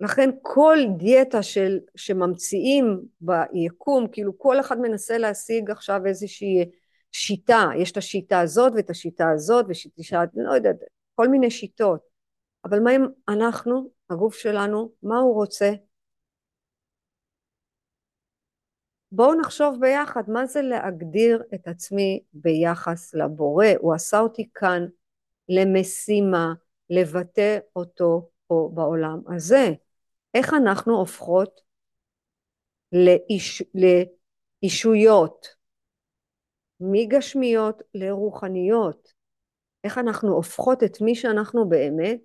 לכן 0.00 0.30
כל 0.42 0.78
דיאטה 0.96 1.42
של, 1.42 1.78
שממציאים 1.96 3.00
ביקום, 3.20 4.08
כאילו 4.12 4.38
כל 4.38 4.60
אחד 4.60 4.78
מנסה 4.80 5.18
להשיג 5.18 5.70
עכשיו 5.70 6.06
איזושהי 6.06 6.70
שיטה, 7.12 7.70
יש 7.76 7.92
את 7.92 7.96
השיטה 7.96 8.40
הזאת 8.40 8.72
ואת 8.76 8.90
השיטה 8.90 9.30
הזאת 9.30 9.66
ושיטה, 9.68 10.22
לא 10.34 10.52
יודעת, 10.52 10.76
כל 11.14 11.28
מיני 11.28 11.50
שיטות, 11.50 12.00
אבל 12.64 12.80
מה 12.80 12.96
אם 12.96 13.02
אנחנו, 13.28 13.90
הגוף 14.10 14.34
שלנו, 14.34 14.92
מה 15.02 15.18
הוא 15.18 15.34
רוצה? 15.34 15.70
בואו 19.12 19.34
נחשוב 19.34 19.76
ביחד 19.80 20.22
מה 20.28 20.46
זה 20.46 20.62
להגדיר 20.62 21.42
את 21.54 21.68
עצמי 21.68 22.20
ביחס 22.32 23.14
לבורא, 23.14 23.66
הוא 23.78 23.94
עשה 23.94 24.20
אותי 24.20 24.48
כאן 24.54 24.86
למשימה, 25.48 26.52
לבטא 26.90 27.58
אותו 27.76 28.30
פה 28.46 28.70
בעולם 28.74 29.20
הזה. 29.34 29.72
איך 30.34 30.54
אנחנו 30.54 30.96
הופכות 30.98 31.60
לאיש, 32.92 33.62
לאישויות, 34.62 35.46
מגשמיות 36.80 37.82
לרוחניות, 37.94 39.12
איך 39.84 39.98
אנחנו 39.98 40.32
הופכות 40.34 40.82
את 40.82 41.00
מי 41.00 41.14
שאנחנו 41.14 41.68
באמת 41.68 42.20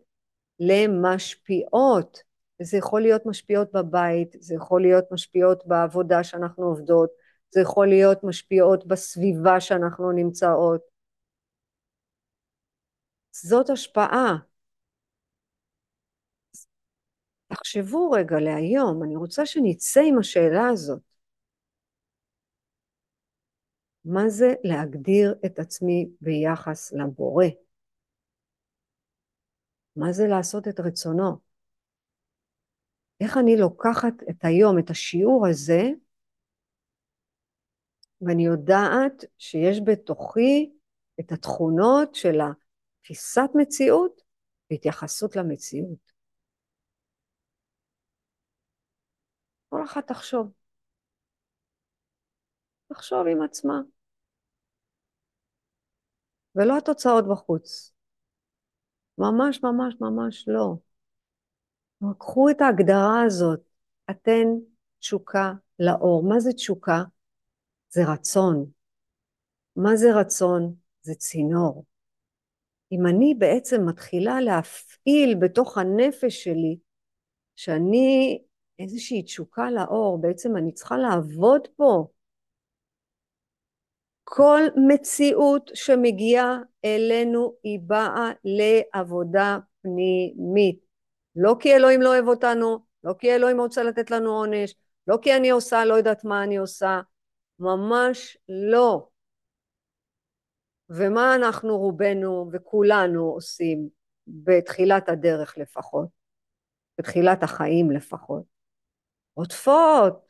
למשפיעות. 0.60 2.33
זה 2.64 2.78
יכול 2.78 3.02
להיות 3.02 3.26
משפיעות 3.26 3.72
בבית, 3.74 4.36
זה 4.40 4.56
יכול 4.56 4.82
להיות 4.82 5.06
משפיעות 5.12 5.64
בעבודה 5.68 6.24
שאנחנו 6.24 6.66
עובדות, 6.66 7.10
זה 7.50 7.62
יכול 7.62 7.88
להיות 7.88 8.24
משפיעות 8.24 8.88
בסביבה 8.88 9.60
שאנחנו 9.60 10.12
נמצאות. 10.12 10.82
זאת 13.32 13.70
השפעה. 13.70 14.38
תחשבו 17.48 18.12
רגע 18.12 18.36
להיום, 18.40 19.04
אני 19.04 19.16
רוצה 19.16 19.46
שנצא 19.46 20.02
עם 20.02 20.20
השאלה 20.20 20.68
הזאת. 20.68 21.02
מה 24.06 24.30
זה 24.30 24.54
להגדיר 24.64 25.36
את 25.46 25.60
עצמי 25.60 26.10
ביחס 26.22 26.94
לבורא? 26.94 27.46
מה 29.96 30.12
זה 30.12 30.28
לעשות 30.28 30.68
את 30.68 30.80
רצונו? 30.80 31.53
איך 33.24 33.38
אני 33.38 33.58
לוקחת 33.58 34.14
את 34.30 34.46
היום, 34.46 34.80
את 34.80 34.90
השיעור 34.90 35.48
הזה, 35.48 35.82
ואני 38.22 38.46
יודעת 38.46 39.24
שיש 39.38 39.82
בתוכי 39.86 40.74
את 41.20 41.32
התכונות 41.32 42.16
של 42.16 42.40
התפיסת 42.42 43.50
מציאות 43.56 44.22
והתייחסות 44.72 45.36
למציאות. 45.36 46.12
כל 49.70 49.84
אחת 49.84 50.08
תחשוב. 50.08 50.52
תחשוב 52.88 53.28
עם 53.28 53.42
עצמה. 53.42 53.82
ולא 56.56 56.78
התוצאות 56.78 57.26
בחוץ. 57.32 57.94
ממש 59.18 59.64
ממש 59.64 59.96
ממש 60.02 60.46
לא. 60.48 60.76
קחו 62.20 62.50
את 62.50 62.62
ההגדרה 62.62 63.24
הזאת, 63.26 63.60
אתן 64.12 64.48
תשוקה 65.00 65.54
לאור. 65.80 66.24
מה 66.24 66.40
זה 66.40 66.54
תשוקה? 66.54 67.04
זה 67.90 68.02
רצון. 68.14 68.66
מה 69.76 69.96
זה 69.96 70.08
רצון? 70.16 70.76
זה 71.02 71.16
צינור. 71.16 71.86
אם 72.92 73.08
אני 73.08 73.34
בעצם 73.38 73.86
מתחילה 73.86 74.42
להפעיל 74.42 75.36
בתוך 75.42 75.78
הנפש 75.78 76.44
שלי, 76.44 76.78
שאני 77.56 78.42
איזושהי 78.80 79.24
תשוקה 79.24 79.72
לאור, 79.72 80.22
בעצם 80.22 80.58
אני 80.58 80.72
צריכה 80.72 80.98
לעבוד 80.98 81.68
פה. 81.76 82.08
כל 84.24 84.62
מציאות 84.88 85.72
שמגיעה 85.74 86.58
אלינו 86.86 87.54
היא 87.64 87.80
באה 87.84 88.32
לעבודה 88.44 89.58
פנימית. 89.82 90.83
לא 91.36 91.56
כי 91.60 91.76
אלוהים 91.76 92.02
לא 92.02 92.10
אוהב 92.10 92.28
אותנו, 92.28 92.80
לא 93.04 93.14
כי 93.20 93.36
אלוהים 93.36 93.60
רוצה 93.60 93.84
לתת 93.84 94.12
לנו 94.12 94.30
עונש, 94.30 94.76
לא 95.08 95.18
כי 95.22 95.36
אני 95.36 95.50
עושה, 95.50 95.86
לא 95.86 95.94
יודעת 95.94 96.24
מה 96.24 96.44
אני 96.44 96.58
עושה, 96.58 97.02
ממש 97.60 98.38
לא. 98.50 99.08
ומה 100.90 101.36
אנחנו 101.36 101.78
רובנו 101.78 102.50
וכולנו 102.54 103.24
עושים 103.24 103.90
בתחילת 104.28 105.10
הדרך 105.10 105.58
לפחות, 105.58 106.08
בתחילת 106.98 107.44
החיים 107.44 107.92
לפחות? 107.92 108.44
רודפות, 109.36 110.26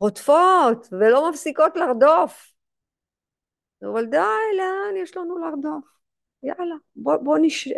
רודפות, 0.00 0.88
ולא 0.92 1.30
מפסיקות 1.30 1.76
לרדוף. 1.76 2.52
אבל 3.82 4.06
די, 4.06 4.18
לאן 4.56 4.96
יש 4.96 5.16
לנו 5.16 5.38
לרדוף? 5.38 5.84
יאללה, 6.42 6.74
בוא, 6.96 7.16
בוא 7.16 7.38
נש... 7.42 7.68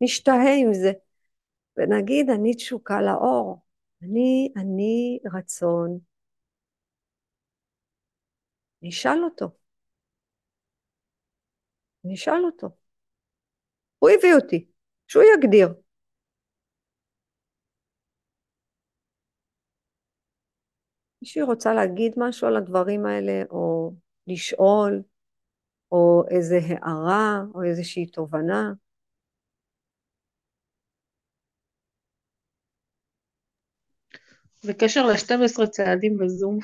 נשתהה 0.00 0.54
עם 0.54 0.74
זה. 0.74 0.92
ונגיד, 1.76 2.30
אני 2.30 2.54
תשוקה 2.54 3.02
לאור. 3.02 3.62
אני, 4.02 4.52
אני 4.56 5.18
רצון. 5.34 5.98
נשאל 8.82 9.24
אותו. 9.24 9.46
נשאל 12.04 12.44
אותו. 12.44 12.68
הוא 13.98 14.10
הביא 14.10 14.34
אותי, 14.34 14.66
שהוא 15.08 15.22
יגדיר. 15.36 15.68
מישהי 21.22 21.42
רוצה 21.42 21.74
להגיד 21.74 22.12
משהו 22.16 22.48
על 22.48 22.56
הדברים 22.56 23.06
האלה, 23.06 23.42
או 23.50 23.92
לשאול, 24.26 25.02
או 25.92 26.24
איזה 26.30 26.58
הערה, 26.68 27.40
או 27.54 27.62
איזושהי 27.62 28.06
תובנה? 28.06 28.72
בקשר 34.64 35.06
ל-12 35.06 35.66
צעדים 35.66 36.18
בזום. 36.18 36.58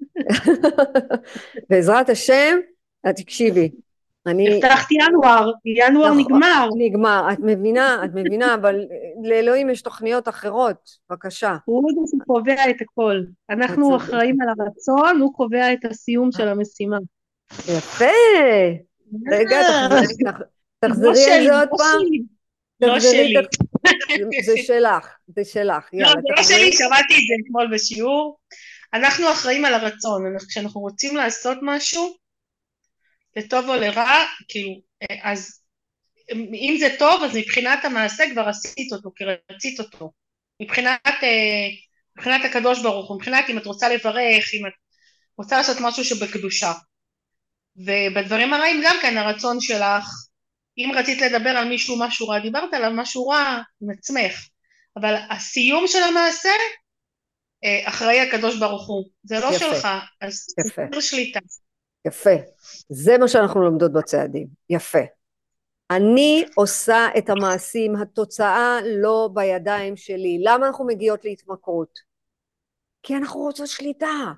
בעזרת 1.70 2.10
השם, 2.10 2.58
תקשיבי, 3.16 3.70
אני... 4.26 4.56
הבטחתי 4.56 4.94
ינואר, 4.94 5.50
ינואר 5.64 6.10
נכון, 6.10 6.18
נגמר. 6.18 6.68
נגמר, 6.78 7.28
את 7.32 7.38
מבינה, 7.38 8.04
את 8.04 8.10
מבינה, 8.14 8.54
אבל 8.60 8.84
לאלוהים 9.24 9.70
יש 9.70 9.82
תוכניות 9.82 10.28
אחרות, 10.28 10.90
בבקשה. 11.10 11.56
הוא 11.64 11.82
זה 11.94 12.16
שקובע 12.16 12.70
את 12.70 12.76
הכל. 12.80 13.20
אנחנו 13.50 13.96
אחראים 13.96 14.36
על 14.40 14.48
הרצון, 14.48 15.20
הוא 15.20 15.34
קובע 15.34 15.72
את 15.72 15.84
הסיום 15.84 16.32
של 16.32 16.48
המשימה. 16.48 16.98
יפה. 17.52 18.04
רגע, 19.30 19.60
תחזרי 20.78 21.32
על 21.32 21.44
זה 21.44 21.58
עוד 21.58 21.68
פעם. 21.68 22.39
לא 22.80 23.00
שלי. 23.00 23.34
זה 24.46 24.52
שלך, 24.66 25.08
זה 25.36 25.44
שלך. 25.44 25.88
לא, 25.92 26.08
זה 26.08 26.14
לא 26.36 26.42
שלי, 26.42 26.72
שמעתי 26.72 27.14
את 27.14 27.26
זה 27.28 27.34
אתמול 27.46 27.74
בשיעור. 27.74 28.38
אנחנו 28.94 29.32
אחראים 29.32 29.64
על 29.64 29.74
הרצון, 29.74 30.36
כשאנחנו 30.48 30.80
רוצים 30.80 31.16
לעשות 31.16 31.58
משהו, 31.62 32.16
לטוב 33.36 33.68
או 33.68 33.74
לרע, 33.74 34.24
כאילו, 34.48 34.74
אז 35.22 35.60
אם 36.32 36.76
זה 36.80 36.88
טוב, 36.98 37.22
אז 37.22 37.36
מבחינת 37.36 37.84
המעשה 37.84 38.24
כבר 38.32 38.48
עשית 38.48 38.92
אותו, 38.92 39.10
כי 39.16 39.24
רצית 39.50 39.80
אותו. 39.80 40.12
מבחינת, 40.62 41.00
מבחינת 42.16 42.44
הקדוש 42.44 42.82
ברוך 42.82 43.08
הוא, 43.08 43.16
מבחינת 43.16 43.44
אם 43.48 43.58
את 43.58 43.66
רוצה 43.66 43.88
לברך, 43.88 44.54
אם 44.54 44.66
את 44.66 44.72
רוצה 45.38 45.56
לעשות 45.56 45.76
משהו 45.80 46.04
שבקדושה. 46.04 46.72
ובדברים 47.76 48.54
הרעים 48.54 48.80
גם 48.84 48.96
כן 49.02 49.16
הרצון 49.18 49.60
שלך, 49.60 50.04
אם 50.78 50.90
רצית 50.94 51.20
לדבר 51.20 51.50
על 51.50 51.68
מישהו 51.68 51.96
משהו 51.98 52.28
רע, 52.28 52.38
דיברת 52.38 52.74
עליו 52.74 52.90
משהו 52.94 53.28
רע 53.28 53.62
עם 53.82 53.90
עצמך, 53.90 54.48
אבל 54.96 55.14
הסיום 55.30 55.86
של 55.86 56.02
המעשה 56.02 56.50
אחראי 57.84 58.20
הקדוש 58.20 58.58
ברוך 58.58 58.88
הוא, 58.88 59.04
זה 59.22 59.40
לא 59.40 59.46
יפה. 59.46 59.58
שלך, 59.58 59.88
אז 60.20 60.46
זה 60.94 61.02
שליטה. 61.02 61.40
יפה, 62.06 62.36
זה 62.88 63.18
מה 63.18 63.28
שאנחנו 63.28 63.62
לומדות 63.62 63.92
בצעדים, 63.92 64.46
יפה. 64.70 64.98
אני 65.90 66.44
עושה 66.54 67.08
את 67.18 67.30
המעשים, 67.30 67.96
התוצאה 67.96 68.78
לא 68.84 69.28
בידיים 69.34 69.96
שלי. 69.96 70.38
למה 70.42 70.66
אנחנו 70.66 70.86
מגיעות 70.86 71.24
להתמכרות? 71.24 71.98
כי 73.02 73.16
אנחנו 73.16 73.40
רוצות 73.40 73.68
שליטה. 73.68 74.32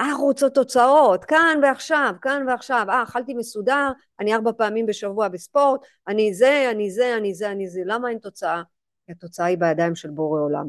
אנחנו 0.00 0.24
רוצות 0.24 0.54
תוצאות, 0.54 1.24
כאן 1.24 1.60
ועכשיו, 1.62 2.14
כאן 2.22 2.44
ועכשיו. 2.48 2.86
אה, 2.88 3.02
אכלתי 3.02 3.34
מסודר, 3.34 3.88
אני 4.20 4.34
ארבע 4.34 4.50
פעמים 4.58 4.86
בשבוע 4.86 5.28
בספורט, 5.28 5.80
אני 6.08 6.34
זה, 6.34 6.68
אני 6.70 6.90
זה, 6.90 7.16
אני 7.16 7.34
זה, 7.34 7.50
אני 7.50 7.68
זה. 7.68 7.80
למה 7.84 8.08
אין 8.08 8.18
תוצאה? 8.18 8.62
כי 9.06 9.12
התוצאה 9.12 9.46
היא 9.46 9.58
בידיים 9.58 9.94
של 9.94 10.10
בורא 10.10 10.40
עולם. 10.40 10.68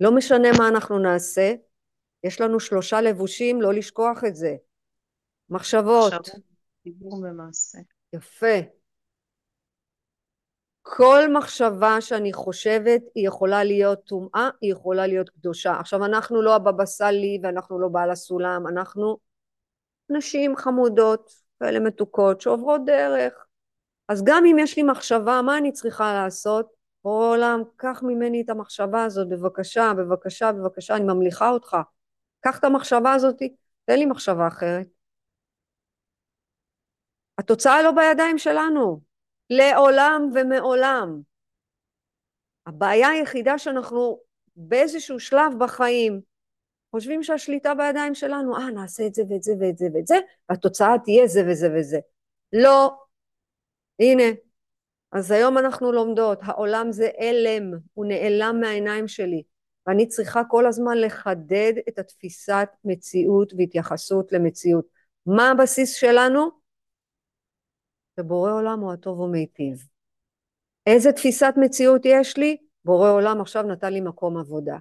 לא 0.00 0.12
משנה 0.12 0.48
מה 0.58 0.68
אנחנו 0.68 0.98
נעשה, 0.98 1.54
יש 2.24 2.40
לנו 2.40 2.60
שלושה 2.60 3.00
לבושים, 3.00 3.62
לא 3.62 3.74
לשכוח 3.74 4.24
את 4.24 4.36
זה. 4.36 4.56
מחשבות. 5.50 6.12
דיבור 6.84 7.14
ומעשה. 7.14 7.78
יפה. 8.12 8.56
כל 10.88 11.32
מחשבה 11.32 12.00
שאני 12.00 12.32
חושבת 12.32 13.02
היא 13.14 13.28
יכולה 13.28 13.64
להיות 13.64 14.04
טומאה, 14.04 14.50
היא 14.60 14.72
יכולה 14.72 15.06
להיות 15.06 15.30
קדושה. 15.30 15.80
עכשיו 15.80 16.04
אנחנו 16.04 16.42
לא 16.42 16.54
הבבא 16.54 16.84
סאלי 16.84 17.40
ואנחנו 17.42 17.80
לא 17.80 17.88
בעל 17.88 18.10
הסולם, 18.10 18.66
אנחנו 18.66 19.18
נשים 20.10 20.56
חמודות 20.56 21.30
כאלה 21.60 21.80
מתוקות 21.80 22.40
שעוברות 22.40 22.80
דרך. 22.86 23.46
אז 24.08 24.24
גם 24.24 24.44
אם 24.46 24.58
יש 24.58 24.76
לי 24.76 24.82
מחשבה, 24.82 25.42
מה 25.42 25.58
אני 25.58 25.72
צריכה 25.72 26.14
לעשות? 26.14 26.66
עולם, 27.02 27.62
קח 27.76 28.02
ממני 28.02 28.42
את 28.42 28.50
המחשבה 28.50 29.04
הזאת, 29.04 29.28
בבקשה, 29.28 29.92
בבקשה, 29.96 30.52
בבקשה, 30.52 30.96
אני 30.96 31.04
ממליכה 31.04 31.50
אותך. 31.50 31.76
קח 32.40 32.58
את 32.58 32.64
המחשבה 32.64 33.12
הזאת, 33.12 33.42
תן 33.84 33.98
לי 33.98 34.06
מחשבה 34.06 34.48
אחרת. 34.48 34.86
התוצאה 37.38 37.82
לא 37.82 37.90
בידיים 37.90 38.38
שלנו, 38.38 39.05
לעולם 39.50 40.30
ומעולם. 40.34 41.20
הבעיה 42.66 43.08
היחידה 43.08 43.58
שאנחנו 43.58 44.20
באיזשהו 44.56 45.20
שלב 45.20 45.52
בחיים 45.58 46.20
חושבים 46.90 47.22
שהשליטה 47.22 47.74
בידיים 47.74 48.14
שלנו, 48.14 48.56
אה, 48.56 48.70
נעשה 48.70 49.06
את 49.06 49.14
זה 49.14 49.22
ואת 49.30 49.42
זה 49.42 49.52
ואת 49.60 49.78
זה 49.78 49.86
ואת 49.94 50.06
זה, 50.06 50.16
והתוצאה 50.48 50.96
תהיה 51.04 51.26
זה 51.26 51.42
וזה 51.48 51.68
וזה. 51.78 51.98
לא. 52.52 52.94
הנה, 54.00 54.24
אז 55.12 55.30
היום 55.30 55.58
אנחנו 55.58 55.92
לומדות, 55.92 56.38
העולם 56.42 56.92
זה 56.92 57.08
אלם, 57.20 57.78
הוא 57.94 58.06
נעלם 58.06 58.60
מהעיניים 58.60 59.08
שלי, 59.08 59.42
ואני 59.86 60.08
צריכה 60.08 60.42
כל 60.44 60.66
הזמן 60.66 60.98
לחדד 60.98 61.72
את 61.88 61.98
התפיסת 61.98 62.68
מציאות 62.84 63.52
והתייחסות 63.58 64.32
למציאות. 64.32 64.86
מה 65.26 65.50
הבסיס 65.50 65.94
שלנו? 65.94 66.50
שבורא 68.20 68.52
עולם 68.52 68.80
הוא 68.80 68.92
הטוב 68.92 69.20
ומיטיב. 69.20 69.86
איזה 70.86 71.12
תפיסת 71.12 71.54
מציאות 71.56 72.02
יש 72.04 72.36
לי? 72.36 72.56
בורא 72.84 73.10
עולם 73.10 73.40
עכשיו 73.40 73.62
נתן 73.62 73.92
לי 73.92 74.00
מקום 74.00 74.36
עבודה. 74.36 74.76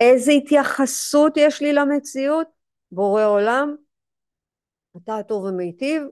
איזה 0.00 0.32
התייחסות 0.32 1.32
יש 1.36 1.62
לי 1.62 1.72
למציאות? 1.72 2.46
בורא 2.92 3.24
עולם, 3.24 3.76
אתה 4.96 5.16
הטוב 5.16 5.44
ומיטיב, 5.44 6.02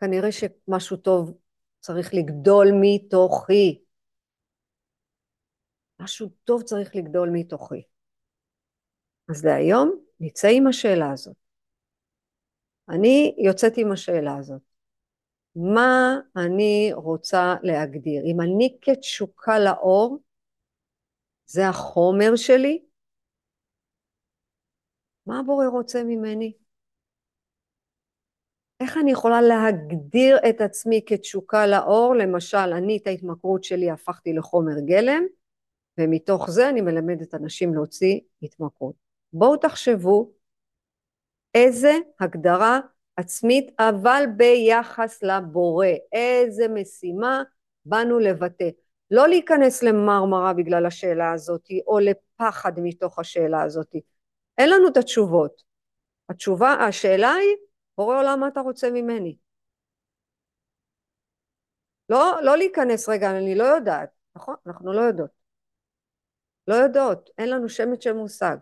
כנראה 0.00 0.28
שמשהו 0.32 0.96
טוב 0.96 1.34
צריך 1.80 2.14
לגדול 2.14 2.66
מתוכי. 2.80 3.82
משהו 6.00 6.28
טוב 6.44 6.62
צריך 6.62 6.96
לגדול 6.96 7.28
מתוכי. 7.32 7.82
אז 9.30 9.44
להיום 9.44 10.00
נצא 10.20 10.48
עם 10.52 10.66
השאלה 10.66 11.12
הזאת. 11.12 11.36
אני 12.88 13.36
יוצאת 13.38 13.72
עם 13.76 13.92
השאלה 13.92 14.36
הזאת. 14.36 14.69
מה 15.56 16.18
אני 16.36 16.90
רוצה 16.94 17.54
להגדיר? 17.62 18.22
אם 18.24 18.40
אני 18.40 18.78
כתשוקה 18.82 19.58
לאור, 19.58 20.18
זה 21.46 21.68
החומר 21.68 22.36
שלי, 22.36 22.82
מה 25.26 25.40
הבורא 25.40 25.66
רוצה 25.66 26.04
ממני? 26.04 26.52
איך 28.80 28.96
אני 29.02 29.12
יכולה 29.12 29.42
להגדיר 29.42 30.38
את 30.50 30.60
עצמי 30.60 31.00
כתשוקה 31.06 31.66
לאור? 31.66 32.14
למשל, 32.14 32.72
אני 32.76 32.98
את 33.02 33.06
ההתמכרות 33.06 33.64
שלי 33.64 33.90
הפכתי 33.90 34.32
לחומר 34.32 34.80
גלם, 34.86 35.22
ומתוך 35.98 36.50
זה 36.50 36.68
אני 36.68 36.80
מלמדת 36.80 37.34
אנשים 37.34 37.74
להוציא 37.74 38.20
התמכרות. 38.42 38.94
בואו 39.32 39.56
תחשבו 39.56 40.32
איזה 41.54 41.92
הגדרה 42.20 42.80
עצמית, 43.20 43.70
אבל 43.78 44.24
ביחס 44.36 45.22
לבורא. 45.22 45.86
איזה 46.12 46.68
משימה 46.68 47.42
באנו 47.84 48.18
לבטא. 48.18 48.68
לא 49.10 49.28
להיכנס 49.28 49.82
למרמרה 49.82 50.52
בגלל 50.52 50.86
השאלה 50.86 51.32
הזאת, 51.32 51.68
או 51.86 51.98
לפחד 51.98 52.72
מתוך 52.82 53.18
השאלה 53.18 53.62
הזאת. 53.62 53.94
אין 54.58 54.70
לנו 54.70 54.88
את 54.88 54.96
התשובות. 54.96 55.62
התשובה, 56.28 56.72
השאלה 56.72 57.32
היא, 57.32 57.56
בורא 57.98 58.18
עולם, 58.18 58.40
מה 58.40 58.48
אתה 58.48 58.60
רוצה 58.60 58.90
ממני? 58.90 59.36
לא, 62.08 62.40
לא 62.42 62.56
להיכנס, 62.56 63.08
רגע, 63.08 63.30
אני 63.30 63.54
לא 63.54 63.64
יודעת, 63.64 64.10
נכון? 64.34 64.54
אנחנו 64.66 64.92
לא 64.92 65.00
יודעות. 65.00 65.30
לא 66.68 66.74
יודעות, 66.74 67.30
אין 67.38 67.50
לנו 67.50 67.68
שמץ 67.68 68.04
של 68.04 68.12
מושג. 68.12 68.56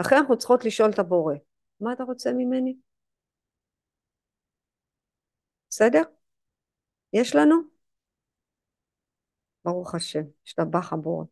לכן 0.00 0.16
אנחנו 0.16 0.38
צריכות 0.38 0.64
לשאול 0.64 0.90
את 0.90 0.98
הבורא, 0.98 1.34
מה 1.80 1.92
אתה 1.92 2.04
רוצה 2.04 2.32
ממני? 2.32 2.76
בסדר? 5.72 6.02
יש 7.12 7.36
לנו? 7.36 7.56
ברוך 9.64 9.94
השם, 9.94 10.22
השתבח 10.46 10.92
הבורא. 10.92 11.24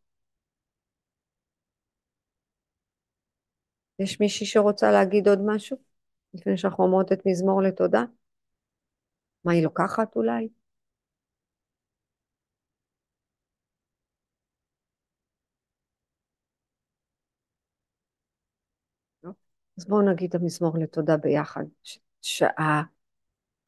יש 3.99 4.20
מישהי 4.20 4.47
שרוצה 4.47 4.91
להגיד 4.93 5.28
עוד 5.28 5.38
משהו? 5.47 5.76
לפני 6.34 6.57
שאנחנו 6.59 6.84
אומרות 6.84 7.12
את 7.12 7.26
מזמור 7.26 7.62
לתודה? 7.62 8.05
מה 9.45 9.53
היא 9.53 9.62
לוקחת 9.62 10.16
אולי? 10.16 10.49
אז 19.78 19.84
בואו 19.88 20.03
נגיד 20.12 20.28
את 20.28 20.41
המזמור 20.41 20.78
לתודה 20.78 21.16
ביחד, 21.16 21.64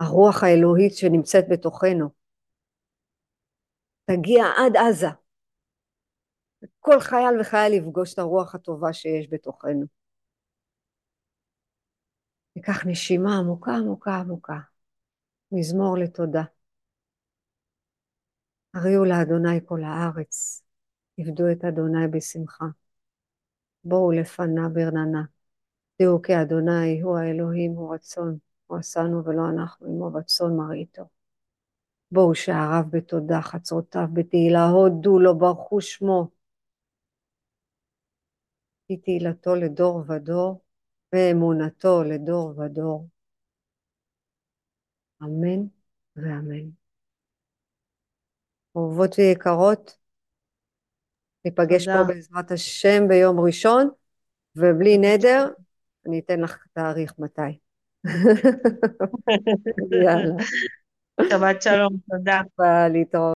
שהרוח 0.03 0.43
האלוהית 0.43 0.97
שנמצאת 0.97 1.45
בתוכנו 1.51 2.09
תגיע 4.05 4.45
עד 4.59 4.77
עזה. 4.77 5.07
כל 6.81 7.01
חייל 7.01 7.41
וחייל 7.41 7.73
יפגוש 7.73 8.15
את 8.15 8.19
הרוח 8.19 8.55
הטובה 8.55 8.93
שיש 8.93 9.29
בתוכנו. 9.31 9.87
ניקח 12.57 12.87
נשימה 12.87 13.39
עמוקה 13.39 13.73
עמוקה 13.75 14.15
עמוקה, 14.15 14.59
מזמור 15.53 15.99
לתודה. 15.99 16.43
הריעו 18.75 19.05
לאדוני 19.05 19.67
כל 19.67 19.81
הארץ, 19.85 20.63
עבדו 21.19 21.45
את 21.53 21.65
אדוני 21.65 22.09
בשמחה. 22.11 22.65
בואו 23.85 24.13
לפניו 24.13 24.71
ברננה. 24.73 25.23
דעו 26.03 26.23
כי 26.23 26.33
אדוני 26.43 27.01
הוא 27.01 27.19
האלוהים, 27.19 27.73
הוא 27.73 27.95
רצון, 27.95 28.39
הוא 28.67 28.79
עשנו 28.79 29.25
ולא 29.25 29.43
אנחנו, 29.55 29.87
עמו 29.87 30.11
רצון 30.15 30.57
מראיתו. 30.57 31.03
בואו 32.11 32.35
שעריו 32.35 32.85
בתודה, 32.91 33.41
חצרותיו 33.43 34.07
בתהילה, 34.13 34.65
הודו 34.65 35.19
לו, 35.19 35.39
ברכו 35.39 35.81
שמו. 35.81 36.29
כי 38.87 38.97
תהילתו 38.97 39.55
לדור 39.55 40.03
ודור, 40.09 40.61
ואמונתו 41.13 42.03
לדור 42.03 42.59
ודור. 42.59 43.09
אמן 45.23 45.67
ואמן. 46.17 46.71
אהובות 48.77 49.15
ויקרות, 49.19 49.99
ניפגש 51.45 51.89
פה 51.89 52.05
בעזרת 52.09 52.51
השם 52.51 53.09
ביום 53.09 53.41
ראשון, 53.41 53.89
ובלי 54.57 54.99
נדר, 54.99 55.49
אני 56.07 56.21
אתן 56.21 56.41
לך 56.41 56.67
תאריך 56.73 57.19
מתי. 57.19 57.62
יאללה. 60.05 60.35
שבת 61.31 61.63
שלום, 61.63 61.93
תודה. 62.11 62.43
להתראות. 62.93 63.37